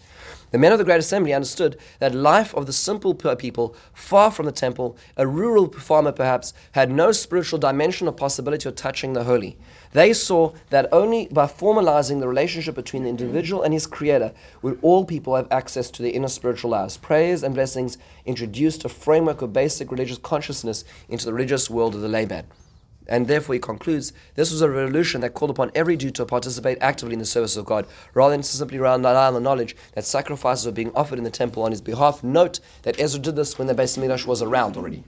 The 0.52 0.58
men 0.58 0.72
of 0.72 0.80
the 0.80 0.84
Great 0.84 0.98
Assembly 0.98 1.32
understood 1.32 1.78
that 2.00 2.16
life 2.16 2.56
of 2.56 2.66
the 2.66 2.74
simple 2.74 3.14
people, 3.14 3.76
far 3.94 4.32
from 4.32 4.48
the 4.48 4.52
temple, 4.52 4.98
a 5.16 5.28
rural 5.28 5.72
farmer 5.72 6.12
perhaps, 6.12 6.54
had 6.72 6.90
no 6.90 7.12
spiritual 7.12 7.60
dimension 7.60 8.08
or 8.08 8.12
possibility 8.12 8.68
of 8.68 8.74
touching 8.74 9.14
the 9.14 9.26
holy. 9.26 9.60
They 9.92 10.14
saw 10.14 10.54
that 10.72 10.90
only 10.92 11.28
by 11.28 11.46
formalizing 11.46 12.20
the 12.20 12.28
relationship 12.28 12.74
between 12.74 13.04
the 13.04 13.10
individual 13.10 13.62
and 13.62 13.72
his 13.72 13.86
creator 13.86 14.34
would 14.64 14.80
all 14.82 15.06
people 15.06 15.36
have 15.36 15.48
access 15.52 15.92
to 15.92 16.02
their 16.02 16.12
inner 16.12 16.28
spiritual 16.28 16.72
lives. 16.72 16.98
Prayers 16.98 17.44
and 17.44 17.54
blessings 17.54 18.00
introduced 18.26 18.84
a 18.84 18.90
framework 18.90 19.44
of 19.44 19.54
basic 19.54 19.92
religious 19.92 20.18
consciousness 20.18 20.84
into 21.08 21.26
the 21.26 21.34
religious 21.34 21.70
world 21.70 21.94
of 21.94 22.02
the 22.02 22.10
layman. 22.10 22.48
And 23.10 23.28
therefore, 23.28 23.56
he 23.56 23.60
concludes 23.60 24.14
this 24.36 24.52
was 24.52 24.62
a 24.62 24.70
revolution 24.70 25.22
that 25.22 25.34
called 25.34 25.50
upon 25.50 25.72
every 25.74 25.98
Jew 25.98 26.12
to 26.12 26.26
participate 26.26 26.78
actively 26.80 27.14
in 27.14 27.20
the 27.20 27.26
service 27.26 27.58
of 27.58 27.66
God, 27.66 27.88
rather 28.14 28.36
than 28.36 28.44
simply 28.44 28.78
rely 28.78 29.28
on 29.28 29.34
the 29.34 29.40
knowledge 29.40 29.76
that 29.94 30.06
sacrifices 30.06 30.68
were 30.68 30.72
being 30.72 30.92
offered 30.96 31.18
in 31.18 31.24
the 31.24 31.32
temple 31.32 31.64
on 31.64 31.72
his 31.72 31.82
behalf. 31.82 32.24
Note 32.24 32.60
that 32.84 33.00
Ezra 33.00 33.20
did 33.20 33.36
this 33.36 33.58
when 33.58 33.68
the 33.68 33.74
Beis 33.74 33.98
Midrash 33.98 34.28
was 34.28 34.44
around 34.44 34.78
already. 34.78 35.04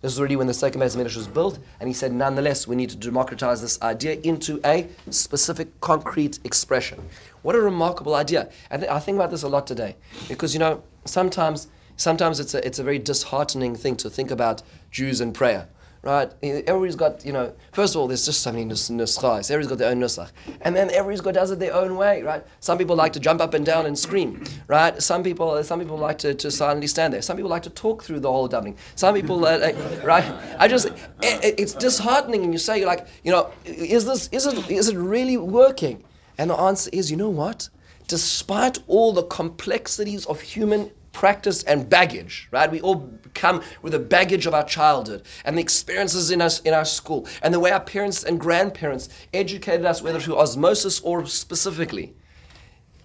This 0.00 0.12
was 0.12 0.20
already 0.20 0.36
when 0.36 0.46
the 0.46 0.54
second 0.54 0.80
Beis 0.80 0.96
Midrash 0.96 1.16
was 1.16 1.26
built, 1.26 1.58
and 1.80 1.88
he 1.88 1.92
said, 1.92 2.12
nonetheless, 2.12 2.68
we 2.68 2.76
need 2.76 2.90
to 2.90 2.96
democratize 2.96 3.60
this 3.60 3.82
idea 3.82 4.20
into 4.22 4.60
a 4.64 4.88
specific, 5.10 5.80
concrete 5.80 6.38
expression. 6.44 7.02
What 7.42 7.56
a 7.56 7.60
remarkable 7.60 8.14
idea! 8.14 8.48
And 8.70 8.84
I 8.84 9.00
think 9.00 9.16
about 9.16 9.32
this 9.32 9.42
a 9.42 9.48
lot 9.48 9.66
today, 9.66 9.96
because 10.28 10.54
you 10.54 10.60
know 10.60 10.84
sometimes, 11.04 11.66
sometimes 11.96 12.38
it's 12.38 12.54
a 12.54 12.64
it's 12.64 12.78
a 12.78 12.84
very 12.84 13.00
disheartening 13.00 13.74
thing 13.74 13.96
to 13.96 14.08
think 14.08 14.30
about 14.30 14.62
Jews 14.92 15.20
and 15.20 15.34
prayer 15.34 15.68
right? 16.02 16.32
Everybody's 16.42 16.96
got, 16.96 17.24
you 17.24 17.32
know, 17.32 17.54
first 17.72 17.94
of 17.94 18.00
all, 18.00 18.08
there's 18.08 18.24
just 18.24 18.42
so 18.42 18.52
many 18.52 18.64
nuschas. 18.64 19.50
Everybody's 19.50 19.66
got 19.66 19.78
their 19.78 19.90
own 19.90 20.00
nusach. 20.00 20.30
And 20.62 20.74
then 20.74 20.88
everybody's 20.90 21.20
got 21.20 21.34
does 21.34 21.50
it 21.50 21.58
their 21.58 21.74
own 21.74 21.96
way, 21.96 22.22
right? 22.22 22.44
Some 22.60 22.78
people 22.78 22.96
like 22.96 23.12
to 23.12 23.20
jump 23.20 23.40
up 23.40 23.54
and 23.54 23.66
down 23.66 23.86
and 23.86 23.98
scream, 23.98 24.42
right? 24.66 25.00
Some 25.02 25.22
people, 25.22 25.62
some 25.62 25.78
people 25.78 25.98
like 25.98 26.18
to, 26.18 26.34
to 26.34 26.50
silently 26.50 26.86
stand 26.86 27.12
there. 27.12 27.22
Some 27.22 27.36
people 27.36 27.50
like 27.50 27.62
to 27.64 27.70
talk 27.70 28.02
through 28.02 28.20
the 28.20 28.32
whole 28.32 28.48
davening. 28.48 28.76
Some 28.94 29.14
people, 29.14 29.44
uh, 29.44 29.58
uh, 29.58 30.00
right? 30.04 30.24
I 30.58 30.68
just, 30.68 30.86
it, 31.22 31.54
it's 31.58 31.74
disheartening 31.74 32.44
and 32.44 32.52
you 32.52 32.58
say, 32.58 32.84
like, 32.84 33.06
you 33.22 33.30
know, 33.30 33.50
is 33.64 34.06
this, 34.06 34.28
is 34.32 34.46
it, 34.46 34.70
is 34.70 34.88
it 34.88 34.96
really 34.96 35.36
working? 35.36 36.04
And 36.38 36.50
the 36.50 36.56
answer 36.56 36.88
is, 36.92 37.10
you 37.10 37.18
know 37.18 37.28
what? 37.28 37.68
Despite 38.08 38.78
all 38.86 39.12
the 39.12 39.24
complexities 39.24 40.24
of 40.26 40.40
human 40.40 40.90
practice 41.12 41.62
and 41.64 41.88
baggage, 41.88 42.48
right? 42.50 42.70
We 42.70 42.80
all 42.80 43.12
come 43.34 43.62
with 43.82 43.92
the 43.92 43.98
baggage 43.98 44.46
of 44.46 44.54
our 44.54 44.64
childhood 44.64 45.22
and 45.44 45.56
the 45.56 45.62
experiences 45.62 46.30
in 46.30 46.40
us 46.40 46.60
in 46.60 46.74
our 46.74 46.84
school 46.84 47.26
and 47.42 47.52
the 47.52 47.60
way 47.60 47.70
our 47.70 47.80
parents 47.80 48.24
and 48.24 48.40
grandparents 48.40 49.08
educated 49.32 49.86
us, 49.86 50.02
whether 50.02 50.20
through 50.20 50.38
osmosis 50.38 51.00
or 51.00 51.26
specifically. 51.26 52.14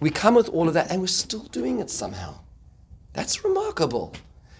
We 0.00 0.10
come 0.10 0.34
with 0.34 0.48
all 0.50 0.68
of 0.68 0.74
that 0.74 0.90
and 0.90 1.00
we're 1.00 1.06
still 1.06 1.44
doing 1.44 1.80
it 1.80 1.90
somehow. 1.90 2.40
That's 3.12 3.44
remarkable. 3.44 4.12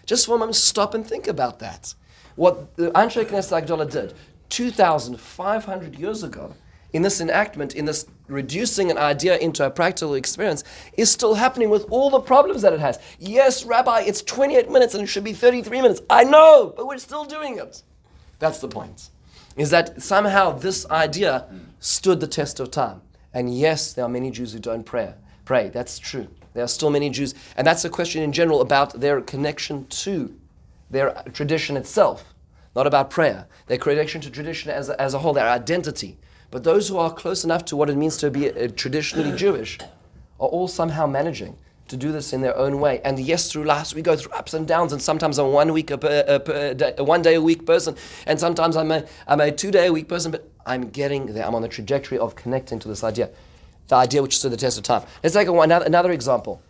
Just 0.07 0.27
for 0.27 0.37
a 0.37 0.39
moment, 0.39 0.57
stop 0.57 0.95
and 0.95 1.07
think 1.07 1.27
about 1.27 1.59
that. 1.59 1.95
What 2.37 2.75
the 2.77 2.91
Anshe 2.93 3.25
Knesset 3.25 3.67
Agdola 3.67 3.91
did 3.91 4.15
2,500 4.49 5.99
years 5.99 6.23
ago 6.23 6.55
in 6.97 7.03
this 7.03 7.21
enactment, 7.21 7.75
in 7.75 7.85
this 7.85 8.07
reducing 8.27 8.91
an 8.91 8.97
idea 8.97 9.37
into 9.37 9.65
a 9.67 9.71
practical 9.71 10.15
experience, 10.15 10.65
is 10.97 11.11
still 11.11 11.35
happening 11.35 11.69
with 11.69 11.85
all 11.91 12.09
the 12.09 12.19
problems 12.19 12.63
that 12.63 12.73
it 12.73 12.81
has. 12.81 12.99
Yes, 13.19 13.65
Rabbi, 13.65 14.01
it's 14.01 14.23
28 14.23 14.71
minutes 14.71 14.95
and 14.95 15.05
it 15.05 15.07
should 15.07 15.23
be 15.23 15.35
33 15.35 15.83
minutes. 15.83 16.01
I 16.09 16.25
know, 16.25 16.73
but 16.75 16.87
we're 16.87 16.97
still 16.97 17.27
doing 17.27 17.59
it. 17.59 17.83
That's 18.39 18.61
the 18.61 18.69
point. 18.69 19.11
Is 19.57 19.69
that 19.71 20.01
somehow 20.01 20.53
this 20.53 20.89
idea 20.91 21.47
stood 21.81 22.19
the 22.19 22.27
test 22.27 22.61
of 22.61 22.71
time. 22.71 23.03
And 23.35 23.55
yes, 23.55 23.93
there 23.93 24.07
are 24.07 24.09
many 24.09 24.31
Jews 24.31 24.55
who 24.55 24.59
don't 24.59 24.85
pray. 24.85 25.13
Pray. 25.45 25.69
That's 25.69 25.99
true. 25.99 26.29
There 26.55 26.65
are 26.65 26.69
still 26.69 26.89
many 26.89 27.11
Jews, 27.11 27.35
and 27.59 27.67
that's 27.67 27.85
a 27.85 27.91
question 27.91 28.23
in 28.23 28.33
general 28.33 28.63
about 28.63 28.99
their 28.99 29.21
connection 29.21 29.87
to 29.89 30.35
their 30.89 31.23
tradition 31.35 31.77
itself, 31.77 32.35
not 32.75 32.87
about 32.87 33.11
prayer. 33.11 33.47
Their 33.67 33.77
connection 33.77 34.23
to 34.23 34.31
tradition 34.31 34.71
as 34.71 34.89
a, 34.89 34.99
as 34.99 35.13
a 35.13 35.19
whole, 35.19 35.35
their 35.35 35.51
identity. 35.51 36.17
But 36.57 36.65
those 36.65 36.89
who 36.89 36.97
are 36.97 37.13
close 37.13 37.45
enough 37.45 37.67
to 37.67 37.77
what 37.77 37.91
it 37.91 37.99
means 37.99 38.17
to 38.17 38.31
be 38.31 38.47
a, 38.47 38.71
traditionally 38.71 39.37
Jewish 39.37 39.79
are 40.41 40.49
all 40.49 40.69
somehow 40.69 41.07
managing 41.07 41.55
to 41.89 41.99
do 41.99 42.13
this 42.13 42.33
in 42.33 42.41
their 42.41 42.57
own 42.57 42.81
way. 42.81 43.03
And 43.05 43.19
yes, 43.19 43.53
through 43.53 43.65
life 43.65 43.93
we 43.93 44.01
go 44.01 44.17
through 44.17 44.33
ups 44.33 44.55
and 44.55 44.67
downs, 44.67 44.95
and 44.95 45.03
sometimes 45.03 45.39
I'm 45.39 45.53
one 45.53 45.75
week 45.75 45.91
a, 45.91 45.99
a, 46.03 46.37
a, 46.71 46.75
day, 46.75 46.95
a 46.97 47.05
one 47.05 47.21
day 47.21 47.35
a 47.35 47.43
week 47.43 47.67
person, 47.67 47.95
and 48.27 48.41
sometimes 48.41 48.75
I'm 48.75 48.91
a, 48.91 49.05
I'm 49.29 49.43
a 49.43 49.53
two 49.53 49.71
day 49.71 49.89
a 49.89 49.93
week 49.93 50.09
person. 50.09 50.31
But 50.31 50.49
I'm 50.65 50.89
getting 50.89 51.27
there. 51.27 51.45
I'm 51.45 51.55
on 51.55 51.61
the 51.61 51.69
trajectory 51.69 52.17
of 52.17 52.37
connecting 52.37 52.79
to 52.79 52.89
this 52.89 53.05
idea, 53.05 53.29
the 53.89 53.97
idea 53.97 54.23
which 54.23 54.39
stood 54.39 54.53
the 54.53 54.57
test 54.57 54.79
of 54.79 54.85
time. 54.85 55.03
Let's 55.23 55.35
take 55.35 55.49
another, 55.49 55.85
another 55.85 56.13
example. 56.13 56.63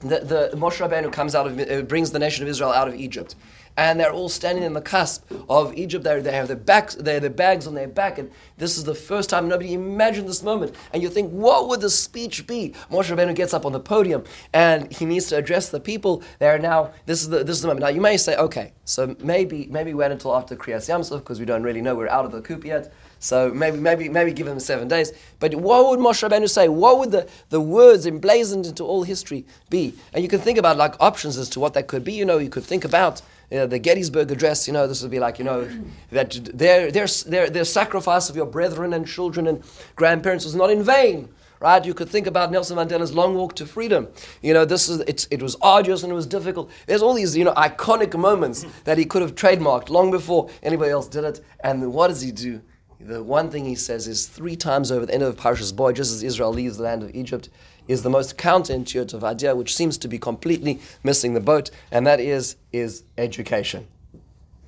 The, 0.00 0.20
the 0.20 0.50
Moshe 0.54 0.86
Rabbeinu 0.86 1.10
comes 1.10 1.34
out 1.34 1.46
of, 1.46 1.58
uh, 1.58 1.80
brings 1.80 2.10
the 2.10 2.18
nation 2.18 2.42
of 2.42 2.50
Israel 2.50 2.72
out 2.72 2.88
of 2.88 2.94
Egypt 2.94 3.36
and 3.76 3.98
they're 3.98 4.12
all 4.12 4.28
standing 4.28 4.64
in 4.64 4.72
the 4.72 4.80
cusp 4.80 5.24
of 5.48 5.74
Egypt. 5.74 6.04
They're, 6.04 6.22
they 6.22 6.32
have 6.32 6.48
their 6.48 6.56
backs, 6.56 6.94
they 6.94 7.14
have 7.14 7.22
their 7.22 7.30
bags 7.30 7.66
on 7.66 7.74
their 7.74 7.88
back, 7.88 8.18
and 8.18 8.30
this 8.56 8.78
is 8.78 8.84
the 8.84 8.94
first 8.94 9.30
time 9.30 9.48
nobody 9.48 9.74
imagined 9.74 10.28
this 10.28 10.42
moment. 10.42 10.74
And 10.92 11.02
you 11.02 11.08
think, 11.08 11.30
what 11.30 11.68
would 11.68 11.80
the 11.80 11.90
speech 11.90 12.46
be? 12.46 12.74
Moshe 12.90 13.14
Rabbeinu 13.14 13.34
gets 13.34 13.54
up 13.54 13.66
on 13.66 13.72
the 13.72 13.80
podium 13.80 14.24
and 14.52 14.92
he 14.92 15.04
needs 15.04 15.26
to 15.26 15.36
address 15.36 15.70
the 15.70 15.80
people. 15.80 16.22
They 16.38 16.48
are 16.48 16.58
now. 16.58 16.92
This 17.06 17.22
is 17.22 17.28
the 17.28 17.44
this 17.44 17.56
is 17.56 17.62
the 17.62 17.68
moment. 17.68 17.82
Now 17.82 17.90
you 17.90 18.00
may 18.00 18.16
say, 18.16 18.36
okay, 18.36 18.72
so 18.84 19.16
maybe 19.20 19.66
maybe 19.66 19.94
wait 19.94 20.12
until 20.12 20.34
after 20.34 20.56
Kriyas 20.56 20.88
Yam 20.88 21.02
Suf 21.02 21.20
because 21.20 21.40
we 21.40 21.46
don't 21.46 21.62
really 21.62 21.80
know. 21.80 21.94
We're 21.94 22.08
out 22.08 22.24
of 22.24 22.32
the 22.32 22.40
coop 22.40 22.64
yet. 22.64 22.92
So 23.24 23.50
maybe, 23.54 23.78
maybe, 23.78 24.10
maybe 24.10 24.34
give 24.34 24.46
them 24.46 24.60
seven 24.60 24.86
days. 24.86 25.10
But 25.40 25.54
what 25.54 25.88
would 25.88 25.98
Moshe 25.98 26.28
Rabbeinu 26.28 26.48
say? 26.48 26.68
What 26.68 26.98
would 26.98 27.10
the, 27.10 27.26
the 27.48 27.60
words 27.60 28.04
emblazoned 28.06 28.66
into 28.66 28.84
all 28.84 29.02
history 29.02 29.46
be? 29.70 29.94
And 30.12 30.22
you 30.22 30.28
can 30.28 30.40
think 30.40 30.58
about 30.58 30.76
like 30.76 30.94
options 31.00 31.38
as 31.38 31.48
to 31.50 31.60
what 31.60 31.72
that 31.72 31.86
could 31.86 32.04
be. 32.04 32.12
You 32.12 32.26
know, 32.26 32.36
you 32.36 32.50
could 32.50 32.64
think 32.64 32.84
about 32.84 33.22
you 33.54 33.60
know, 33.60 33.66
the 33.68 33.78
Gettysburg 33.78 34.32
Address, 34.32 34.66
you 34.66 34.72
know, 34.72 34.88
this 34.88 35.00
would 35.02 35.12
be 35.12 35.20
like, 35.20 35.38
you 35.38 35.44
know, 35.44 35.70
that 36.10 36.32
their, 36.52 36.90
their, 36.90 37.06
their, 37.06 37.48
their 37.48 37.64
sacrifice 37.64 38.28
of 38.28 38.34
your 38.34 38.46
brethren 38.46 38.92
and 38.92 39.06
children 39.06 39.46
and 39.46 39.62
grandparents 39.94 40.44
was 40.44 40.56
not 40.56 40.70
in 40.70 40.82
vain. 40.82 41.28
Right? 41.60 41.84
You 41.84 41.94
could 41.94 42.08
think 42.08 42.26
about 42.26 42.50
Nelson 42.50 42.76
Mandela's 42.76 43.14
long 43.14 43.36
walk 43.36 43.54
to 43.54 43.64
freedom. 43.64 44.08
You 44.42 44.54
know, 44.54 44.64
this 44.64 44.88
is 44.88 45.02
it's, 45.02 45.28
it 45.30 45.40
was 45.40 45.54
arduous 45.62 46.02
and 46.02 46.10
it 46.10 46.16
was 46.16 46.26
difficult. 46.26 46.68
There's 46.88 47.00
all 47.00 47.14
these, 47.14 47.36
you 47.36 47.44
know, 47.44 47.54
iconic 47.54 48.18
moments 48.18 48.66
that 48.82 48.98
he 48.98 49.04
could 49.04 49.22
have 49.22 49.36
trademarked 49.36 49.88
long 49.88 50.10
before 50.10 50.50
anybody 50.64 50.90
else 50.90 51.06
did 51.06 51.22
it. 51.22 51.40
And 51.60 51.92
what 51.92 52.08
does 52.08 52.22
he 52.22 52.32
do? 52.32 52.60
The 52.98 53.22
one 53.22 53.50
thing 53.50 53.66
he 53.66 53.76
says 53.76 54.08
is 54.08 54.26
three 54.26 54.56
times 54.56 54.90
over 54.90 55.06
the 55.06 55.14
end 55.14 55.22
of 55.22 55.36
Parashas 55.36 55.74
Boy, 55.74 55.92
just 55.92 56.12
as 56.12 56.24
Israel 56.24 56.52
leaves 56.52 56.76
the 56.78 56.82
land 56.82 57.04
of 57.04 57.14
Egypt, 57.14 57.50
is 57.86 58.02
the 58.02 58.10
most 58.10 58.36
counterintuitive 58.38 59.22
idea, 59.22 59.54
which 59.54 59.74
seems 59.74 59.98
to 59.98 60.08
be 60.08 60.18
completely 60.18 60.80
missing 61.02 61.34
the 61.34 61.40
boat, 61.40 61.70
and 61.90 62.06
that 62.06 62.20
is 62.20 62.56
is 62.72 63.04
education. 63.18 63.86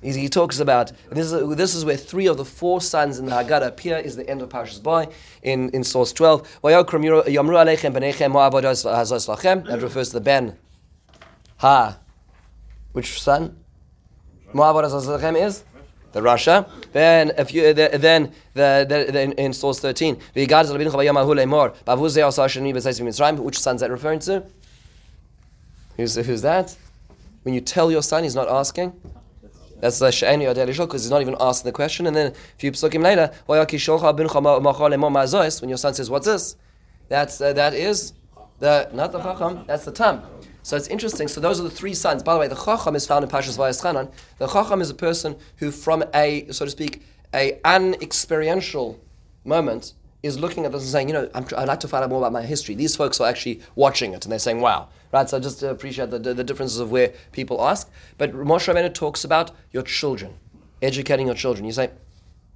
He 0.01 0.29
talks 0.29 0.59
about 0.59 0.91
this 1.09 1.31
is, 1.31 1.55
this 1.57 1.73
is 1.73 1.83
where 1.83 1.97
three 1.97 2.27
of 2.27 2.37
the 2.37 2.45
four 2.45 2.79
sons 2.79 3.17
in 3.17 3.25
the 3.25 3.31
Haggadah 3.31 3.67
appear. 3.67 3.97
Is 3.97 4.15
the 4.15 4.29
end 4.29 4.43
of 4.43 4.49
Parshas 4.49 4.81
Bo 4.81 5.11
in, 5.41 5.69
in 5.69 5.83
source 5.83 6.13
twelve. 6.13 6.47
That 9.63 9.79
refers 9.81 10.09
to 10.09 10.13
the 10.13 10.21
Ben. 10.21 10.55
Ha, 11.57 11.97
which 12.91 13.19
son? 13.19 13.57
Mo'avad 14.53 14.85
is 14.85 15.63
the 16.17 16.23
Rasha. 16.23 16.67
Then 16.93 17.31
if 17.37 17.53
you 17.53 17.73
then 17.73 18.31
the, 18.53 18.85
the, 18.89 19.11
the 19.11 19.21
in, 19.21 19.31
in 19.33 19.53
source 19.53 19.79
thirteen, 19.79 20.17
which 20.33 20.49
son's 23.59 23.81
that 23.81 23.91
referring 23.91 24.19
to? 24.19 24.43
Who's 25.95 26.15
who's 26.15 26.41
that? 26.41 26.75
When 27.43 27.53
you 27.53 27.61
tell 27.61 27.91
your 27.91 28.01
son, 28.03 28.23
he's 28.23 28.35
not 28.35 28.49
asking. 28.49 28.93
That's 29.79 29.99
the 29.99 30.11
She'eni 30.11 30.45
Yodei 30.45 30.65
because 30.65 31.03
he's 31.03 31.11
not 31.11 31.21
even 31.21 31.35
asking 31.39 31.69
the 31.69 31.71
question. 31.71 32.07
And 32.07 32.15
then 32.15 32.31
a 32.31 32.35
few 32.57 32.71
psukim 32.71 33.03
later, 33.03 33.31
when 35.61 35.69
your 35.69 35.77
son 35.77 35.93
says, 35.93 36.09
"What's 36.09 36.25
this?" 36.25 36.55
That's 37.09 37.39
uh, 37.39 37.53
that 37.53 37.73
is 37.73 38.13
the 38.59 38.89
not 38.91 39.11
the 39.11 39.19
chacham. 39.19 39.65
That's 39.67 39.85
the 39.85 39.91
tam. 39.91 40.23
So 40.67 40.75
it's 40.75 40.89
interesting. 40.89 41.29
So 41.29 41.39
those 41.39 41.61
are 41.61 41.63
the 41.63 41.69
three 41.69 41.93
sons. 41.93 42.23
By 42.23 42.33
the 42.33 42.41
way, 42.41 42.49
the 42.49 42.55
Chacham 42.55 42.93
is 42.93 43.07
found 43.07 43.23
in 43.23 43.31
Pashas 43.31 43.57
Va'eschanan. 43.57 44.11
The 44.37 44.47
Chacham 44.47 44.81
is 44.81 44.89
a 44.89 44.93
person 44.93 45.37
who, 45.59 45.71
from 45.71 46.03
a, 46.13 46.45
so 46.51 46.65
to 46.65 46.71
speak, 46.71 47.05
a 47.33 47.57
unexperiential 47.63 48.99
moment, 49.45 49.93
is 50.23 50.37
looking 50.37 50.65
at 50.65 50.73
this 50.73 50.81
and 50.81 50.91
saying, 50.91 51.07
you 51.07 51.13
know, 51.13 51.29
i 51.33 51.39
would 51.39 51.53
like 51.53 51.79
to 51.79 51.87
find 51.87 52.03
out 52.03 52.09
more 52.09 52.19
about 52.19 52.33
my 52.33 52.41
history. 52.41 52.75
These 52.75 52.97
folks 52.97 53.21
are 53.21 53.29
actually 53.29 53.61
watching 53.75 54.11
it 54.11 54.25
and 54.25 54.31
they're 54.33 54.39
saying, 54.39 54.59
wow. 54.59 54.89
Right? 55.13 55.29
So 55.29 55.37
I 55.37 55.39
just 55.39 55.63
appreciate 55.63 56.09
the, 56.09 56.19
the, 56.19 56.33
the 56.33 56.43
differences 56.43 56.81
of 56.81 56.91
where 56.91 57.13
people 57.31 57.63
ask. 57.63 57.89
But 58.17 58.33
Moshe 58.33 58.67
Rabbeinu 58.67 58.93
talks 58.93 59.23
about 59.23 59.51
your 59.71 59.83
children, 59.83 60.33
educating 60.81 61.27
your 61.27 61.35
children. 61.37 61.63
You 61.63 61.71
say, 61.71 61.91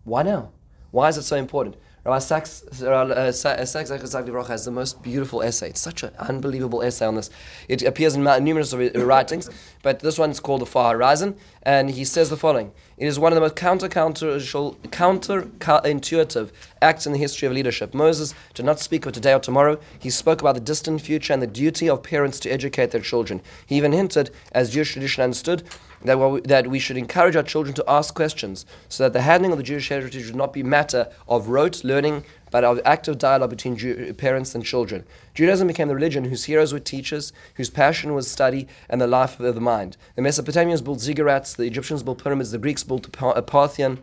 why 0.04 0.24
now? 0.24 0.52
Why 0.92 1.08
is 1.08 1.18
it 1.18 1.24
so 1.24 1.38
important? 1.38 1.78
Rabbi 2.04 2.18
Sacks, 2.18 2.64
uh, 2.82 3.32
Sacks 3.32 3.90
has 3.92 4.66
the 4.66 4.72
most 4.72 5.04
beautiful 5.04 5.44
essay. 5.44 5.70
It's 5.70 5.82
such 5.82 6.02
an 6.02 6.12
unbelievable 6.18 6.82
essay 6.82 7.06
on 7.06 7.14
this. 7.14 7.30
It 7.68 7.84
appears 7.84 8.16
in 8.16 8.24
numerous 8.24 8.74
writings, 8.74 9.52
but 9.84 10.00
this 10.00 10.18
one's 10.18 10.40
called 10.40 10.62
The 10.62 10.66
Far 10.66 10.96
Horizon, 10.96 11.36
and 11.62 11.92
he 11.92 12.04
says 12.04 12.32
the 12.32 12.38
following 12.38 12.72
It 12.98 13.06
is 13.06 13.20
one 13.20 13.32
of 13.32 13.36
the 13.36 13.42
most 13.42 13.56
counter 13.56 13.88
counter 13.88 15.48
intuitive 15.86 16.52
acts 16.82 17.06
in 17.06 17.12
the 17.12 17.20
history 17.20 17.48
of 17.48 17.54
leadership. 17.54 17.94
Moses 17.94 18.34
did 18.56 18.66
not 18.66 18.80
speak 18.80 19.06
of 19.06 19.14
today 19.14 19.34
or 19.34 19.40
tomorrow, 19.40 19.80
he 20.00 20.10
spoke 20.10 20.42
about 20.42 20.56
the 20.56 20.62
distant 20.62 21.02
future 21.02 21.34
and 21.34 21.42
the 21.42 21.46
duty 21.46 21.88
of 21.88 22.02
parents 22.02 22.40
to 22.40 22.50
educate 22.50 22.90
their 22.90 23.02
children. 23.02 23.44
He 23.68 23.76
even 23.76 23.92
hinted, 23.92 24.32
as 24.54 24.72
Jewish 24.72 24.94
tradition 24.94 25.24
understood, 25.24 25.64
that, 26.04 26.18
we, 26.18 26.42
that 26.42 26.68
we 26.68 26.80
should 26.80 26.98
encourage 26.98 27.36
our 27.36 27.44
children 27.44 27.74
to 27.76 27.84
ask 27.88 28.14
questions 28.14 28.66
so 28.90 29.04
that 29.04 29.14
the 29.14 29.22
handling 29.22 29.52
of 29.52 29.58
the 29.58 29.64
Jewish 29.64 29.90
heritage 29.90 30.26
would 30.28 30.36
not 30.36 30.54
be 30.54 30.64
matter 30.64 31.08
of 31.28 31.50
rote 31.50 31.84
learning, 31.84 32.24
but 32.50 32.64
of 32.64 32.80
active 32.86 33.18
dialogue 33.18 33.50
between 33.50 33.78
Jew, 33.78 34.14
parents 34.14 34.56
and 34.56 34.64
children. 34.64 35.06
Judaism 35.34 35.68
became 35.68 35.88
the 35.88 35.96
religion 35.96 36.26
whose 36.26 36.46
heroes 36.46 36.74
were 36.74 36.80
teachers, 36.80 37.32
whose 37.56 37.70
passion 37.70 38.14
was 38.14 38.30
study 38.30 38.68
and 38.90 39.00
the 39.00 39.08
life 39.08 39.40
of 39.40 39.56
the 39.56 39.62
mind. 39.62 39.98
The 40.16 40.22
Mesopotamians 40.22 40.84
built 40.84 41.00
ziggurats, 41.00 41.56
the 41.56 41.64
Egyptians 41.64 42.04
built 42.04 42.24
pyramids, 42.24 42.52
the 42.52 42.58
Greeks 42.58 42.84
built 42.84 43.08
a 43.22 43.42
Parthenon, 43.42 44.00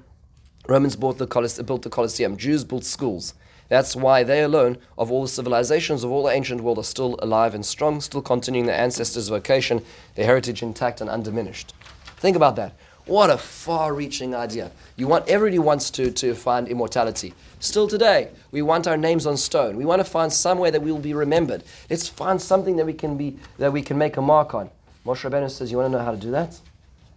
Romans 0.68 0.96
built 0.96 1.18
the, 1.18 1.26
Colise- 1.26 1.64
built 1.64 1.82
the 1.82 1.90
Colosseum, 1.90 2.36
Jews 2.36 2.64
built 2.64 2.84
schools. 2.84 3.34
That's 3.68 3.94
why 3.94 4.22
they 4.22 4.42
alone, 4.42 4.78
of 4.96 5.10
all 5.10 5.22
the 5.22 5.28
civilizations 5.28 6.04
of 6.04 6.10
all 6.10 6.22
the 6.22 6.32
ancient 6.32 6.62
world, 6.62 6.78
are 6.78 6.84
still 6.84 7.18
alive 7.20 7.54
and 7.54 7.64
strong, 7.64 8.00
still 8.00 8.22
continuing 8.22 8.66
their 8.66 8.78
ancestors' 8.78 9.28
vocation, 9.28 9.84
their 10.14 10.24
heritage 10.24 10.62
intact 10.62 11.00
and 11.00 11.10
undiminished. 11.10 11.74
Think 12.16 12.36
about 12.36 12.56
that. 12.56 12.74
What 13.08 13.30
a 13.30 13.38
far 13.38 13.94
reaching 13.94 14.34
idea. 14.34 14.70
You 14.96 15.08
want 15.08 15.28
everybody 15.28 15.58
wants 15.58 15.90
to, 15.92 16.10
to 16.10 16.34
find 16.34 16.68
immortality. 16.68 17.32
Still 17.58 17.88
today, 17.88 18.28
we 18.50 18.60
want 18.60 18.86
our 18.86 18.98
names 18.98 19.26
on 19.26 19.38
stone. 19.38 19.76
We 19.76 19.86
want 19.86 20.00
to 20.00 20.04
find 20.04 20.30
somewhere 20.30 20.70
that 20.70 20.82
we 20.82 20.92
will 20.92 20.98
be 20.98 21.14
remembered. 21.14 21.64
Let's 21.88 22.06
find 22.06 22.40
something 22.40 22.76
that 22.76 22.84
we 22.84 22.92
can 22.92 23.16
be 23.16 23.38
that 23.56 23.72
we 23.72 23.80
can 23.80 23.96
make 23.96 24.18
a 24.18 24.22
mark 24.22 24.54
on. 24.54 24.68
Moshe 25.06 25.28
Rabbeinu 25.28 25.50
says, 25.50 25.70
You 25.70 25.78
want 25.78 25.90
to 25.90 25.98
know 25.98 26.04
how 26.04 26.10
to 26.10 26.18
do 26.18 26.30
that? 26.32 26.58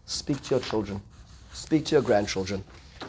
Speak 0.06 0.42
to 0.44 0.56
your 0.56 0.62
children. 0.62 1.02
Speak 1.52 1.84
to 1.88 1.96
your 1.96 2.02
grandchildren. 2.02 2.64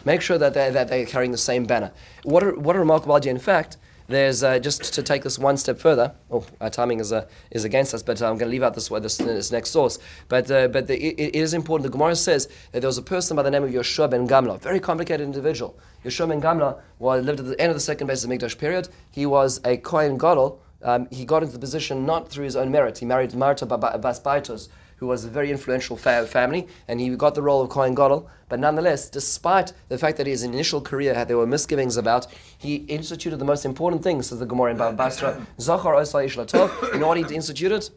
Make 0.05 0.21
sure 0.21 0.39
that 0.39 0.55
they're, 0.55 0.71
that 0.73 0.89
they're 0.89 1.07
carrying 1.07 1.33
the 1.33 1.39
same 1.39 1.65
banner. 1.65 1.93
What 2.25 2.43
a, 2.43 2.51
what 2.51 2.77
a 2.77 2.79
remarkable 2.79 3.15
idea. 3.15 3.33
In 3.33 3.39
fact, 3.39 3.77
there's 4.09 4.43
uh, 4.43 4.59
just 4.59 4.93
to 4.95 5.03
take 5.03 5.23
this 5.23 5.39
one 5.39 5.57
step 5.57 5.79
further. 5.79 6.15
Oh, 6.31 6.45
our 6.61 6.71
timing 6.71 7.01
is 7.01 7.13
uh, 7.13 7.27
is 7.51 7.65
against 7.65 7.95
us, 7.95 8.03
but 8.03 8.21
I'm 8.21 8.37
going 8.37 8.41
to 8.41 8.47
leave 8.47 8.63
out 8.63 8.75
this 8.75 8.89
this, 8.89 9.17
this 9.17 9.53
next 9.53 9.71
source. 9.71 9.99
But 10.29 10.51
uh, 10.51 10.69
but 10.69 10.87
the, 10.87 11.03
it, 11.03 11.19
it 11.19 11.37
is 11.37 11.55
important. 11.55 11.85
The 11.91 11.97
Gemara 11.97 12.17
says 12.17 12.49
that 12.73 12.81
there 12.81 12.89
was 12.89 12.99
a 12.99 13.03
person 13.03 13.37
by 13.37 13.43
the 13.43 13.51
name 13.51 13.65
of 13.65 13.71
Yoshua 13.71 14.11
ben 14.11 14.29
Gamla, 14.29 14.61
very 14.61 14.81
complicated 14.81 15.25
individual. 15.25 15.79
Yoshua 16.05 16.29
ben 16.29 16.43
Gamla 16.43 16.81
was, 16.99 17.25
lived 17.25 17.41
at 17.41 17.47
the 17.47 17.61
end 17.61 17.71
of 17.71 17.77
the 17.77 17.81
second 17.81 18.07
base 18.07 18.23
of 18.25 18.29
the 18.29 18.37
Mikdash 18.37 18.59
period. 18.59 18.89
He 19.11 19.25
was 19.25 19.61
a 19.65 19.77
Kohen 19.77 20.19
Gadol. 20.19 20.61
Um, 20.83 21.07
he 21.13 21.25
got 21.25 21.45
into 21.45 21.53
the 21.53 21.61
position 21.61 22.05
not 22.05 22.29
through 22.29 22.45
his 22.45 22.57
own 22.57 22.73
merit. 22.73 22.99
He 22.99 23.07
married 23.07 23.35
Marta 23.35 23.67
Bas 23.67 24.21
Baitos, 24.21 24.69
who 25.03 25.09
was 25.09 25.25
a 25.25 25.29
very 25.29 25.51
influential 25.51 25.97
fa- 25.97 26.25
family, 26.29 26.69
and 26.87 27.01
he 27.01 27.09
got 27.17 27.35
the 27.35 27.43
role 27.43 27.61
of 27.61 27.69
Kohen 27.69 27.93
Gadol. 27.93 28.31
But 28.49 28.61
nonetheless, 28.61 29.11
despite 29.11 29.73
the 29.89 29.99
fact 29.99 30.17
that 30.19 30.29
his 30.29 30.45
initial 30.45 30.81
career 30.81 31.13
had 31.13 31.27
there 31.27 31.37
were 31.37 31.47
misgivings 31.47 31.97
about, 31.97 32.29
he 32.57 32.77
instituted 32.77 33.39
the 33.39 33.45
most 33.45 33.65
important 33.65 34.05
things, 34.05 34.29
says 34.29 34.39
the 34.39 34.47
Gemara 34.47 34.71
in 34.71 34.77
Baba 34.77 34.97
Basra. 34.97 35.45
Zachar 35.61 36.01
You 36.95 36.99
know 37.01 37.09
what 37.09 37.19
he 37.19 37.35
instituted? 37.35 37.91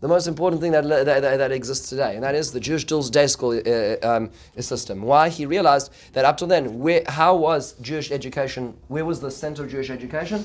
The 0.00 0.08
most 0.08 0.26
important 0.26 0.60
thing 0.60 0.72
that, 0.72 0.86
that, 0.86 1.06
that, 1.06 1.36
that, 1.38 1.52
exists 1.52 1.88
today, 1.88 2.16
and 2.16 2.22
that 2.22 2.34
is 2.34 2.52
the 2.52 2.60
Jewish 2.60 2.84
Dulles 2.84 3.08
Day 3.08 3.26
School 3.26 3.58
uh, 3.66 3.96
um, 4.06 4.30
system. 4.60 5.00
Why? 5.00 5.30
He 5.30 5.46
realized 5.46 5.90
that 6.12 6.26
up 6.26 6.36
till 6.36 6.48
then, 6.48 6.80
where, 6.80 7.02
how 7.08 7.34
was 7.34 7.72
Jewish 7.80 8.10
education, 8.10 8.76
where 8.88 9.06
was 9.06 9.20
the 9.20 9.30
center 9.30 9.64
of 9.64 9.70
Jewish 9.70 9.88
education? 9.88 10.44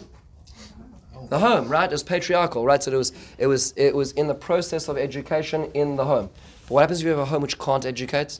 The 1.27 1.39
home, 1.39 1.67
right? 1.67 1.89
It 1.89 1.91
was 1.91 2.03
patriarchal, 2.03 2.65
right? 2.65 2.81
So 2.81 2.91
it 2.91 2.95
was, 2.95 3.13
it 3.37 3.47
was, 3.47 3.73
it 3.75 3.95
was 3.95 4.11
in 4.13 4.27
the 4.27 4.35
process 4.35 4.87
of 4.87 4.97
education 4.97 5.69
in 5.73 5.95
the 5.95 6.05
home. 6.05 6.29
But 6.67 6.71
what 6.71 6.81
happens 6.81 6.99
if 6.99 7.05
you 7.05 7.11
have 7.11 7.19
a 7.19 7.25
home 7.25 7.41
which 7.41 7.57
can't 7.59 7.85
educate? 7.85 8.39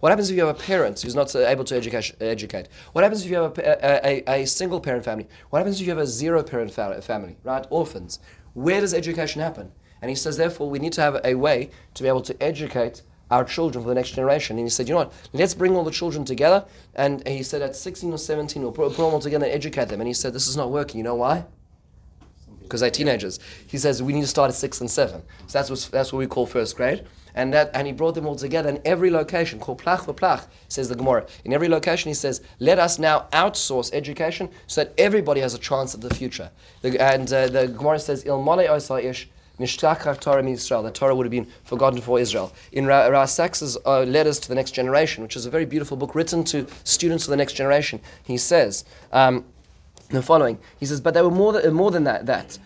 What 0.00 0.10
happens 0.10 0.30
if 0.30 0.36
you 0.36 0.46
have 0.46 0.54
a 0.54 0.58
parent 0.58 1.00
who's 1.00 1.16
not 1.16 1.34
able 1.34 1.64
to 1.64 1.76
educate? 1.76 2.14
educate? 2.20 2.68
What 2.92 3.02
happens 3.02 3.24
if 3.24 3.30
you 3.30 3.36
have 3.36 3.58
a, 3.58 4.06
a, 4.06 4.24
a, 4.28 4.42
a 4.42 4.46
single 4.46 4.80
parent 4.80 5.04
family? 5.04 5.26
What 5.50 5.58
happens 5.58 5.80
if 5.80 5.86
you 5.86 5.92
have 5.92 6.02
a 6.02 6.06
zero 6.06 6.42
parent 6.42 6.72
fa- 6.72 7.02
family, 7.02 7.36
right? 7.42 7.66
Orphans. 7.70 8.20
Where 8.54 8.80
does 8.80 8.94
education 8.94 9.42
happen? 9.42 9.72
And 10.00 10.08
he 10.08 10.14
says, 10.14 10.36
therefore, 10.36 10.70
we 10.70 10.78
need 10.78 10.92
to 10.94 11.00
have 11.00 11.20
a 11.24 11.34
way 11.34 11.70
to 11.94 12.02
be 12.02 12.08
able 12.08 12.22
to 12.22 12.42
educate 12.42 13.02
our 13.30 13.44
children 13.44 13.82
for 13.82 13.88
the 13.88 13.94
next 13.94 14.12
generation. 14.12 14.56
And 14.56 14.66
he 14.66 14.70
said, 14.70 14.88
you 14.88 14.94
know 14.94 15.00
what, 15.00 15.12
let's 15.32 15.54
bring 15.54 15.76
all 15.76 15.84
the 15.84 15.90
children 15.90 16.24
together. 16.24 16.64
And 16.94 17.26
he 17.26 17.42
said, 17.42 17.62
at 17.62 17.76
16 17.76 18.12
or 18.12 18.18
17, 18.18 18.62
we'll 18.62 18.72
put 18.72 18.96
them 18.96 19.04
all 19.04 19.20
together 19.20 19.46
and 19.46 19.54
educate 19.54 19.88
them. 19.88 20.00
And 20.00 20.08
he 20.08 20.14
said, 20.14 20.32
this 20.32 20.48
is 20.48 20.56
not 20.56 20.70
working. 20.70 20.98
You 20.98 21.04
know 21.04 21.16
why? 21.16 21.44
Because 22.68 22.80
they're 22.80 22.90
teenagers. 22.90 23.40
He 23.66 23.78
says 23.78 24.02
we 24.02 24.12
need 24.12 24.20
to 24.20 24.26
start 24.26 24.50
at 24.50 24.54
six 24.54 24.80
and 24.80 24.90
seven. 24.90 25.22
So 25.46 25.58
that's 25.58 25.70
what, 25.70 25.88
that's 25.90 26.12
what 26.12 26.18
we 26.18 26.26
call 26.26 26.46
first 26.46 26.76
grade. 26.76 27.06
And 27.34 27.52
that 27.54 27.70
and 27.72 27.86
he 27.86 27.92
brought 27.92 28.14
them 28.14 28.26
all 28.26 28.36
together 28.36 28.68
in 28.68 28.80
every 28.84 29.10
location, 29.10 29.60
called 29.60 29.78
plach 29.78 30.04
plach, 30.16 30.44
says 30.68 30.88
the 30.88 30.96
Gemara. 30.96 31.26
In 31.44 31.52
every 31.52 31.68
location, 31.68 32.08
he 32.08 32.14
says, 32.14 32.42
let 32.58 32.78
us 32.78 32.98
now 32.98 33.26
outsource 33.32 33.90
education 33.92 34.50
so 34.66 34.84
that 34.84 34.92
everybody 34.98 35.40
has 35.40 35.54
a 35.54 35.58
chance 35.58 35.94
at 35.94 36.00
the 36.00 36.12
future. 36.12 36.50
The, 36.82 37.00
and 37.00 37.32
uh, 37.32 37.46
the 37.48 37.68
Gemara 37.68 38.00
says, 38.00 38.24
Il 38.24 38.38
ish. 38.98 39.28
Torah 39.58 40.48
Israel. 40.48 40.82
The 40.84 40.90
Torah 40.90 41.14
would 41.14 41.26
have 41.26 41.32
been 41.32 41.48
forgotten 41.64 42.00
for 42.00 42.20
Israel. 42.20 42.52
In 42.72 42.86
Ra, 42.86 43.06
Ra 43.06 43.24
Sacks's 43.24 43.76
uh, 43.84 44.02
letters 44.02 44.38
to 44.40 44.48
the 44.48 44.54
next 44.54 44.70
generation, 44.70 45.22
which 45.22 45.36
is 45.36 45.46
a 45.46 45.50
very 45.50 45.64
beautiful 45.64 45.96
book 45.96 46.14
written 46.14 46.44
to 46.44 46.66
students 46.84 47.24
of 47.24 47.30
the 47.30 47.36
next 47.36 47.54
generation, 47.54 48.00
he 48.22 48.36
says. 48.36 48.84
Um, 49.12 49.44
the 50.10 50.22
following. 50.22 50.58
He 50.78 50.86
says, 50.86 51.00
but 51.00 51.14
there 51.14 51.24
were 51.24 51.30
more 51.30 51.52
than, 51.52 51.74
more 51.74 51.90
than 51.90 52.04
that. 52.04 52.26
that. 52.26 52.58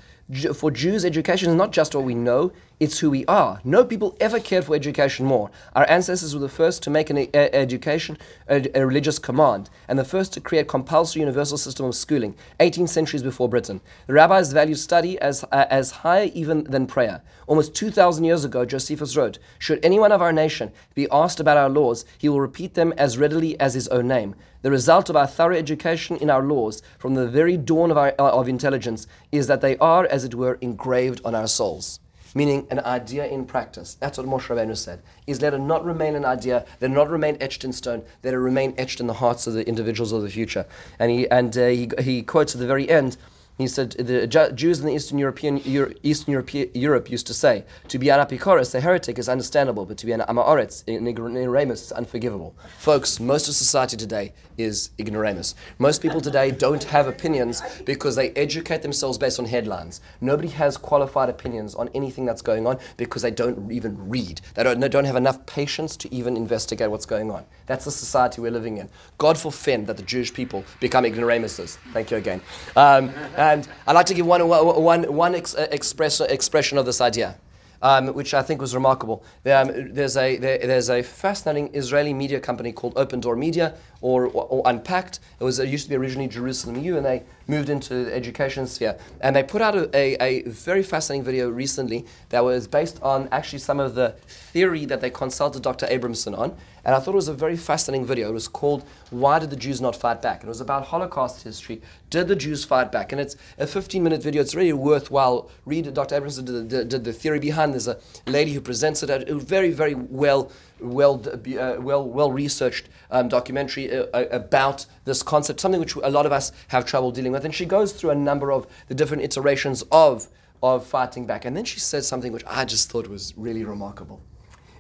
For 0.55 0.71
Jews, 0.71 1.05
education 1.05 1.51
is 1.51 1.57
not 1.57 1.73
just 1.73 1.95
what 1.95 2.05
we 2.05 2.15
know, 2.15 2.53
it's 2.81 3.01
who 3.01 3.11
we 3.11 3.27
are. 3.27 3.61
No 3.65 3.85
people 3.85 4.17
ever 4.19 4.41
cared 4.41 4.65
for 4.65 4.75
education 4.75 5.27
more. 5.27 5.51
Our 5.75 5.89
ancestors 5.91 6.33
were 6.33 6.41
the 6.41 6.49
first 6.49 6.83
to 6.85 6.91
make 6.91 7.11
an 7.11 7.29
education 7.35 8.17
a, 8.49 8.67
a, 8.75 8.87
religious 8.87 9.19
command, 9.19 9.69
and 9.89 9.99
the 9.99 10.05
first 10.05 10.33
to 10.33 10.41
create 10.41 10.69
compulsory 10.69 11.21
universal 11.21 11.59
system 11.59 11.87
of 11.87 11.95
schooling, 11.95 12.35
18 12.61 12.87
centuries 12.87 13.23
before 13.23 13.49
Britain. 13.49 13.81
The 14.07 14.15
rabbis 14.15 14.53
valued 14.53 14.79
study 14.79 15.19
as, 15.19 15.45
uh, 15.53 15.67
as 15.69 15.91
higher 15.91 16.31
even 16.35 16.65
than 16.65 16.87
prayer. 16.87 17.23
Almost 17.47 17.75
2,000 17.75 18.25
years 18.25 18.45
ago, 18.45 18.65
Josephus 18.65 19.17
wrote, 19.17 19.39
Should 19.59 19.85
anyone 19.85 20.13
of 20.13 20.23
our 20.23 20.33
nation 20.33 20.73
be 20.95 21.09
asked 21.11 21.41
about 21.41 21.59
our 21.59 21.69
laws, 21.69 22.05
he 22.17 22.29
will 22.29 22.41
repeat 22.41 22.75
them 22.75 22.95
as 22.97 23.19
readily 23.19 23.59
as 23.61 23.75
his 23.75 23.89
own 23.89 24.09
name. 24.09 24.35
The 24.63 24.71
result 24.71 25.11
of 25.11 25.17
our 25.17 25.27
thorough 25.27 25.57
education 25.57 26.17
in 26.17 26.31
our 26.31 26.43
laws 26.43 26.83
from 26.99 27.15
the 27.15 27.29
very 27.29 27.57
dawn 27.57 27.91
of, 27.91 27.99
our, 27.99 28.15
uh, 28.19 28.31
of 28.31 28.49
intelligence 28.49 29.09
is 29.33 29.49
that 29.49 29.61
they 29.61 29.77
are, 29.79 30.07
as 30.07 30.25
it 30.25 30.35
were, 30.35 30.57
engraved 30.61 31.21
on 31.25 31.35
our 31.35 31.49
souls. 31.49 31.99
Meaning 32.35 32.67
an 32.71 32.79
idea 32.81 33.27
in 33.27 33.45
practice. 33.45 33.95
That's 33.95 34.17
what 34.17 34.27
Moshe 34.27 34.47
Rabbeinu 34.47 34.77
said. 34.77 35.03
Is 35.27 35.43
let 35.43 35.53
it 35.53 35.59
not 35.59 35.85
remain 35.85 36.15
an 36.15 36.25
idea, 36.25 36.65
let 36.81 36.91
it 36.91 36.95
not 36.95 37.11
remain 37.11 37.37
etched 37.41 37.65
in 37.65 37.73
stone, 37.73 38.03
let 38.23 38.33
it 38.33 38.39
remain 38.39 38.75
etched 38.79 39.01
in 39.01 39.07
the 39.07 39.15
hearts 39.15 39.47
of 39.47 39.53
the 39.53 39.67
individuals 39.69 40.13
of 40.13 40.23
the 40.23 40.31
future. 40.31 40.65
And 40.99 41.11
he 41.11 41.29
and 41.29 41.55
uh, 41.59 41.67
he, 41.67 41.91
he 42.01 42.23
quotes 42.23 42.55
at 42.55 42.61
the 42.61 42.67
very 42.67 42.89
end 42.89 43.19
he 43.63 43.69
said 43.69 43.93
the 43.93 44.27
Jews 44.55 44.81
in 44.81 44.87
the 44.87 44.93
Eastern 44.93 45.19
European 45.19 45.59
Euro, 45.59 45.93
Eastern 46.03 46.33
Europe, 46.33 46.53
Europe 46.53 47.11
used 47.11 47.27
to 47.29 47.35
say 47.35 47.65
to 47.89 47.99
be 47.99 48.11
an 48.11 48.21
apikoros, 48.21 48.75
a 48.75 48.81
heretic, 48.81 49.19
is 49.19 49.29
understandable, 49.29 49.87
but 49.87 49.97
to 49.99 50.07
be 50.07 50.13
an 50.13 50.21
amaoretz, 50.21 50.87
an 50.89 51.07
ignoramus, 51.07 51.83
is 51.83 51.93
unforgivable. 51.93 52.55
Folks, 52.79 53.21
most 53.21 53.49
of 53.49 53.55
society 53.55 53.97
today 53.97 54.33
is 54.59 54.91
ignoramus. 54.99 55.55
Most 55.79 56.03
people 56.03 56.21
today 56.21 56.51
don't 56.51 56.85
have 56.85 57.09
opinions 57.09 57.63
because 57.85 58.17
they 58.17 58.31
educate 58.31 58.83
themselves 58.83 59.19
based 59.19 59.39
on 59.39 59.47
headlines. 59.47 60.01
Nobody 60.21 60.49
has 60.49 60.77
qualified 60.77 61.29
opinions 61.29 61.75
on 61.75 61.89
anything 61.95 62.25
that's 62.25 62.43
going 62.43 62.67
on 62.67 62.79
because 62.97 63.23
they 63.23 63.31
don't 63.31 63.71
even 63.73 64.09
read. 64.09 64.41
They 64.55 64.63
don't, 64.63 64.81
they 64.81 64.89
don't 64.89 65.05
have 65.05 65.17
enough 65.17 65.45
patience 65.47 65.97
to 65.99 66.15
even 66.15 66.37
investigate 66.37 66.91
what's 66.91 67.07
going 67.07 67.31
on. 67.31 67.45
That's 67.67 67.85
the 67.85 67.91
society 67.91 68.41
we're 68.41 68.51
living 68.51 68.79
in. 68.79 68.89
God 69.19 69.39
forfend 69.39 69.87
that 69.87 69.97
the 69.97 70.03
Jewish 70.03 70.33
people 70.33 70.65
become 70.81 71.05
ignoramuses. 71.05 71.79
Thank 71.93 72.11
you 72.11 72.17
again. 72.17 72.41
Um, 72.77 73.13
and 73.53 73.69
I'd 73.87 73.93
like 73.93 74.07
to 74.07 74.15
give 74.15 74.27
one, 74.27 74.47
one, 74.49 75.15
one 75.15 75.35
ex- 75.35 75.55
uh, 75.55 75.69
express, 75.71 76.21
expression 76.21 76.79
of 76.79 76.87
this 76.87 77.01
idea. 77.01 77.37
Um, 77.85 78.15
which 78.15 78.33
I 78.33 78.43
think 78.43 78.61
was 78.61 78.77
remarkable. 78.77 79.25
Um, 79.45 79.93
there's, 79.93 80.17
a, 80.17 80.37
there, 80.37 80.59
there's 80.59 80.89
a 80.89 81.03
fascinating 81.03 81.75
Israeli 81.75 82.15
media 82.15 82.39
company 82.39 82.71
called 82.71 82.93
Open 82.95 83.19
Door 83.19 83.35
Media 83.35 83.75
or, 84.01 84.27
or, 84.27 84.45
or, 84.45 84.63
Unpacked. 84.67 85.19
It 85.41 85.43
was 85.43 85.59
it 85.59 85.69
used 85.69 85.87
to 85.87 85.91
be 85.91 85.97
originally 85.97 86.29
Jerusalem 86.29 86.81
U, 86.81 86.97
and 86.97 87.05
they 87.05 87.25
moved 87.49 87.71
into 87.71 88.05
the 88.05 88.15
education 88.15 88.69
sphere. 88.69 88.97
And 89.21 89.35
they 89.35 89.43
put 89.43 89.63
out 89.63 89.75
a, 89.75 89.97
a, 89.97 90.17
a, 90.23 90.43
very 90.43 90.85
fascinating 90.85 91.25
video 91.25 91.51
recently 91.51 92.07
that 92.29 92.45
was 92.45 92.69
based 92.69 93.03
on 93.03 93.29
actually 93.33 93.59
some 93.59 93.81
of 93.81 93.97
the 93.97 94.11
theory 94.29 94.85
that 94.85 95.01
they 95.01 95.11
consulted 95.11 95.63
Dr. 95.63 95.87
Abramson 95.87 96.39
on. 96.39 96.57
And 96.85 96.95
I 96.95 96.99
thought 96.99 97.13
it 97.13 97.17
was 97.17 97.29
a 97.29 97.35
very 97.35 97.57
fascinating 97.57 98.05
video. 98.05 98.31
It 98.31 98.33
was 98.33 98.49
called 98.49 98.85
Why 99.11 99.39
Did 99.39 99.51
the 99.51 99.57
Jews 99.57 99.81
Not 99.81 99.95
Fight 99.95 100.21
Back? 100.21 100.41
And 100.41 100.49
it 100.49 100.49
was 100.49 100.61
about 100.61 100.87
Holocaust 100.87 101.45
history. 101.45 101.81
Did 102.11 102.29
the 102.29 102.37
Jews 102.37 102.65
fight 102.65 102.91
back? 102.91 103.13
And 103.13 103.21
it's 103.21 103.37
a 103.59 103.67
15 103.67 104.03
minute 104.03 104.23
video. 104.23 104.43
It's 104.43 104.55
really 104.55 104.73
worthwhile. 104.73 105.51
Read 105.65 105.93
Dr. 105.95 106.21
Abramson 106.21 106.45
did, 106.45 106.69
did, 106.69 106.89
did 106.89 107.05
the 107.05 107.13
theory 107.13 107.39
behind. 107.39 107.73
There's 107.73 107.89
a 107.89 107.99
lady 108.27 108.53
who 108.53 108.61
presents 108.61 109.03
it. 109.03 109.11
A 109.11 109.35
very, 109.35 109.71
very 109.71 109.95
well 109.95 110.51
well, 110.81 111.23
uh, 111.25 111.77
well, 111.79 112.05
well 112.05 112.33
researched 112.33 112.89
um, 113.11 113.29
documentary 113.29 113.97
uh, 113.97 114.07
uh, 114.13 114.27
about 114.33 114.87
this 115.05 115.23
concept, 115.23 115.61
something 115.61 115.81
which 115.81 115.95
a 115.95 116.11
lot 116.11 116.27
of 116.27 116.33
us 116.33 116.51
have 116.69 116.85
trouble 116.85 117.13
dealing 117.13 117.31
with. 117.31 117.45
And 117.45 117.55
she 117.55 117.65
goes 117.65 117.93
through 117.93 118.11
a 118.11 118.15
number 118.17 118.51
of 118.51 118.67
the 118.89 118.95
different 118.95 119.23
iterations 119.23 119.83
of, 119.93 120.29
of 120.63 120.85
fighting 120.85 121.27
back. 121.27 121.45
And 121.45 121.57
then 121.57 121.65
she 121.65 121.79
says 121.79 122.09
something 122.09 122.33
which 122.33 122.45
I 122.47 122.65
just 122.65 122.91
thought 122.91 123.07
was 123.07 123.33
really 123.37 123.65
remarkable. 123.65 124.21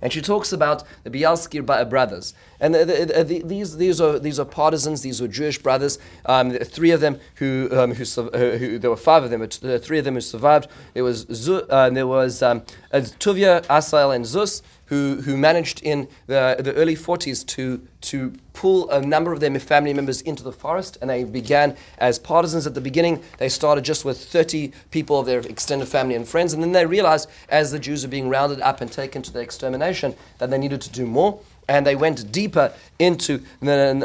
And 0.02 0.12
she 0.12 0.20
talks 0.20 0.52
about 0.52 0.82
the 1.04 1.10
Bielski 1.10 1.64
brothers. 1.88 2.34
And 2.60 2.74
the, 2.74 2.84
the, 2.84 3.24
the, 3.24 3.42
these, 3.42 3.76
these, 3.76 4.00
are, 4.00 4.18
these 4.18 4.40
are 4.40 4.44
partisans, 4.44 5.02
these 5.02 5.22
were 5.22 5.28
Jewish 5.28 5.58
brothers. 5.58 5.98
Um, 6.26 6.50
three 6.50 6.90
of 6.90 7.00
them 7.00 7.20
who, 7.36 7.68
um, 7.72 7.94
who, 7.94 8.04
uh, 8.20 8.58
who, 8.58 8.78
there 8.78 8.90
were 8.90 8.96
five 8.96 9.22
of 9.22 9.30
them, 9.30 9.40
but 9.40 9.82
three 9.82 9.98
of 9.98 10.04
them 10.04 10.14
who 10.14 10.20
survived. 10.20 10.68
There 10.92 11.04
was, 11.04 11.48
uh, 11.48 11.90
there 11.90 12.06
was 12.06 12.42
um, 12.42 12.62
Tuvia, 12.92 13.64
Asael, 13.66 14.14
and 14.14 14.26
Zus 14.26 14.62
who, 14.86 15.22
who 15.22 15.36
managed 15.36 15.82
in 15.82 16.08
the, 16.26 16.56
the 16.58 16.74
early 16.74 16.94
40s 16.94 17.46
to, 17.46 17.86
to 18.02 18.34
pull 18.52 18.90
a 18.90 19.00
number 19.00 19.32
of 19.32 19.40
their 19.40 19.58
family 19.58 19.94
members 19.94 20.20
into 20.20 20.42
the 20.42 20.52
forest. 20.52 20.98
And 21.00 21.08
they 21.08 21.24
began 21.24 21.76
as 21.98 22.18
partisans 22.18 22.66
at 22.66 22.74
the 22.74 22.80
beginning. 22.80 23.22
They 23.38 23.48
started 23.48 23.84
just 23.84 24.04
with 24.04 24.22
30 24.22 24.72
people 24.90 25.18
of 25.18 25.26
their 25.26 25.40
extended 25.40 25.86
family 25.88 26.14
and 26.14 26.28
friends. 26.28 26.52
And 26.52 26.62
then 26.62 26.72
they 26.72 26.84
realized, 26.84 27.30
as 27.48 27.70
the 27.70 27.78
Jews 27.78 28.02
were 28.02 28.10
being 28.10 28.28
rounded 28.28 28.60
up 28.60 28.80
and 28.80 28.92
taken 28.92 29.22
to 29.22 29.32
the 29.32 29.40
extermination, 29.40 30.14
that 30.38 30.50
they 30.50 30.58
needed 30.58 30.82
to 30.82 30.90
do 30.90 31.06
more 31.06 31.40
and 31.68 31.86
they 31.86 31.94
went 31.94 32.32
deeper 32.32 32.72
into 32.98 33.38
Naliboki 33.62 33.96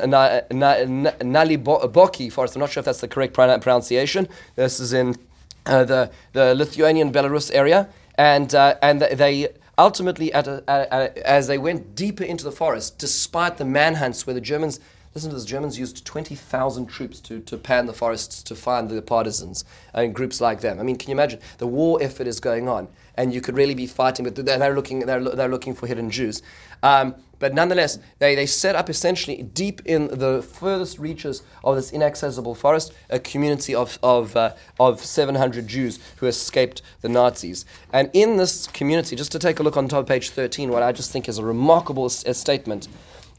forest. 2.31 2.55
I'm 2.55 2.59
not 2.61 2.69
sure 2.69 2.81
if 2.81 2.85
that's 2.85 3.01
the 3.01 3.07
correct 3.07 3.33
pronunciation. 3.33 4.27
This 4.55 4.79
is 4.79 4.93
in 4.93 5.15
uh, 5.65 5.83
the, 5.83 6.11
the 6.33 6.55
Lithuanian 6.55 7.11
Belarus 7.11 7.51
area. 7.53 7.89
And, 8.15 8.53
uh, 8.55 8.75
and 8.81 9.01
they 9.01 9.49
ultimately, 9.77 10.31
a, 10.31 10.39
a, 10.39 10.63
a, 10.67 11.27
as 11.27 11.47
they 11.47 11.57
went 11.57 11.95
deeper 11.95 12.23
into 12.23 12.43
the 12.43 12.51
forest, 12.51 12.97
despite 12.97 13.57
the 13.57 13.65
manhunts 13.65 14.25
where 14.25 14.33
the 14.33 14.41
Germans, 14.41 14.79
listen 15.13 15.29
to 15.29 15.35
this, 15.35 15.45
Germans 15.45 15.77
used 15.77 16.05
20,000 16.05 16.87
troops 16.87 17.19
to, 17.21 17.39
to 17.41 17.57
pan 17.57 17.85
the 17.85 17.93
forests 17.93 18.41
to 18.43 18.55
find 18.55 18.89
the 18.89 19.01
partisans 19.01 19.65
uh, 19.93 19.99
and 19.99 20.15
groups 20.15 20.41
like 20.41 20.61
them. 20.61 20.79
I 20.79 20.83
mean, 20.83 20.97
can 20.97 21.09
you 21.09 21.15
imagine? 21.15 21.39
The 21.57 21.67
war 21.67 21.99
effort 22.01 22.27
is 22.27 22.39
going 22.39 22.67
on, 22.67 22.87
and 23.15 23.33
you 23.33 23.41
could 23.41 23.55
really 23.55 23.75
be 23.75 23.87
fighting, 23.87 24.25
but 24.25 24.35
they're 24.35 24.75
looking, 24.75 24.99
they're, 24.99 25.23
they're 25.23 25.47
looking 25.47 25.75
for 25.75 25.87
hidden 25.87 26.09
Jews. 26.09 26.41
Um, 26.83 27.15
but 27.39 27.53
nonetheless, 27.53 27.99
they, 28.19 28.35
they 28.35 28.45
set 28.45 28.75
up 28.75 28.89
essentially 28.89 29.43
deep 29.43 29.81
in 29.85 30.07
the 30.07 30.41
furthest 30.41 30.97
reaches 30.97 31.43
of 31.63 31.75
this 31.75 31.91
inaccessible 31.91 32.55
forest 32.55 32.93
a 33.09 33.19
community 33.19 33.75
of, 33.75 33.99
of, 34.01 34.35
uh, 34.35 34.53
of 34.79 35.03
700 35.03 35.67
Jews 35.67 35.99
who 36.17 36.25
escaped 36.25 36.81
the 37.01 37.09
Nazis. 37.09 37.65
And 37.93 38.09
in 38.13 38.37
this 38.37 38.67
community, 38.67 39.15
just 39.15 39.31
to 39.33 39.39
take 39.39 39.59
a 39.59 39.63
look 39.63 39.77
on 39.77 39.87
top 39.87 39.99
of 39.99 40.07
page 40.07 40.31
13, 40.31 40.71
what 40.71 40.83
I 40.83 40.91
just 40.91 41.11
think 41.11 41.29
is 41.29 41.37
a 41.37 41.43
remarkable 41.43 42.05
s- 42.05 42.25
statement 42.37 42.87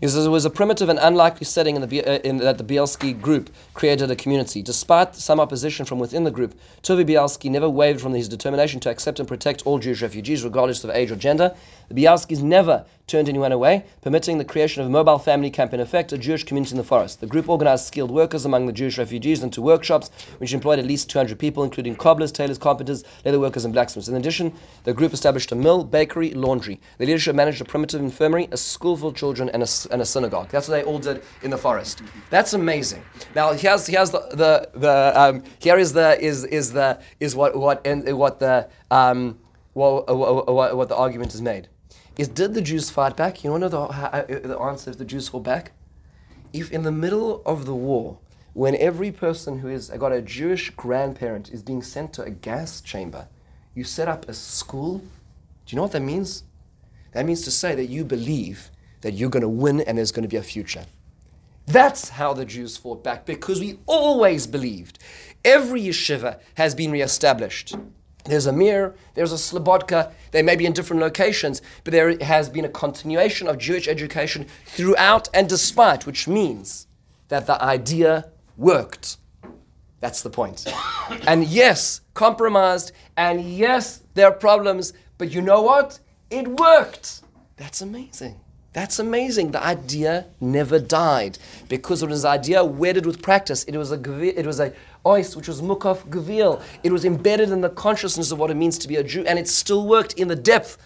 Is 0.01 0.15
it 0.15 0.29
was 0.29 0.45
a 0.45 0.51
primitive 0.51 0.89
and 0.89 0.99
unlikely 1.01 1.45
setting 1.45 1.75
in 1.75 1.83
the, 1.83 2.05
uh, 2.05 2.19
in, 2.19 2.37
that 2.37 2.57
the 2.57 2.63
Bielski 2.63 3.21
group 3.21 3.51
created 3.75 4.13
a 4.13 4.17
community. 4.17 4.63
Despite 4.63 5.17
some 5.17 5.41
opposition 5.41 5.85
from 5.85 5.99
within 5.99 6.23
the 6.23 6.31
group, 6.31 6.55
Tuvi 6.85 7.05
Bielski 7.05 7.51
never 7.51 7.69
wavered 7.69 8.01
from 8.01 8.15
his 8.15 8.29
determination 8.29 8.79
to 8.81 8.91
accept 8.91 9.19
and 9.19 9.27
protect 9.27 9.67
all 9.67 9.81
Jewish 9.81 10.01
refugees, 10.01 10.45
regardless 10.45 10.85
of 10.85 10.91
age 10.91 11.11
or 11.11 11.17
gender. 11.17 11.53
The 11.89 11.95
Bielskis 11.95 12.43
never 12.43 12.85
turned 13.07 13.29
anyone 13.29 13.51
away, 13.51 13.85
permitting 14.03 14.37
the 14.37 14.45
creation 14.45 14.83
of 14.83 14.89
a 14.89 14.91
mobile 14.91 15.19
family 15.19 15.51
camp 15.51 15.73
in 15.73 15.81
effect, 15.81 16.13
a 16.13 16.19
Jewish 16.19 16.45
community 16.45 16.73
in 16.73 16.77
the 16.77 16.85
forest. 16.85 17.21
The 17.21 17.27
group 17.27 17.49
organized 17.49 17.87
skilled 17.87 18.11
workers 18.11 18.45
among 18.45 18.67
the 18.67 18.73
Jewish 18.73 18.99
refugees 18.99 19.43
into 19.43 19.63
workshops, 19.63 20.11
which 20.37 20.53
employed 20.53 20.79
at 20.79 20.85
least 20.85 21.09
200 21.09 21.39
people, 21.39 21.65
including 21.65 21.97
cobblers, 21.97 22.31
tailors, 22.31 22.59
carpenters, 22.59 23.05
leather 23.25 23.41
workers, 23.41 23.65
and 23.65 23.73
blacksmiths. 23.73 24.09
In 24.09 24.17
addition, 24.17 24.53
the 24.85 24.93
group 24.93 25.15
established 25.15 25.51
a 25.51 25.55
mill, 25.55 25.83
bakery, 25.83 26.33
laundry. 26.33 26.81
The 26.99 27.07
leadership 27.07 27.35
managed 27.35 27.63
a 27.63 27.65
primitive 27.65 28.03
infirmary, 28.03 28.49
a 28.53 28.59
school 28.59 28.97
for 28.97 29.13
children, 29.13 29.49
and 29.49 29.63
a, 29.63 29.69
and 29.91 30.03
a 30.03 30.07
synagogue. 30.07 30.51
That's 30.51 30.69
what 30.69 30.75
they 30.75 30.85
all 30.85 30.99
did 30.99 31.23
in 31.43 31.51
the 31.51 31.59
forest. 31.59 32.03
That's 32.29 32.53
amazing. 32.53 33.03
Now, 33.35 33.53
here's, 33.53 33.87
here's 33.87 34.11
the, 34.11 34.21
the, 34.31 34.69
the 34.79 35.13
um, 35.19 35.43
here 35.59 35.79
is 35.79 35.95
the, 35.95 36.23
is, 36.23 36.45
is 36.45 36.73
the, 36.73 37.01
is 37.21 37.35
what, 37.35 37.57
what, 37.57 37.87
what 37.87 38.39
the, 38.39 38.69
um, 38.91 39.39
what, 39.73 40.07
what, 40.15 40.77
what 40.77 40.89
the 40.91 40.97
argument 40.97 41.33
is 41.33 41.41
made 41.41 41.69
is 42.19 42.29
did 42.29 42.53
the 42.53 42.61
Jews 42.61 42.91
fight 42.91 43.17
back? 43.17 43.45
You 43.45 43.53
want 43.53 43.63
to 43.63 43.69
know 43.71 43.87
the, 43.87 43.95
uh, 43.95 44.27
the 44.27 44.59
answer 44.59 44.91
if 44.91 44.99
the 44.99 45.05
Jews 45.05 45.29
fought 45.29 45.45
back? 45.45 45.73
If 46.53 46.73
in 46.73 46.83
the 46.83 46.93
middle 46.93 47.43
of 47.47 47.65
the 47.65 47.75
war, 47.75 48.19
when 48.55 48.75
every 48.77 49.13
person 49.13 49.61
who 49.61 49.69
has 49.69 49.89
got 49.89 50.13
a 50.13 50.21
Jewish 50.21 50.71
grandparent 50.71 51.51
is 51.51 51.63
being 51.63 51.81
sent 51.81 52.13
to 52.15 52.23
a 52.23 52.31
gas 52.31 52.81
chamber, 52.81 53.29
you 53.75 53.85
set 53.85 54.09
up 54.09 54.29
a 54.29 54.35
school, 54.35 54.99
do 54.99 55.05
you 55.69 55.77
know 55.77 55.83
what 55.83 55.93
that 55.93 56.01
means? 56.01 56.43
That 57.13 57.25
means 57.25 57.43
to 57.43 57.53
say 57.53 57.77
that 57.77 57.87
you 57.87 58.05
believe 58.05 58.71
that 59.03 59.13
you're 59.13 59.31
going 59.31 59.43
to 59.43 59.49
win 59.49 59.81
and 59.83 59.97
there's 59.97 60.11
going 60.11 60.25
to 60.25 60.29
be 60.29 60.37
a 60.37 60.43
future. 60.43 60.85
That's 61.67 62.09
how 62.09 62.33
the 62.33 62.45
Jews 62.45 62.77
fought 62.77 63.05
back 63.05 63.27
because 63.27 63.61
we 63.61 63.79
always 63.87 64.47
believed. 64.47 64.99
Every 65.45 65.83
yeshiva 65.83 66.41
has 66.55 66.75
been 66.75 66.91
reestablished. 66.91 67.77
There's 68.29 68.47
a 68.47 68.53
Mir, 68.53 68.95
there's 69.15 69.33
a 69.33 69.37
Slobodka, 69.37 70.13
they 70.33 70.43
may 70.43 70.55
be 70.55 70.67
in 70.67 70.73
different 70.73 71.01
locations, 71.01 71.63
but 71.83 71.93
there 71.93 72.17
has 72.19 72.49
been 72.49 72.67
a 72.67 72.69
continuation 72.69 73.49
of 73.49 73.59
Jewish 73.59 73.89
education 73.89 74.47
throughout 74.67 75.29
and 75.33 75.49
despite, 75.49 76.07
which 76.07 76.29
means 76.29 76.87
that 77.29 77.47
the 77.47 77.63
idea 77.63 78.29
worked. 78.57 79.17
That's 80.01 80.23
the 80.23 80.31
point. 80.31 80.67
and 81.27 81.45
yes, 81.45 82.03
compromised, 82.15 82.93
and 83.17 83.41
yes, 83.41 84.03
there 84.15 84.27
are 84.27 84.33
problems, 84.33 84.93
but 85.17 85.33
you 85.33 85.41
know 85.41 85.63
what? 85.63 85.99
It 86.31 86.47
worked. 86.47 87.23
That's 87.57 87.81
amazing. 87.81 88.39
That's 88.75 88.99
amazing. 88.99 89.53
The 89.53 89.65
idea 89.65 90.27
never 90.41 90.79
died 90.79 91.39
because 91.69 92.03
it 92.03 92.09
was 92.09 92.25
an 92.25 92.31
idea 92.31 92.63
wedded 92.63 93.07
with 93.07 93.23
practice. 93.23 93.65
It 93.65 93.77
was 93.77 93.91
a 93.91 94.39
it 94.39 94.47
was 94.47 94.61
a 94.61 94.73
ois, 95.05 95.37
which 95.37 95.49
was 95.49 95.61
mukaf 95.63 96.09
gvil. 96.09 96.63
It 96.83 96.93
was 96.93 97.05
embedded 97.05 97.51
in 97.51 97.61
the 97.61 97.71
consciousness 97.71 98.33
of 98.33 98.39
what 98.39 98.51
it 98.51 98.55
means 98.55 98.79
to 98.79 98.89
be 98.89 98.97
a 98.97 99.05
Jew, 99.05 99.25
and 99.27 99.39
it 99.39 99.49
still 99.49 99.87
worked 99.87 100.15
in 100.15 100.29
the 100.29 100.37
depth 100.37 100.79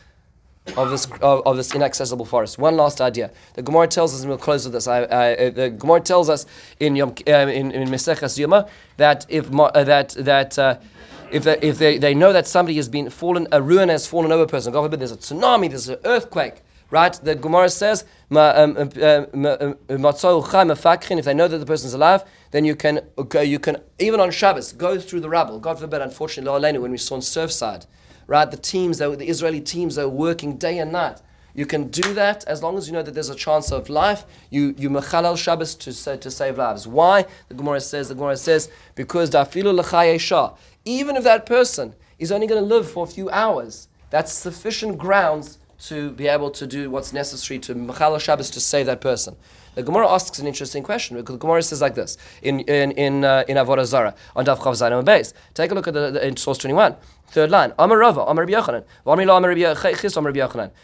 of 0.77 0.91
this 0.91 1.07
of, 1.21 1.47
of 1.47 1.57
this 1.57 1.75
inaccessible 1.75 2.25
forest. 2.25 2.59
One 2.59 2.77
last 2.77 3.01
idea. 3.01 3.31
The 3.55 3.63
Gemara 3.63 3.89
tells 3.89 4.15
us, 4.15 4.21
and 4.21 4.29
we'll 4.29 4.39
close 4.39 4.65
with 4.65 4.73
this. 4.73 4.87
I, 4.87 5.03
I, 5.05 5.51
the 5.51 5.71
Gemara 5.71 6.01
tells 6.01 6.29
us 6.31 6.47
in 6.79 6.95
Yom, 6.95 7.15
uh, 7.27 7.33
in, 7.33 7.73
in 7.73 7.89
Meseches 7.89 8.39
Yoma 8.39 8.69
that 8.97 9.27
if 9.29 9.53
uh, 9.53 9.85
that 9.85 10.11
that 10.11 10.59
uh, 10.59 10.79
if, 11.33 11.45
they, 11.45 11.59
if 11.63 11.79
they, 11.79 11.99
they 11.99 12.15
know 12.15 12.33
that 12.33 12.47
somebody 12.47 12.77
has 12.77 12.89
been 12.89 13.09
fallen, 13.11 13.49
a 13.53 13.61
ruin 13.61 13.89
has 13.89 14.07
fallen 14.07 14.31
over 14.31 14.45
a 14.45 14.47
person, 14.47 14.73
God 14.73 14.83
forbid, 14.83 15.01
there's 15.01 15.13
a 15.13 15.17
tsunami, 15.17 15.71
there's 15.71 15.89
an 15.89 15.99
earthquake, 16.05 16.57
right? 16.91 17.13
The 17.15 17.35
Gemara 17.35 17.71
says, 17.71 18.05
um, 18.31 18.37
um, 18.37 18.77
um, 18.77 18.87
if 18.87 18.95
they 21.25 21.35
know 21.35 21.49
that 21.49 21.59
the 21.59 21.67
person 21.67 21.87
is 21.87 21.95
alive, 21.95 22.25
then 22.53 22.65
you 22.65 22.77
can, 22.77 23.01
go, 23.29 23.41
you 23.41 23.59
can, 23.59 23.79
even 23.99 24.21
on 24.21 24.31
Shabbos, 24.31 24.73
go 24.73 24.99
through 24.99 25.21
the 25.21 25.29
rubble. 25.29 25.59
God 25.59 25.79
forbid, 25.79 26.01
unfortunately, 26.01 26.79
when 26.79 26.91
we 26.91 26.99
saw 26.99 27.17
on 27.17 27.21
Surfside, 27.21 27.87
right? 28.27 28.51
The 28.51 28.57
teams, 28.57 28.99
the 28.99 29.11
Israeli 29.29 29.61
teams 29.61 29.99
are 29.99 30.09
working 30.09 30.57
day 30.57 30.79
and 30.79 30.93
night. 30.93 31.21
You 31.55 31.67
can 31.67 31.89
do 31.89 32.15
that 32.15 32.45
as 32.47 32.63
long 32.63 32.79
as 32.79 32.87
you 32.87 32.95
know 32.95 33.03
that 33.03 33.13
there's 33.13 33.29
a 33.29 33.35
chance 33.35 33.73
of 33.73 33.91
life. 33.91 34.25
You 34.49 34.75
you 34.79 34.89
mechalal 34.89 35.37
Shabbos 35.37 35.75
to 35.77 36.17
to 36.17 36.31
save 36.31 36.57
lives. 36.57 36.87
Why? 36.87 37.27
The 37.49 37.55
Gemara 37.55 37.81
says. 37.81 38.09
The 38.09 38.15
Gemara 38.15 38.37
says 38.39 38.71
because 38.95 39.29
dafilu 39.31 39.75
l'chayesha. 39.75 40.57
Even 40.85 41.17
if 41.17 41.25
that 41.25 41.45
person 41.45 41.95
is 42.19 42.33
only 42.33 42.47
going 42.47 42.61
to 42.61 42.67
live 42.67 42.91
for 42.91 43.05
a 43.05 43.07
few 43.07 43.29
hours, 43.31 43.89
that's 44.09 44.33
sufficient 44.33 44.97
grounds 44.97 45.59
to 45.81 46.13
be 46.13 46.27
able 46.27 46.51
to 46.51 46.67
do 46.67 46.91
what's 46.91 47.13
necessary 47.13 47.59
to 47.59 47.75
Mechala 47.75 48.21
Shabbos 48.21 48.51
to 48.51 48.61
save 48.61 48.87
that 48.87 49.01
person. 49.01 49.37
The 49.75 49.83
Gemara 49.83 50.09
asks 50.09 50.39
an 50.39 50.47
interesting 50.47 50.83
question 50.83 51.17
because 51.17 51.35
the 51.35 51.39
Gemara 51.39 51.63
says 51.63 51.81
like 51.81 51.95
this 51.95 52.19
in 52.43 52.61
in 52.61 52.93
in 52.93 53.25
uh, 53.25 53.45
in 53.49 53.57
Avodah 53.57 53.85
Zarah 53.85 54.15
on 54.37 54.45
Daf 54.45 54.59
Chav 54.59 54.73
Zayin 54.73 55.05
base. 55.05 55.33
Take 55.55 55.71
a 55.71 55.75
look 55.75 55.89
at 55.89 55.95
the, 55.95 56.11
the, 56.11 56.27
in 56.27 56.37
source 56.37 56.59
twenty 56.59 56.75
one. 56.75 56.97
Third 57.29 57.51
line, 57.51 57.73
Amar 57.79 57.97
Rava, 57.97 58.21
Amar 58.25 58.45
Rabbi 58.45 58.53
Yochanan, 58.53 58.85
Amar 59.07 59.25
Lo, 59.25 59.37
Amar 59.39 59.49
Rabbi. 59.49 59.73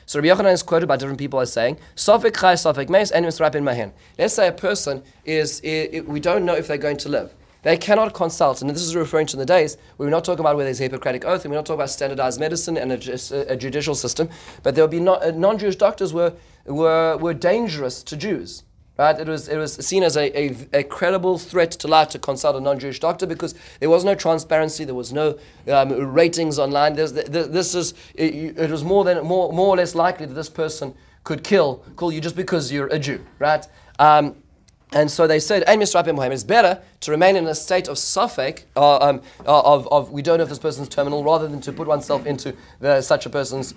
So 0.07 0.19
Rabbi 0.19 0.29
Yochanan 0.29 0.53
is 0.55 0.63
quoted 0.63 0.87
by 0.87 0.97
different 0.97 1.19
people 1.19 1.41
as 1.41 1.53
saying, 1.53 1.77
Sofik 1.95 2.41
Chai, 2.41 2.55
Sofik 2.55 2.89
Meis, 2.89 3.11
and 3.11 3.27
Misrapin 3.27 3.63
Mahin. 3.63 3.93
Let's 4.19 4.33
say 4.33 4.49
a 4.49 4.53
person 4.53 5.03
is, 5.27 5.61
we 5.63 6.21
don't 6.21 6.47
know 6.47 6.55
if 6.55 6.67
they're 6.67 6.79
going 6.79 6.97
to 6.97 7.11
live. 7.11 7.35
They 7.65 7.77
cannot 7.77 8.15
consult, 8.15 8.63
and 8.63 8.71
this 8.71 8.81
is 8.81 8.97
referring 8.97 9.27
to 9.27 9.37
the 9.37 9.45
days 9.45 9.77
where 9.99 10.07
we're 10.07 10.11
not 10.11 10.25
talking 10.25 10.41
about 10.41 10.57
where 10.57 10.65
there's 10.65 10.81
a 10.81 10.85
Hippocratic 10.85 11.27
oath, 11.27 11.45
and 11.45 11.51
we're 11.51 11.59
not 11.59 11.67
talking 11.67 11.81
about 11.81 11.91
standardized 11.91 12.41
medicine 12.41 12.79
and 12.79 12.93
a, 12.93 13.53
a 13.53 13.55
judicial 13.55 13.95
system, 13.95 14.31
but 14.63 14.75
there 14.75 14.85
will 14.85 14.89
be 14.89 15.07
uh, 15.07 15.33
non-Jewish 15.33 15.77
doctors 15.77 16.15
were, 16.15 16.33
were, 16.65 17.19
were 17.19 17.35
dangerous 17.35 18.03
to 18.05 18.17
Jews. 18.17 18.63
Right? 18.99 19.19
It 19.19 19.29
was, 19.29 19.49
it 19.49 19.57
was 19.57 19.75
seen 19.75 20.03
as 20.03 20.17
a, 20.17 20.37
a, 20.37 20.57
a 20.73 20.83
credible 20.83 21.39
threat 21.39 21.71
to 21.71 21.87
life 21.87 22.09
to 22.09 22.19
consult 22.19 22.57
a 22.57 22.61
non-Jewish 22.61 22.99
doctor 22.99 23.27
because 23.27 23.55
there 23.79 23.89
was 23.89 24.05
no 24.05 24.17
transparency, 24.17 24.85
there 24.85 24.95
was 24.95 25.13
no 25.13 25.39
um, 25.69 25.93
ratings 26.13 26.59
online. 26.59 26.95
There's, 26.95 27.13
this 27.13 27.77
is, 27.77 27.95
it, 28.15 28.59
it 28.59 28.71
was 28.71 28.83
more, 28.83 29.05
than, 29.05 29.25
more, 29.25 29.53
more 29.53 29.69
or 29.69 29.77
less 29.77 29.95
likely 29.95 30.27
that 30.27 30.35
this 30.35 30.49
person 30.49 30.95
could 31.23 31.45
kill, 31.45 31.85
kill 31.97 32.11
you 32.11 32.21
just 32.21 32.35
because 32.35 32.73
you're 32.73 32.89
a 32.89 32.99
Jew, 32.99 33.25
right? 33.39 33.65
Um, 34.01 34.35
and 34.93 35.11
so 35.11 35.27
they 35.27 35.39
said. 35.39 35.65
It's 35.69 36.45
better 36.45 36.83
to 37.01 37.11
remain 37.11 37.37
in 37.37 37.47
a 37.47 37.55
state 37.55 37.89
of 37.89 37.99
suffix, 37.99 38.65
uh, 38.75 38.97
um, 38.97 39.23
uh, 39.47 39.61
of, 39.61 39.87
of 39.89 40.11
we 40.11 40.23
don't 40.23 40.39
know 40.39 40.45
if 40.45 40.49
this 40.49 40.59
person's 40.59 40.89
terminal, 40.89 41.23
rather 41.23 41.47
than 41.47 41.61
to 41.61 41.73
put 41.73 41.87
oneself 41.87 42.27
into 42.27 42.55
the, 42.81 43.03
such 43.03 43.27
a 43.27 43.31
person's 43.31 43.75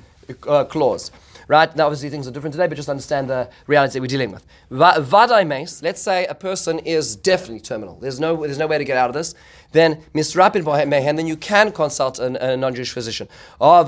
uh, 0.47 0.63
clause. 0.63 1.11
Right? 1.51 1.75
Now, 1.75 1.87
obviously, 1.87 2.09
things 2.09 2.29
are 2.29 2.31
different 2.31 2.53
today, 2.53 2.67
but 2.67 2.75
just 2.75 2.87
understand 2.87 3.29
the 3.29 3.49
reality 3.67 3.95
that 3.95 4.01
we're 4.01 4.07
dealing 4.07 4.31
with. 4.31 4.45
Va- 4.69 4.99
Vadai 4.99 5.45
mes, 5.45 5.83
let's 5.83 6.01
say 6.01 6.25
a 6.27 6.33
person 6.33 6.79
is 6.79 7.17
definitely 7.17 7.59
terminal. 7.59 7.97
There's 7.99 8.21
no, 8.21 8.37
there's 8.37 8.57
no 8.57 8.67
way 8.67 8.77
to 8.77 8.85
get 8.85 8.95
out 8.95 9.09
of 9.09 9.13
this. 9.13 9.35
Then, 9.73 10.01
misrapin 10.15 10.63
mohem, 10.63 10.89
then 11.17 11.27
you 11.27 11.35
can 11.35 11.73
consult 11.73 12.19
an, 12.19 12.37
a 12.37 12.55
non 12.55 12.73
Jewish 12.73 12.93
physician. 12.93 13.27
Oh. 13.59 13.83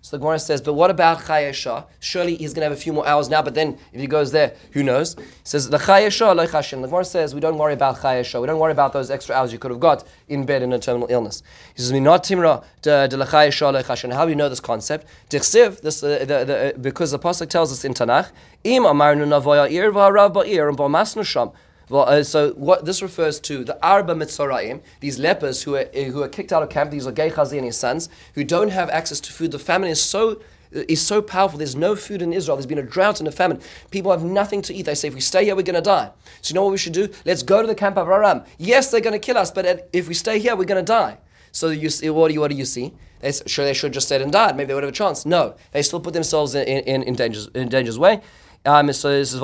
So 0.00 0.16
the 0.16 0.20
Gemara 0.20 0.38
says, 0.38 0.62
but 0.62 0.74
what 0.74 0.90
about 0.90 1.18
Chayesha? 1.18 1.84
Surely 1.98 2.36
he's 2.36 2.54
going 2.54 2.62
to 2.62 2.70
have 2.70 2.78
a 2.78 2.80
few 2.80 2.92
more 2.92 3.06
hours 3.06 3.28
now, 3.28 3.42
but 3.42 3.54
then 3.54 3.76
if 3.92 4.00
he 4.00 4.06
goes 4.06 4.30
there, 4.30 4.54
who 4.72 4.82
knows? 4.82 5.16
He 5.16 5.24
says, 5.42 5.68
the 5.68 5.78
Chayesha 5.78 6.34
loy 6.36 6.46
chashin. 6.46 6.80
The 6.80 6.86
Gemara 6.86 7.04
says, 7.04 7.34
we 7.34 7.40
don't 7.40 7.58
worry 7.58 7.74
about 7.74 7.96
Chayesha. 7.96 8.40
We 8.40 8.46
don't 8.46 8.60
worry 8.60 8.72
about 8.72 8.92
those 8.92 9.10
extra 9.10 9.34
hours 9.34 9.52
you 9.52 9.58
could 9.58 9.72
have 9.72 9.80
got 9.80 10.04
in 10.28 10.46
bed 10.46 10.62
in 10.62 10.72
a 10.72 10.78
terminal 10.78 11.08
illness. 11.10 11.42
He 11.74 11.82
says, 11.82 11.92
not 11.92 12.22
timra 12.22 12.64
de 12.80 13.16
la 13.16 13.26
Chayesha 13.26 13.72
loy 13.72 13.82
chashin. 13.82 14.12
How 14.12 14.24
do 14.24 14.30
you 14.30 14.36
know 14.36 14.48
this 14.48 14.60
concept? 14.60 15.08
This, 15.30 15.54
uh, 15.54 15.70
the, 15.82 16.24
the, 16.26 16.74
uh, 16.74 16.78
because 16.78 17.10
the 17.10 17.18
Pasuk 17.18 17.48
tells 17.48 17.72
us 17.72 17.84
in 17.84 17.92
Tanakh, 17.92 18.30
im 18.64 18.84
amarnu 18.84 19.26
navoya 19.26 19.68
ba'ir 19.68 20.68
and 20.68 20.78
ba'masnu 20.78 21.24
sham. 21.26 21.50
Well, 21.90 22.08
uh, 22.08 22.22
so 22.22 22.52
what 22.52 22.84
this 22.84 23.00
refers 23.00 23.40
to 23.40 23.64
the 23.64 23.78
Arba 23.82 24.14
Mitzorayim, 24.14 24.82
these 25.00 25.18
lepers 25.18 25.62
who 25.62 25.76
are, 25.76 25.84
who 25.84 26.22
are 26.22 26.28
kicked 26.28 26.52
out 26.52 26.62
of 26.62 26.68
camp, 26.68 26.90
these 26.90 27.06
are 27.06 27.12
Gehazi 27.12 27.56
and 27.56 27.66
his 27.66 27.78
sons, 27.78 28.10
who 28.34 28.44
don't 28.44 28.68
have 28.68 28.90
access 28.90 29.20
to 29.20 29.32
food. 29.32 29.52
The 29.52 29.58
famine 29.58 29.88
is 29.88 30.02
so 30.02 30.42
uh, 30.76 30.80
is 30.86 31.00
so 31.00 31.22
powerful. 31.22 31.58
There's 31.58 31.74
no 31.74 31.96
food 31.96 32.20
in 32.20 32.34
Israel. 32.34 32.56
There's 32.56 32.66
been 32.66 32.78
a 32.78 32.82
drought 32.82 33.20
and 33.20 33.28
a 33.28 33.32
famine. 33.32 33.60
People 33.90 34.10
have 34.10 34.22
nothing 34.22 34.60
to 34.62 34.74
eat. 34.74 34.82
They 34.82 34.94
say, 34.94 35.08
if 35.08 35.14
we 35.14 35.20
stay 35.20 35.46
here, 35.46 35.56
we're 35.56 35.62
going 35.62 35.76
to 35.76 35.80
die. 35.80 36.10
So 36.42 36.52
you 36.52 36.54
know 36.56 36.64
what 36.64 36.72
we 36.72 36.78
should 36.78 36.92
do? 36.92 37.08
Let's 37.24 37.42
go 37.42 37.62
to 37.62 37.66
the 37.66 37.74
camp 37.74 37.96
of 37.96 38.06
Aram. 38.06 38.42
Yes, 38.58 38.90
they're 38.90 39.00
going 39.00 39.18
to 39.18 39.18
kill 39.18 39.38
us, 39.38 39.50
but 39.50 39.88
if 39.94 40.08
we 40.08 40.14
stay 40.14 40.38
here, 40.38 40.54
we're 40.56 40.64
going 40.64 40.84
to 40.84 40.92
die. 40.92 41.16
So 41.52 41.70
you 41.70 41.88
see, 41.88 42.10
what 42.10 42.28
do 42.28 42.34
you, 42.34 42.40
what 42.40 42.50
do 42.50 42.56
you 42.56 42.66
see? 42.66 42.92
They, 43.20 43.32
sure, 43.32 43.64
they 43.64 43.72
should 43.72 43.94
just 43.94 44.08
stay 44.08 44.22
and 44.22 44.30
died. 44.30 44.56
Maybe 44.56 44.68
they 44.68 44.74
would 44.74 44.82
have 44.82 44.92
a 44.92 44.96
chance. 44.96 45.24
No, 45.24 45.54
they 45.72 45.80
still 45.80 46.00
put 46.00 46.12
themselves 46.12 46.54
in, 46.54 46.68
in, 46.68 47.02
in, 47.02 47.34
in 47.54 47.68
danger's 47.68 47.98
way. 47.98 48.20
Um, 48.66 48.92
so 48.92 49.10
this 49.10 49.32
is 49.32 49.40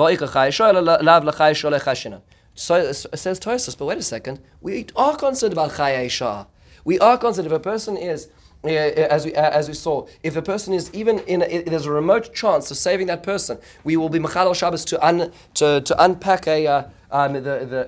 so 2.55 2.91
says 2.93 3.39
Tosfos, 3.39 3.77
but 3.77 3.85
wait 3.85 3.97
a 3.97 4.01
second. 4.01 4.39
We 4.61 4.87
are 4.95 5.15
concerned 5.17 5.53
about 5.53 5.71
Chayei 5.71 6.09
Shah. 6.09 6.45
We 6.85 6.97
are 6.99 7.17
concerned 7.17 7.47
if 7.47 7.51
a 7.51 7.59
person 7.59 7.97
is, 7.97 8.29
uh, 8.63 8.69
as, 8.69 9.25
we, 9.25 9.35
uh, 9.35 9.49
as 9.49 9.67
we 9.67 9.73
saw, 9.73 10.07
if 10.23 10.37
a 10.37 10.41
person 10.41 10.73
is 10.73 10.93
even 10.93 11.19
in, 11.19 11.41
a, 11.41 11.63
there's 11.63 11.85
a 11.85 11.91
remote 11.91 12.33
chance 12.33 12.71
of 12.71 12.77
saving 12.77 13.07
that 13.07 13.23
person, 13.23 13.57
we 13.83 13.97
will 13.97 14.09
be 14.09 14.19
Machal 14.19 14.53
Shabbos 14.53 14.85
to, 14.85 15.05
un, 15.05 15.31
to, 15.55 15.81
to 15.81 16.03
unpack 16.03 16.47
a, 16.47 16.65
uh, 16.65 16.89
um, 17.11 17.33
the, 17.33 17.39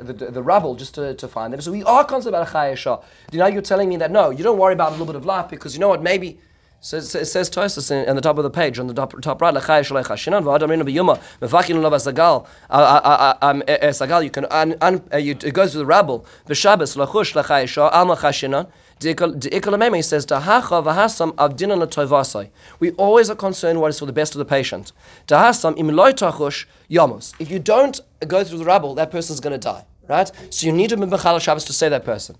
the, 0.02 0.14
the, 0.14 0.32
the, 0.32 0.44
rubble 0.44 0.76
just 0.76 0.96
to, 0.96 1.14
to 1.16 1.28
find 1.28 1.54
them. 1.54 1.62
So 1.62 1.72
we 1.72 1.84
are 1.84 2.04
concerned 2.04 2.36
about 2.36 2.50
a 2.50 2.52
Chayei 2.52 2.76
Shah. 2.76 3.02
You 3.32 3.40
know, 3.40 3.48
you're 3.48 3.62
telling 3.62 3.88
me 3.88 3.98
that 3.98 4.12
no, 4.12 4.32
you 4.32 4.44
don't 4.44 4.58
worry 4.58 4.74
about 4.74 4.90
a 4.90 4.92
little 4.92 5.06
bit 5.06 5.16
of 5.16 5.26
life 5.26 5.50
because 5.50 5.74
you 5.74 5.80
know 5.80 5.90
what, 5.90 6.04
maybe 6.04 6.40
so 6.88 6.96
it 6.96 7.26
says 7.26 7.50
Tosfos 7.50 7.92
in, 7.92 8.08
in 8.08 8.16
the 8.16 8.22
top 8.22 8.38
of 8.38 8.44
the 8.44 8.50
page, 8.50 8.80
on 8.80 8.88
the 8.88 8.94
top, 8.94 9.20
top 9.20 9.42
right, 9.42 9.54
Lachai 9.54 9.82
Shalei 9.82 10.06
Chashinan, 10.06 10.44
V'adam 10.44 10.70
Rinu 10.70 10.84
B'yuma, 10.84 11.20
Mevakin 11.42 11.82
Lov 11.82 11.92
Sagal, 11.92 12.48
Sagal, 12.70 14.24
you 14.24 14.30
can, 14.30 14.46
un, 14.46 14.74
un, 14.80 15.04
uh, 15.12 15.18
you, 15.18 15.32
it 15.32 15.54
goes 15.54 15.74
to 15.74 15.80
the 15.80 15.86
rabble, 15.86 16.26
V'Shabbos, 16.48 16.96
Lachush 16.96 17.34
Lachai 17.34 17.68
Shah, 17.68 17.90
Alma 17.90 18.16
Chashinan, 18.16 18.72
De'ikalameme 19.00 20.02
says, 20.02 20.26
Dahacha 20.26 20.82
v'hasam 20.82 21.36
avdinan 21.36 21.80
l'toivasai. 21.80 22.50
We 22.80 22.92
always 22.92 23.30
are 23.30 23.36
concerned 23.36 23.82
what 23.82 23.90
is 23.90 24.00
for 24.00 24.06
the 24.06 24.14
best 24.14 24.34
of 24.34 24.40
the 24.40 24.46
patient. 24.46 24.94
Dahasam 25.28 25.78
im 25.78 25.90
loy 25.90 26.14
tachush 26.14 26.66
yamos. 26.90 27.34
If 27.38 27.52
you 27.52 27.60
don't 27.60 28.00
go 28.26 28.46
through 28.46 28.60
the 28.60 28.66
rabble, 28.66 28.96
that 28.96 29.12
person 29.12 29.34
is 29.34 29.42
going 29.42 29.52
to 29.52 29.60
die. 29.60 29.84
Right? 30.08 30.32
So 30.50 30.66
you 30.66 30.74
need 30.74 30.90
to 30.90 30.98
be 30.98 31.06
Mechal 31.06 31.42
Shabbos 31.42 31.66
to 31.66 31.74
say 31.74 31.90
that 31.90 32.06
person. 32.06 32.38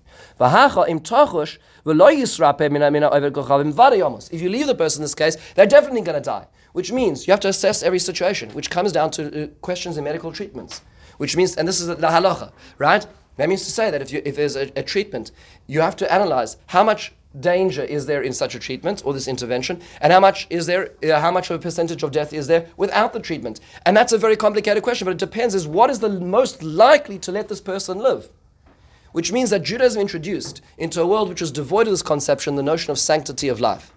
If 4.30 4.42
you 4.42 4.48
leave 4.48 4.66
the 4.66 4.74
person 4.74 5.00
in 5.00 5.04
this 5.04 5.14
case, 5.14 5.36
they're 5.54 5.66
definitely 5.66 6.00
going 6.00 6.22
to 6.22 6.24
die. 6.24 6.46
Which 6.72 6.92
means 6.92 7.26
you 7.26 7.32
have 7.32 7.40
to 7.40 7.48
assess 7.48 7.82
every 7.82 7.98
situation, 7.98 8.50
which 8.50 8.70
comes 8.70 8.92
down 8.92 9.10
to 9.12 9.44
uh, 9.44 9.46
questions 9.62 9.96
in 9.96 10.04
medical 10.04 10.32
treatments. 10.32 10.82
Which 11.16 11.36
means, 11.36 11.56
and 11.56 11.66
this 11.66 11.80
is 11.80 11.88
the 11.88 11.96
halacha, 11.96 12.52
right? 12.78 13.06
That 13.36 13.48
means 13.48 13.64
to 13.64 13.70
say 13.70 13.90
that 13.90 14.02
if, 14.02 14.12
you, 14.12 14.22
if 14.24 14.36
there's 14.36 14.56
a, 14.56 14.70
a 14.76 14.82
treatment, 14.82 15.30
you 15.66 15.80
have 15.80 15.96
to 15.96 16.12
analyze 16.12 16.56
how 16.66 16.84
much 16.84 17.12
danger 17.38 17.82
is 17.82 18.06
there 18.06 18.22
in 18.22 18.32
such 18.32 18.54
a 18.54 18.58
treatment 18.58 19.02
or 19.04 19.12
this 19.12 19.28
intervention, 19.28 19.80
and 20.00 20.12
how 20.12 20.20
much 20.20 20.46
is 20.50 20.66
there, 20.66 20.90
uh, 21.02 21.20
how 21.20 21.30
much 21.30 21.50
of 21.50 21.56
a 21.56 21.62
percentage 21.62 22.02
of 22.02 22.10
death 22.10 22.32
is 22.32 22.46
there 22.46 22.66
without 22.76 23.12
the 23.12 23.20
treatment? 23.20 23.60
And 23.84 23.96
that's 23.96 24.12
a 24.12 24.18
very 24.18 24.36
complicated 24.36 24.82
question, 24.82 25.04
but 25.04 25.12
it 25.12 25.18
depends 25.18 25.54
is 25.54 25.66
what 25.66 25.90
is 25.90 26.00
the 26.00 26.08
most 26.08 26.62
likely 26.62 27.18
to 27.20 27.32
let 27.32 27.48
this 27.48 27.60
person 27.60 27.98
live? 27.98 28.28
Which 29.12 29.32
means 29.32 29.50
that 29.50 29.62
Judaism 29.62 30.00
introduced 30.00 30.60
into 30.76 31.00
a 31.00 31.06
world 31.06 31.28
which 31.28 31.40
was 31.40 31.50
devoid 31.50 31.86
of 31.86 31.92
this 31.92 32.02
conception 32.02 32.56
the 32.56 32.62
notion 32.62 32.90
of 32.90 32.98
sanctity 32.98 33.48
of 33.48 33.60
life. 33.60 33.92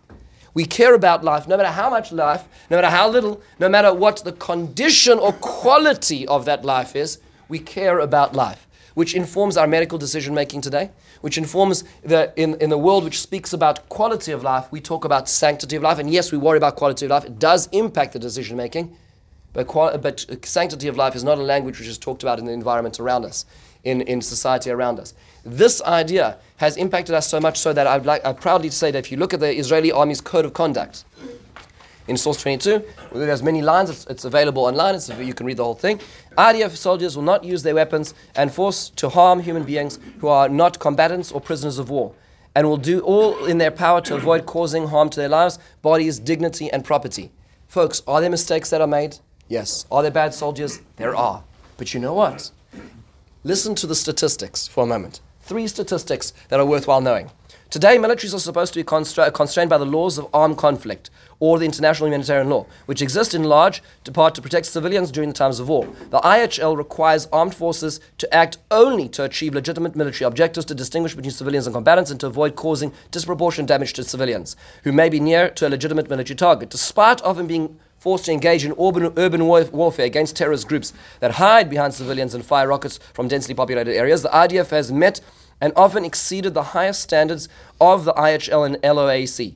We 0.54 0.66
care 0.66 0.94
about 0.96 1.24
life, 1.24 1.48
no 1.48 1.56
matter 1.56 1.70
how 1.70 1.90
much 1.90 2.12
life, 2.12 2.44
no 2.70 2.78
matter 2.78 2.90
how 2.90 3.10
little, 3.10 3.42
no 3.60 3.70
matter 3.70 3.94
what 3.94 4.24
the 4.24 4.34
condition 4.34 5.18
or 5.18 5.32
quality 5.34 6.28
of 6.28 6.46
that 6.46 6.66
life 6.66 6.96
is, 6.96 7.20
we 7.48 7.60
care 7.60 8.00
about 8.00 8.34
life, 8.34 8.68
which 8.94 9.14
informs 9.14 9.56
our 9.56 9.68
medical 9.68 9.98
decision 9.98 10.34
making 10.34 10.62
today, 10.62 10.92
which 11.22 11.38
informs 11.38 11.84
that 12.04 12.34
in, 12.36 12.56
in 12.56 12.70
the 12.70 12.78
world 12.78 13.04
which 13.04 13.22
speaks 13.22 13.54
about 13.54 13.88
quality 13.90 14.32
of 14.32 14.44
life, 14.44 14.72
we 14.72 14.82
talk 14.82 15.06
about 15.06 15.30
sanctity 15.30 15.76
of 15.76 15.84
life. 15.84 16.00
And 16.00 16.10
yes, 16.10 16.32
we 16.32 16.38
worry 16.38 16.58
about 16.58 16.76
quality 16.76 17.06
of 17.06 17.12
life. 17.12 17.26
It 17.26 17.40
does 17.40 17.68
impact 17.72 18.14
the 18.14 18.20
decision 18.20 18.58
making. 18.58 18.96
But, 19.54 19.68
qual- 19.68 19.98
but 19.98 20.26
sanctity 20.46 20.88
of 20.88 20.98
life 20.98 21.16
is 21.16 21.24
not 21.24 21.38
a 21.38 21.42
language 21.42 21.78
which 21.80 21.88
is 21.88 21.98
talked 21.98 22.24
about 22.24 22.40
in 22.40 22.46
the 22.46 22.54
environment 22.54 23.00
around 23.00 23.26
us, 23.26 23.46
in, 23.84 24.02
in 24.02 24.22
society 24.22 24.70
around 24.72 25.00
us. 25.00 25.14
This 25.44 25.82
idea 25.82 26.38
has 26.58 26.78
impacted 26.78 27.16
us 27.16 27.28
so 27.28 27.40
much 27.40 27.58
so 27.60 27.74
that 27.74 27.86
I'd 27.86 28.06
like, 28.06 28.24
I 28.26 28.34
proudly 28.34 28.70
say 28.70 28.92
that 28.92 29.00
if 29.00 29.12
you 29.12 29.18
look 29.18 29.34
at 29.34 29.40
the 29.40 29.54
Israeli 29.54 29.92
Army's 29.92 30.22
code 30.22 30.46
of 30.46 30.54
conduct, 30.54 31.04
in 32.08 32.18
source 32.18 32.42
22. 32.42 32.84
It 33.16 33.28
has 33.28 33.44
many 33.44 33.62
lines. 33.62 33.90
It's, 33.90 34.06
it's 34.08 34.26
available 34.26 34.66
online. 34.66 34.96
It's, 34.96 35.10
you 35.10 35.34
can 35.34 35.46
read 35.46 35.58
the 35.58 35.64
whole 35.64 35.76
thing. 35.76 36.00
IDF 36.38 36.76
soldiers 36.76 37.16
will 37.16 37.24
not 37.24 37.44
use 37.44 37.64
their 37.64 37.76
weapons 37.76 38.14
and 38.36 38.54
force 38.54 38.90
to 38.92 39.10
harm 39.10 39.40
human 39.42 39.64
beings 39.64 40.00
who 40.20 40.28
are 40.28 40.50
not 40.50 40.80
combatants 40.80 41.32
or 41.32 41.42
prisoners 41.42 41.80
of 41.80 41.90
war, 41.90 42.14
and 42.56 42.68
will 42.68 42.78
do 42.78 43.02
all 43.02 43.46
in 43.46 43.58
their 43.58 43.72
power 43.72 44.02
to 44.02 44.16
avoid 44.16 44.46
causing 44.46 44.88
harm 44.88 45.10
to 45.10 45.20
their 45.20 45.30
lives, 45.30 45.60
bodies, 45.82 46.20
dignity, 46.20 46.72
and 46.72 46.84
property. 46.84 47.32
Folks, 47.68 48.02
are 48.08 48.22
there 48.22 48.30
mistakes 48.30 48.70
that 48.70 48.82
are 48.82 48.88
made? 48.88 49.18
Yes. 49.48 49.86
Are 49.92 50.02
there 50.02 50.12
bad 50.12 50.34
soldiers? 50.34 50.82
There 50.96 51.16
are. 51.16 51.44
But 51.78 51.94
you 51.94 52.00
know 52.00 52.14
what? 52.14 52.52
Listen 53.44 53.76
to 53.76 53.88
the 53.88 53.96
statistics 53.96 54.68
for 54.68 54.84
a 54.84 54.88
moment. 54.88 55.20
Three 55.42 55.68
statistics 55.68 56.32
that 56.50 56.60
are 56.60 56.66
worthwhile 56.66 57.02
knowing. 57.02 57.32
Today, 57.72 57.98
militaries 57.98 58.34
are 58.34 58.40
supposed 58.40 58.74
to 58.74 58.80
be 58.80 58.84
constra- 58.84 59.34
constrained 59.34 59.70
by 59.70 59.78
the 59.78 59.86
laws 59.86 60.18
of 60.18 60.28
armed 60.34 60.58
conflict 60.58 61.10
or 61.40 61.58
the 61.58 61.64
international 61.64 62.08
humanitarian 62.08 62.50
law, 62.50 62.66
which 62.86 63.02
exist 63.02 63.34
in 63.34 63.46
large 63.46 63.82
part 64.12 64.36
to 64.36 64.42
protect 64.42 64.66
civilians 64.66 65.10
during 65.10 65.30
the 65.30 65.34
times 65.34 65.58
of 65.58 65.70
war. 65.70 65.88
The 66.10 66.20
IHL 66.20 66.76
requires 66.76 67.30
armed 67.32 67.56
forces 67.56 68.02
to 68.18 68.36
act 68.36 68.58
only 68.72 69.08
to 69.08 69.24
achieve 69.24 69.54
legitimate 69.54 69.96
military 69.96 70.28
objectives, 70.28 70.66
to 70.66 70.76
distinguish 70.76 71.16
between 71.16 71.32
civilians 71.32 71.66
and 71.66 71.74
combatants, 71.74 72.12
and 72.12 72.20
to 72.20 72.28
avoid 72.28 72.58
causing 72.58 72.92
disproportionate 73.10 73.70
damage 73.70 73.94
to 73.94 74.04
civilians 74.04 74.58
who 74.84 74.92
may 74.92 75.08
be 75.08 75.22
near 75.22 75.50
to 75.52 75.66
a 75.66 75.70
legitimate 75.70 76.10
military 76.10 76.36
target. 76.36 76.72
Despite 76.72 77.22
often 77.22 77.48
being 77.48 77.80
forced 78.00 78.26
to 78.26 78.34
engage 78.34 78.66
in 78.66 78.74
urban, 78.78 79.14
urban 79.16 79.46
warfare 79.46 80.06
against 80.06 80.36
terrorist 80.36 80.68
groups 80.68 80.92
that 81.22 81.32
hide 81.32 81.70
behind 81.70 81.94
civilians 81.94 82.34
and 82.34 82.44
fire 82.44 82.68
rockets 82.68 83.00
from 83.14 83.30
densely 83.30 83.56
populated 83.56 83.96
areas, 83.96 84.24
the 84.24 84.30
IDF 84.30 84.72
has 84.72 84.92
met 84.92 85.22
and 85.62 85.72
often 85.76 86.04
exceeded 86.04 86.54
the 86.54 86.64
highest 86.64 87.02
standards 87.02 87.48
of 87.80 88.04
the 88.04 88.14
IHL 88.14 88.66
and 88.66 88.76
LOAC. 88.78 89.56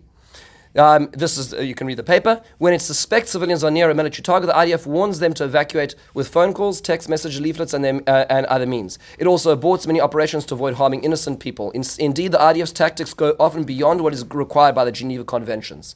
Um, 0.75 1.09
this 1.13 1.37
is, 1.37 1.53
uh, 1.53 1.61
you 1.61 1.73
can 1.73 1.87
read 1.87 1.97
the 1.97 2.03
paper. 2.03 2.41
When 2.57 2.73
it 2.73 2.81
suspects 2.81 3.31
civilians 3.31 3.63
are 3.63 3.71
near 3.71 3.89
a 3.89 3.95
military 3.95 4.23
target, 4.23 4.47
the 4.47 4.53
IDF 4.53 4.85
warns 4.85 5.19
them 5.19 5.33
to 5.35 5.45
evacuate 5.45 5.95
with 6.13 6.27
phone 6.27 6.53
calls, 6.53 6.81
text 6.81 7.07
message 7.07 7.39
leaflets, 7.39 7.73
and, 7.73 7.83
them, 7.83 8.03
uh, 8.07 8.25
and 8.29 8.45
other 8.47 8.65
means. 8.65 8.99
It 9.17 9.25
also 9.25 9.55
aborts 9.55 9.87
many 9.87 10.01
operations 10.01 10.45
to 10.47 10.53
avoid 10.53 10.73
harming 10.73 11.05
innocent 11.05 11.39
people. 11.39 11.71
In, 11.71 11.83
indeed, 11.97 12.33
the 12.33 12.39
IDF's 12.39 12.73
tactics 12.73 13.13
go 13.13 13.35
often 13.39 13.63
beyond 13.63 14.01
what 14.01 14.13
is 14.13 14.25
required 14.25 14.75
by 14.75 14.83
the 14.83 14.91
Geneva 14.91 15.23
Conventions. 15.23 15.95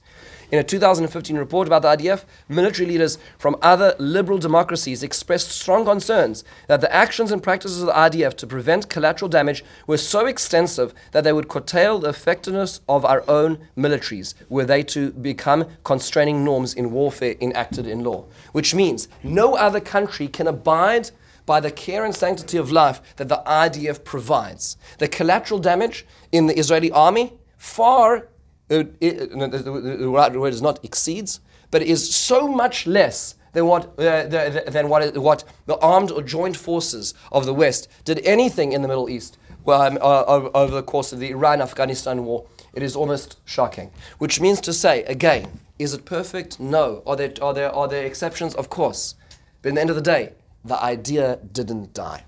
In 0.52 0.58
a 0.58 0.64
2015 0.64 1.38
report 1.38 1.68
about 1.68 1.84
the 1.84 1.90
IDF, 1.90 2.24
military 2.48 2.88
leaders 2.88 3.20
from 3.38 3.56
other 3.62 3.96
liberal 4.00 4.40
democracies 4.40 5.04
expressed 5.04 5.52
strong 5.52 5.86
concerns 5.86 6.44
that 6.68 6.82
the 6.82 6.92
actions 6.92 7.32
and 7.32 7.44
practices 7.44 7.84
of 7.84 7.88
the 7.88 7.94
IDF 7.94 8.36
to 8.38 8.48
prevent 8.48 8.90
collateral 8.90 9.30
damage 9.30 9.64
were 9.86 9.98
so 9.98 10.26
extensive 10.26 10.92
that 11.12 11.24
they 11.24 11.34
would 11.34 11.50
curtail 11.50 12.00
the 12.00 12.10
effectiveness 12.10 12.82
of 12.90 13.06
our 13.06 13.24
own 13.28 13.60
militaries, 13.78 14.34
were 14.50 14.66
they 14.66 14.82
to 14.82 15.12
become 15.12 15.66
constraining 15.84 16.44
norms 16.44 16.74
in 16.74 16.90
warfare 16.90 17.36
enacted 17.40 17.86
in 17.86 18.04
law. 18.04 18.26
Which 18.52 18.74
means 18.74 19.08
no 19.22 19.54
other 19.56 19.80
country 19.80 20.28
can 20.28 20.48
abide 20.48 21.12
by 21.46 21.60
the 21.60 21.70
care 21.70 22.06
and 22.06 22.16
sanctity 22.16 22.58
of 22.58 22.72
life 22.72 23.02
that 23.18 23.28
the 23.28 23.44
IDF 23.46 24.04
provides. 24.04 24.78
The 24.98 25.08
collateral 25.08 25.60
damage 25.60 26.08
in 26.32 26.48
the 26.48 26.58
Israeli 26.58 26.92
army 26.92 27.34
far 27.58 28.30
it, 28.70 28.96
it, 29.02 29.30
the 29.32 30.10
word 30.10 30.54
is 30.54 30.62
not 30.62 30.84
exceeds, 30.84 31.40
but 31.72 31.82
is 31.82 32.16
so 32.16 32.48
much 32.48 32.88
less 32.88 33.36
than 33.54 33.66
what, 33.66 33.86
uh, 34.00 34.24
the, 34.24 34.64
the, 34.66 34.72
than 34.72 34.90
what, 34.90 35.18
what 35.18 35.44
the 35.66 35.78
armed 35.80 36.12
or 36.12 36.22
joint 36.22 36.56
forces 36.56 37.14
of 37.32 37.46
the 37.46 37.54
West 37.54 37.88
did 38.06 38.20
anything 38.26 38.72
in 38.72 38.82
the 38.82 38.88
Middle 38.88 39.10
East 39.10 39.38
um, 39.68 39.98
uh, 40.02 40.24
over, 40.26 40.50
over 40.54 40.76
the 40.76 40.84
course 40.84 41.12
of 41.12 41.20
the 41.20 41.30
Iran 41.32 41.62
Afghanistan 41.62 42.26
war. 42.26 42.46
It 42.74 42.84
is 42.84 42.96
almost 42.96 43.40
shocking. 43.46 43.92
Which 44.20 44.40
means 44.40 44.62
to 44.62 44.74
say, 44.74 45.04
again, 45.04 45.60
is 45.80 45.94
it 45.94 46.06
perfect? 46.06 46.60
No. 46.60 47.02
Are 47.06 47.16
there, 47.16 47.34
are 47.42 47.54
there, 47.54 47.74
are 47.74 47.88
there 47.88 48.06
exceptions? 48.06 48.54
Of 48.56 48.70
course. 48.70 49.16
But 49.62 49.70
in 49.70 49.76
the 49.76 49.82
end 49.82 49.90
of 49.90 49.96
the 49.96 50.02
day, 50.02 50.34
the 50.64 50.82
idea 50.82 51.40
didn't 51.52 51.94
die. 51.94 52.26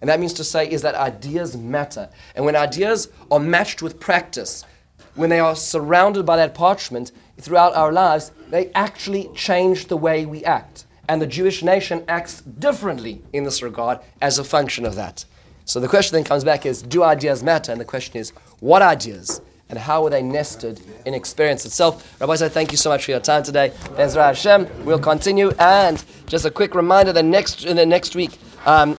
And 0.00 0.08
that 0.08 0.18
means 0.18 0.32
to 0.34 0.44
say 0.44 0.70
is 0.70 0.82
that 0.82 0.94
ideas 0.94 1.56
matter. 1.56 2.08
And 2.34 2.44
when 2.44 2.56
ideas 2.56 3.08
are 3.30 3.40
matched 3.40 3.82
with 3.82 4.00
practice, 4.00 4.64
when 5.20 5.28
they 5.28 5.38
are 5.38 5.54
surrounded 5.54 6.24
by 6.24 6.36
that 6.38 6.54
parchment 6.54 7.12
throughout 7.38 7.74
our 7.74 7.92
lives, 7.92 8.32
they 8.48 8.70
actually 8.74 9.28
change 9.34 9.86
the 9.86 9.96
way 9.96 10.24
we 10.24 10.42
act. 10.46 10.86
And 11.10 11.20
the 11.20 11.26
Jewish 11.26 11.62
nation 11.62 12.04
acts 12.08 12.40
differently 12.40 13.20
in 13.34 13.44
this 13.44 13.62
regard 13.62 13.98
as 14.22 14.38
a 14.38 14.44
function 14.44 14.86
of 14.86 14.94
that. 14.94 15.26
So 15.66 15.78
the 15.78 15.88
question 15.88 16.14
then 16.14 16.24
comes 16.24 16.42
back 16.42 16.64
is 16.64 16.80
do 16.80 17.02
ideas 17.02 17.42
matter? 17.42 17.70
And 17.70 17.78
the 17.78 17.84
question 17.84 18.18
is 18.18 18.30
what 18.60 18.80
ideas? 18.80 19.42
And 19.68 19.78
how 19.78 20.04
are 20.04 20.10
they 20.10 20.22
nested 20.22 20.80
in 21.04 21.12
experience 21.12 21.66
itself? 21.66 22.18
Rabbi, 22.18 22.32
I 22.32 22.48
thank 22.48 22.72
you 22.72 22.78
so 22.78 22.88
much 22.88 23.04
for 23.04 23.10
your 23.10 23.20
time 23.20 23.42
today. 23.42 23.72
Ezra 23.98 24.24
Hashem, 24.24 24.84
we'll 24.86 24.98
continue. 24.98 25.52
And 25.58 26.02
just 26.26 26.46
a 26.46 26.50
quick 26.50 26.74
reminder 26.74 27.12
that 27.12 27.24
next 27.24 27.66
in 27.66 27.76
the 27.76 27.84
next 27.84 28.16
week, 28.16 28.38
um, 28.64 28.88